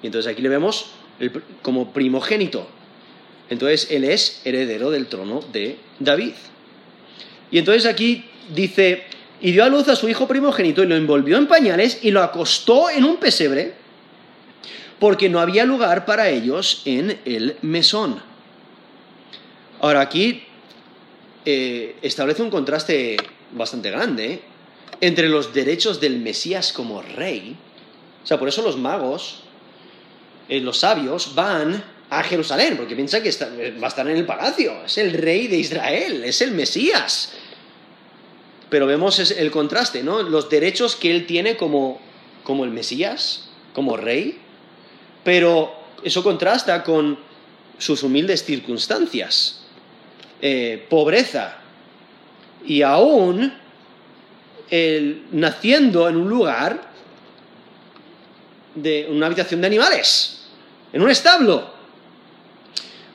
Y 0.03 0.07
entonces 0.07 0.30
aquí 0.30 0.42
le 0.42 0.49
vemos 0.49 0.86
como 1.62 1.92
primogénito. 1.92 2.66
Entonces 3.49 3.88
él 3.90 4.05
es 4.05 4.42
heredero 4.44 4.90
del 4.90 5.07
trono 5.07 5.40
de 5.53 5.76
David. 5.99 6.32
Y 7.51 7.59
entonces 7.59 7.86
aquí 7.86 8.24
dice, 8.55 9.05
y 9.40 9.53
dio 9.53 9.64
a 9.64 9.68
luz 9.68 9.88
a 9.88 9.97
su 9.97 10.09
hijo 10.09 10.26
primogénito 10.26 10.82
y 10.82 10.86
lo 10.86 10.97
envolvió 10.97 11.36
en 11.36 11.47
pañales 11.47 12.01
y 12.03 12.11
lo 12.11 12.22
acostó 12.22 12.90
en 12.90 13.05
un 13.05 13.18
pesebre 13.18 13.74
porque 14.99 15.28
no 15.28 15.40
había 15.40 15.64
lugar 15.64 16.07
para 16.07 16.28
ellos 16.28 16.82
en 16.84 17.18
el 17.24 17.57
mesón. 17.62 18.20
Ahora 19.80 20.01
aquí 20.01 20.42
eh, 21.44 21.97
establece 22.03 22.42
un 22.42 22.51
contraste 22.51 23.16
bastante 23.53 23.90
grande, 23.90 24.40
entre 25.01 25.28
los 25.28 25.53
derechos 25.53 26.01
del 26.01 26.18
Mesías 26.18 26.72
como 26.72 27.03
rey. 27.03 27.57
O 28.24 28.26
sea, 28.26 28.38
por 28.38 28.49
eso 28.49 28.62
los 28.62 28.76
magos, 28.78 29.42
eh, 30.49 30.61
los 30.61 30.78
sabios, 30.78 31.34
van 31.34 31.82
a 32.09 32.22
Jerusalén, 32.22 32.76
porque 32.76 32.94
piensan 32.94 33.22
que 33.22 33.30
va 33.82 33.86
a 33.86 33.88
estar 33.88 34.09
en 34.09 34.16
el 34.16 34.26
palacio. 34.26 34.84
Es 34.84 34.99
el 34.99 35.12
rey 35.12 35.49
de 35.49 35.57
Israel, 35.57 36.24
es 36.24 36.40
el 36.40 36.53
Mesías. 36.53 37.32
Pero 38.68 38.86
vemos 38.86 39.18
el 39.30 39.51
contraste, 39.51 40.03
¿no? 40.03 40.22
Los 40.22 40.49
derechos 40.49 40.97
que 40.97 41.11
él 41.11 41.26
tiene 41.26 41.57
como, 41.57 42.01
como 42.44 42.64
el 42.64 42.70
Mesías, 42.70 43.49
como 43.74 43.97
rey, 43.97 44.38
pero 45.24 45.72
eso 46.03 46.22
contrasta 46.22 46.82
con 46.82 47.18
sus 47.78 48.03
humildes 48.03 48.44
circunstancias, 48.44 49.62
eh, 50.40 50.84
pobreza 50.88 51.59
y 52.64 52.82
aún 52.82 53.53
naciendo 55.30 56.09
en 56.09 56.16
un 56.16 56.28
lugar 56.28 56.95
de 58.77 59.09
una 59.11 59.27
habitación 59.27 59.61
de 59.61 59.66
animales, 59.66 60.47
en 60.93 61.03
un 61.03 61.11
establo. 61.11 61.74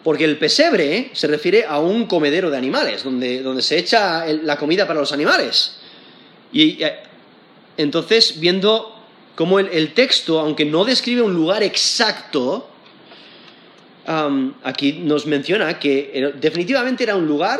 Porque 0.03 0.25
el 0.25 0.37
pesebre 0.37 1.11
se 1.13 1.27
refiere 1.27 1.63
a 1.63 1.79
un 1.79 2.07
comedero 2.07 2.49
de 2.49 2.57
animales, 2.57 3.03
donde, 3.03 3.41
donde 3.41 3.61
se 3.61 3.77
echa 3.77 4.25
la 4.25 4.57
comida 4.57 4.87
para 4.87 4.99
los 4.99 5.11
animales. 5.11 5.77
Y 6.51 6.83
eh, 6.83 6.99
entonces, 7.77 8.39
viendo 8.39 8.95
cómo 9.35 9.59
el, 9.59 9.93
texto, 9.93 10.39
aunque 10.39 10.65
no 10.65 10.85
describe 10.85 11.21
un 11.21 11.33
lugar 11.33 11.63
exacto, 11.63 12.67
aquí 14.63 14.93
nos 14.93 15.25
menciona 15.25 15.79
que 15.79 16.33
definitivamente 16.39 17.03
era 17.03 17.15
un 17.15 17.27
lugar 17.27 17.59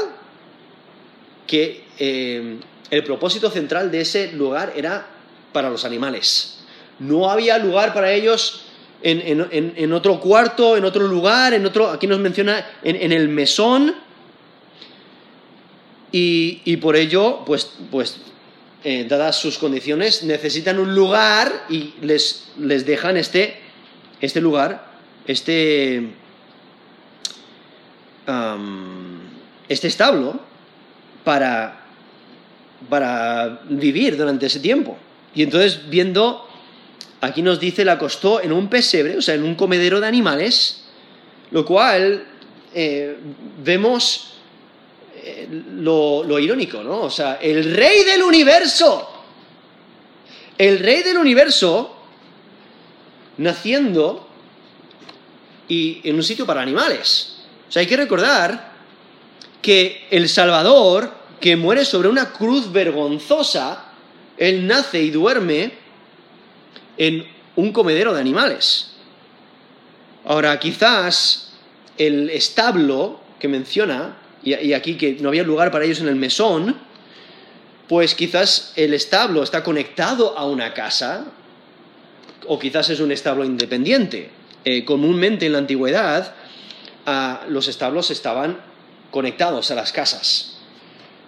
que 1.47 1.83
eh, 1.97 2.57
el 2.89 3.03
propósito 3.03 3.49
central 3.49 3.91
de 3.91 4.01
ese 4.01 4.31
lugar 4.33 4.73
era 4.75 5.07
para 5.53 5.69
los 5.69 5.85
animales. 5.85 6.60
No 6.99 7.29
había 7.29 7.57
lugar 7.57 7.93
para 7.93 8.11
ellos 8.11 8.65
en, 9.03 9.93
otro 9.93 10.19
cuarto, 10.19 10.77
en 10.77 10.85
otro 10.85 11.07
lugar, 11.07 11.53
en 11.53 11.65
otro, 11.65 11.89
aquí 11.89 12.07
nos 12.07 12.19
menciona 12.19 12.65
en, 12.83 13.11
el 13.11 13.29
mesón. 13.29 13.95
Y, 16.11 16.77
por 16.77 16.95
ello, 16.95 17.43
pues, 17.45 17.71
pues 17.89 18.17
eh, 18.83 19.05
dadas 19.07 19.37
sus 19.37 19.57
condiciones, 19.57 20.23
necesitan 20.23 20.79
un 20.79 20.93
lugar 20.93 21.65
y 21.69 21.93
les, 22.01 22.51
les 22.59 22.85
dejan 22.85 23.15
este, 23.15 23.59
este 24.19 24.41
lugar, 24.41 24.85
este, 25.25 26.09
este 29.69 29.87
establo, 29.87 30.39
para, 31.23 31.81
para 32.89 33.61
vivir 33.69 34.17
durante 34.17 34.47
ese 34.47 34.59
tiempo. 34.59 34.97
Y 35.33 35.43
entonces, 35.43 35.89
viendo, 35.89 36.47
aquí 37.21 37.41
nos 37.41 37.59
dice, 37.59 37.85
la 37.85 37.93
acostó 37.93 38.41
en 38.41 38.51
un 38.51 38.67
pesebre, 38.67 39.17
o 39.17 39.21
sea, 39.21 39.35
en 39.35 39.43
un 39.43 39.55
comedero 39.55 40.01
de 40.01 40.07
animales, 40.07 40.83
lo 41.51 41.65
cual 41.65 42.25
eh, 42.73 43.17
vemos 43.63 44.33
eh, 45.15 45.47
lo, 45.75 46.23
lo 46.23 46.39
irónico, 46.39 46.83
¿no? 46.83 47.01
O 47.01 47.09
sea, 47.09 47.35
el 47.35 47.75
rey 47.75 48.03
del 48.03 48.23
universo, 48.23 49.07
el 50.57 50.79
rey 50.79 51.03
del 51.03 51.17
universo, 51.17 51.95
naciendo 53.37 54.27
y 55.67 56.01
en 56.03 56.15
un 56.15 56.23
sitio 56.23 56.45
para 56.45 56.61
animales. 56.61 57.35
O 57.69 57.71
sea, 57.71 57.81
hay 57.81 57.87
que 57.87 57.97
recordar 57.97 58.71
que 59.61 60.07
el 60.09 60.27
Salvador 60.27 61.13
que 61.39 61.55
muere 61.55 61.85
sobre 61.85 62.07
una 62.07 62.31
cruz 62.31 62.71
vergonzosa, 62.71 63.85
él 64.37 64.67
nace 64.67 65.01
y 65.01 65.11
duerme 65.11 65.80
en 66.97 67.25
un 67.55 67.71
comedero 67.71 68.13
de 68.13 68.21
animales. 68.21 68.91
Ahora, 70.25 70.59
quizás 70.59 71.53
el 71.97 72.29
establo 72.29 73.19
que 73.39 73.47
menciona, 73.47 74.17
y 74.43 74.73
aquí 74.73 74.95
que 74.95 75.17
no 75.19 75.29
había 75.29 75.43
lugar 75.43 75.71
para 75.71 75.85
ellos 75.85 75.99
en 75.99 76.07
el 76.07 76.15
mesón, 76.15 76.77
pues 77.87 78.15
quizás 78.15 78.73
el 78.75 78.93
establo 78.93 79.43
está 79.43 79.63
conectado 79.63 80.37
a 80.37 80.45
una 80.45 80.73
casa, 80.73 81.25
o 82.47 82.57
quizás 82.57 82.89
es 82.89 82.99
un 82.99 83.11
establo 83.11 83.43
independiente. 83.43 84.29
Eh, 84.63 84.85
comúnmente 84.85 85.47
en 85.47 85.53
la 85.53 85.57
antigüedad 85.59 86.35
los 87.49 87.67
establos 87.67 88.11
estaban 88.11 88.57
conectados 89.09 89.71
a 89.71 89.75
las 89.75 89.91
casas 89.91 90.51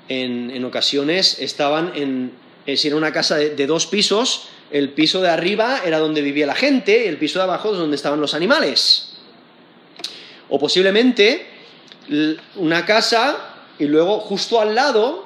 en, 0.10 0.66
ocasiones 0.66 1.38
estaban 1.40 1.92
en, 1.96 2.32
eh, 2.66 2.78
si 2.78 2.88
era 2.88 2.98
una 2.98 3.12
casa 3.12 3.38
de, 3.38 3.68
dos 3.68 3.88
pisos, 3.88 4.48
el 4.74 4.90
piso 4.90 5.22
de 5.22 5.30
arriba 5.30 5.82
era 5.86 6.00
donde 6.00 6.22
vivía 6.22 6.48
la 6.48 6.56
gente, 6.56 7.06
y 7.06 7.08
el 7.08 7.18
piso 7.18 7.38
de 7.38 7.44
abajo 7.44 7.72
es 7.72 7.78
donde 7.78 7.96
estaban 7.96 8.20
los 8.20 8.34
animales. 8.34 9.14
O 10.50 10.60
posiblemente 10.60 11.48
una 12.56 12.86
casa 12.86 13.38
y 13.78 13.86
luego 13.86 14.20
justo 14.20 14.60
al 14.60 14.74
lado, 14.74 15.26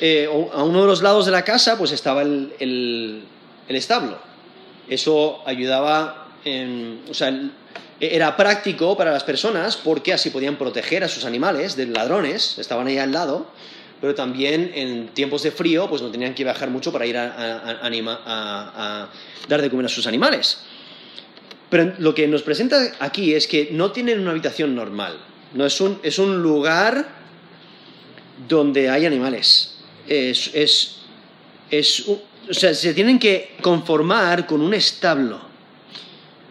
eh, 0.00 0.28
a 0.52 0.62
uno 0.64 0.80
de 0.82 0.86
los 0.86 1.00
lados 1.00 1.26
de 1.26 1.32
la 1.32 1.42
casa, 1.42 1.78
pues 1.78 1.92
estaba 1.92 2.22
el, 2.22 2.52
el 3.68 3.76
establo. 3.76 4.18
Eso 4.88 5.42
ayudaba, 5.46 6.28
en, 6.44 7.02
o 7.08 7.14
sea, 7.14 7.32
era 8.00 8.36
práctico 8.36 8.96
para 8.96 9.12
las 9.12 9.22
personas 9.22 9.76
porque 9.76 10.12
así 10.12 10.30
podían 10.30 10.56
proteger 10.56 11.04
a 11.04 11.08
sus 11.08 11.24
animales 11.24 11.76
de 11.76 11.86
ladrones, 11.86 12.58
estaban 12.58 12.88
ahí 12.88 12.98
al 12.98 13.12
lado, 13.12 13.46
pero 14.04 14.14
también 14.14 14.70
en 14.74 15.08
tiempos 15.14 15.44
de 15.44 15.50
frío 15.50 15.88
pues 15.88 16.02
no 16.02 16.10
tenían 16.10 16.34
que 16.34 16.44
viajar 16.44 16.68
mucho 16.68 16.92
para 16.92 17.06
ir 17.06 17.16
a, 17.16 19.08
dar 19.48 19.62
de 19.62 19.70
comer 19.70 19.86
a 19.86 19.88
sus 19.88 20.06
animales. 20.06 20.58
Pero 21.70 21.94
lo 21.96 22.14
que 22.14 22.28
nos 22.28 22.42
presenta 22.42 22.92
aquí 23.00 23.32
es 23.32 23.46
que 23.46 23.70
no 23.72 23.92
tienen 23.92 24.20
una 24.20 24.32
habitación 24.32 24.74
normal, 24.74 25.16
no 25.54 25.64
es 25.64 25.80
un, 25.80 26.00
es 26.02 26.18
un 26.18 26.42
lugar 26.42 27.08
donde 28.46 28.90
hay 28.90 29.06
animales. 29.06 29.78
Es, 30.06 30.50
es, 30.52 32.06
o 32.06 32.20
sea, 32.52 32.74
se 32.74 32.92
tienen 32.92 33.18
que 33.18 33.56
conformar 33.62 34.46
con 34.46 34.60
un 34.60 34.74
establo, 34.74 35.40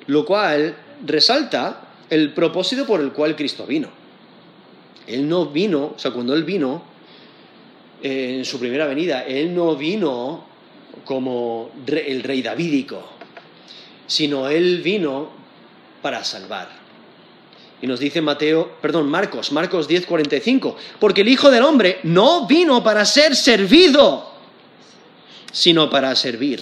lo 0.07 0.25
cual 0.25 0.75
resalta 1.05 1.81
el 2.09 2.33
propósito 2.33 2.87
por 2.87 2.99
el 2.99 3.11
cual 3.11 3.35
Cristo 3.35 3.67
vino. 3.67 3.89
Él 5.05 5.29
no 5.29 5.45
vino, 5.45 5.93
o 5.95 5.99
sea, 5.99 6.09
cuando 6.09 6.33
Él 6.33 6.45
vino, 6.45 6.92
en 8.03 8.43
su 8.43 8.59
primera 8.59 8.85
venida, 8.85 9.23
Él 9.23 9.55
no 9.55 9.75
vino 9.77 10.43
como 11.05 11.71
el 11.87 12.21
rey 12.21 12.41
davídico, 12.41 13.01
sino 14.05 14.49
Él 14.49 14.81
vino 14.81 15.29
para 16.01 16.23
salvar. 16.23 16.67
Y 17.81 17.87
nos 17.87 17.99
dice 17.99 18.21
Mateo, 18.21 18.77
perdón, 18.81 19.09
Marcos, 19.09 19.51
Marcos 19.51 19.87
10, 19.87 20.05
45, 20.05 20.75
porque 20.99 21.21
el 21.21 21.29
Hijo 21.29 21.49
del 21.49 21.63
Hombre 21.63 21.99
no 22.03 22.45
vino 22.45 22.83
para 22.83 23.05
ser 23.05 23.35
servido, 23.35 24.31
sino 25.51 25.89
para 25.89 26.13
servir 26.15 26.61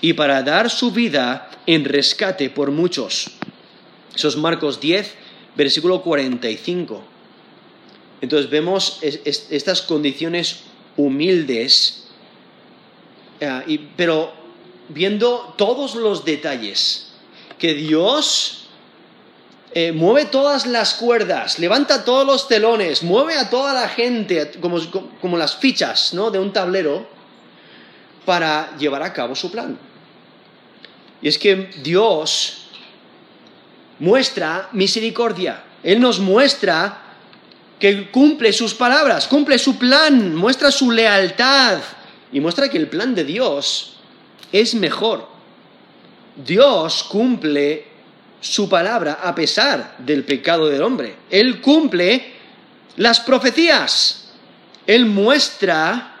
y 0.00 0.12
para 0.12 0.42
dar 0.42 0.70
su 0.70 0.90
vida 0.90 1.50
en 1.66 1.84
rescate 1.84 2.50
por 2.50 2.70
muchos. 2.70 3.30
Eso 4.14 4.28
es 4.28 4.36
Marcos 4.36 4.80
10, 4.80 5.14
versículo 5.56 6.02
45. 6.02 7.02
Entonces 8.20 8.50
vemos 8.50 8.98
estas 9.02 9.82
condiciones 9.82 10.60
humildes, 10.96 12.08
eh, 13.40 13.88
pero 13.96 14.32
viendo 14.88 15.54
todos 15.56 15.94
los 15.94 16.24
detalles, 16.24 17.08
que 17.58 17.74
Dios 17.74 18.68
eh, 19.72 19.92
mueve 19.92 20.26
todas 20.26 20.66
las 20.66 20.94
cuerdas, 20.94 21.58
levanta 21.58 22.04
todos 22.04 22.26
los 22.26 22.48
telones, 22.48 23.02
mueve 23.02 23.34
a 23.34 23.50
toda 23.50 23.74
la 23.74 23.88
gente, 23.88 24.52
como, 24.60 24.78
como 25.20 25.36
las 25.36 25.56
fichas 25.56 26.14
¿no? 26.14 26.30
de 26.30 26.38
un 26.38 26.52
tablero, 26.52 27.06
para 28.24 28.76
llevar 28.76 29.02
a 29.02 29.12
cabo 29.12 29.34
su 29.34 29.50
plan. 29.50 29.78
Y 31.22 31.28
es 31.28 31.38
que 31.38 31.70
Dios 31.82 32.68
muestra 33.98 34.68
misericordia. 34.72 35.62
Él 35.82 36.00
nos 36.00 36.18
muestra 36.18 37.05
que 37.78 38.10
cumple 38.10 38.52
sus 38.52 38.74
palabras, 38.74 39.26
cumple 39.26 39.58
su 39.58 39.76
plan, 39.76 40.34
muestra 40.34 40.70
su 40.70 40.90
lealtad 40.90 41.78
y 42.32 42.40
muestra 42.40 42.68
que 42.68 42.78
el 42.78 42.88
plan 42.88 43.14
de 43.14 43.24
Dios 43.24 43.96
es 44.52 44.74
mejor. 44.74 45.28
Dios 46.36 47.04
cumple 47.04 47.84
su 48.40 48.68
palabra 48.68 49.20
a 49.22 49.34
pesar 49.34 49.96
del 49.98 50.24
pecado 50.24 50.68
del 50.68 50.82
hombre. 50.82 51.16
Él 51.30 51.60
cumple 51.60 52.34
las 52.96 53.20
profecías. 53.20 54.30
Él 54.86 55.06
muestra 55.06 56.16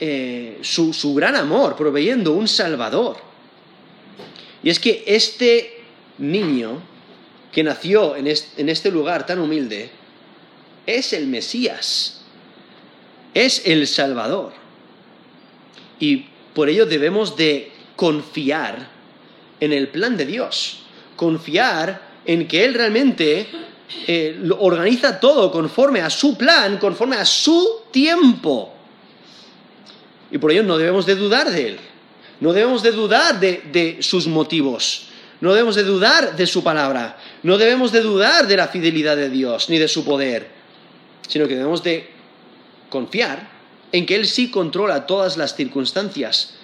eh, 0.00 0.58
su, 0.62 0.92
su 0.92 1.14
gran 1.14 1.36
amor 1.36 1.76
proveyendo 1.76 2.32
un 2.32 2.48
Salvador. 2.48 3.18
Y 4.62 4.70
es 4.70 4.80
que 4.80 5.04
este 5.06 5.84
niño 6.18 6.93
que 7.54 7.62
nació 7.62 8.16
en 8.16 8.26
este 8.26 8.90
lugar 8.90 9.26
tan 9.26 9.38
humilde 9.38 9.90
es 10.86 11.12
el 11.12 11.28
Mesías. 11.28 12.20
es 13.32 13.62
el 13.66 13.86
Salvador. 13.88 14.52
Y 15.98 16.26
por 16.54 16.68
ello 16.68 16.86
debemos 16.86 17.36
de 17.36 17.72
confiar 17.96 18.88
en 19.58 19.72
el 19.72 19.88
plan 19.88 20.16
de 20.16 20.26
Dios, 20.26 20.82
confiar 21.16 22.00
en 22.24 22.46
que 22.46 22.64
Él 22.64 22.74
realmente 22.74 23.48
eh, 24.06 24.40
organiza 24.58 25.18
todo 25.18 25.50
conforme 25.50 26.00
a 26.00 26.10
su 26.10 26.36
plan, 26.36 26.78
conforme 26.78 27.16
a 27.16 27.24
su 27.24 27.82
tiempo. 27.90 28.72
Y 30.30 30.38
por 30.38 30.52
ello 30.52 30.62
no 30.62 30.78
debemos 30.78 31.06
de 31.06 31.16
dudar 31.16 31.50
de 31.50 31.68
Él, 31.68 31.78
no 32.40 32.52
debemos 32.52 32.82
de 32.84 32.92
dudar 32.92 33.40
de 33.40 33.98
sus 34.00 34.28
motivos, 34.28 35.08
no 35.44 35.52
debemos 35.52 35.74
de 35.74 35.84
dudar 35.84 36.36
de 36.36 36.46
su 36.46 36.64
palabra, 36.64 37.18
no 37.42 37.58
debemos 37.58 37.92
de 37.92 38.00
dudar 38.00 38.46
de 38.46 38.56
la 38.56 38.68
fidelidad 38.68 39.14
de 39.14 39.28
Dios 39.28 39.68
ni 39.68 39.78
de 39.78 39.88
su 39.88 40.02
poder, 40.02 40.48
sino 41.28 41.46
que 41.46 41.54
debemos 41.54 41.82
de 41.82 42.08
confiar 42.88 43.50
en 43.92 44.06
que 44.06 44.16
Él 44.16 44.26
sí 44.26 44.50
controla 44.50 45.04
todas 45.04 45.36
las 45.36 45.54
circunstancias. 45.54 46.54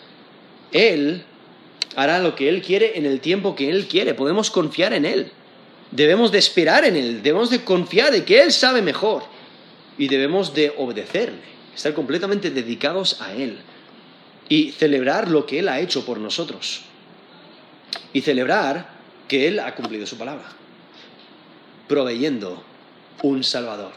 Él 0.72 1.24
hará 1.94 2.20
lo 2.20 2.34
que 2.34 2.48
Él 2.48 2.62
quiere 2.62 2.96
en 2.96 3.04
el 3.04 3.20
tiempo 3.20 3.54
que 3.54 3.68
Él 3.68 3.86
quiere. 3.86 4.14
Podemos 4.14 4.50
confiar 4.50 4.94
en 4.94 5.04
Él. 5.04 5.30
Debemos 5.90 6.32
de 6.32 6.38
esperar 6.38 6.86
en 6.86 6.96
Él. 6.96 7.22
Debemos 7.22 7.50
de 7.50 7.62
confiar 7.62 8.14
en 8.14 8.24
que 8.24 8.40
Él 8.40 8.50
sabe 8.50 8.80
mejor. 8.80 9.24
Y 9.98 10.08
debemos 10.08 10.54
de 10.54 10.72
obedecerle. 10.78 11.42
Estar 11.76 11.92
completamente 11.92 12.48
dedicados 12.48 13.20
a 13.20 13.34
Él. 13.34 13.58
Y 14.48 14.72
celebrar 14.72 15.28
lo 15.28 15.44
que 15.44 15.58
Él 15.58 15.68
ha 15.68 15.80
hecho 15.80 16.06
por 16.06 16.18
nosotros. 16.18 16.84
Y 18.12 18.20
celebrar 18.20 18.88
que 19.28 19.48
Él 19.48 19.60
ha 19.60 19.74
cumplido 19.74 20.06
su 20.06 20.18
palabra. 20.18 20.46
Proveyendo 21.88 22.62
un 23.22 23.44
Salvador. 23.44 23.92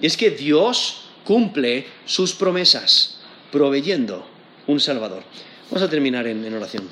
Y 0.00 0.06
es 0.06 0.16
que 0.16 0.30
Dios 0.30 1.08
cumple 1.24 1.86
sus 2.04 2.34
promesas, 2.34 3.18
proveyendo 3.50 4.26
un 4.66 4.80
Salvador. 4.80 5.22
Vamos 5.70 5.82
a 5.82 5.90
terminar 5.90 6.26
en, 6.26 6.44
en 6.44 6.54
oración. 6.54 6.88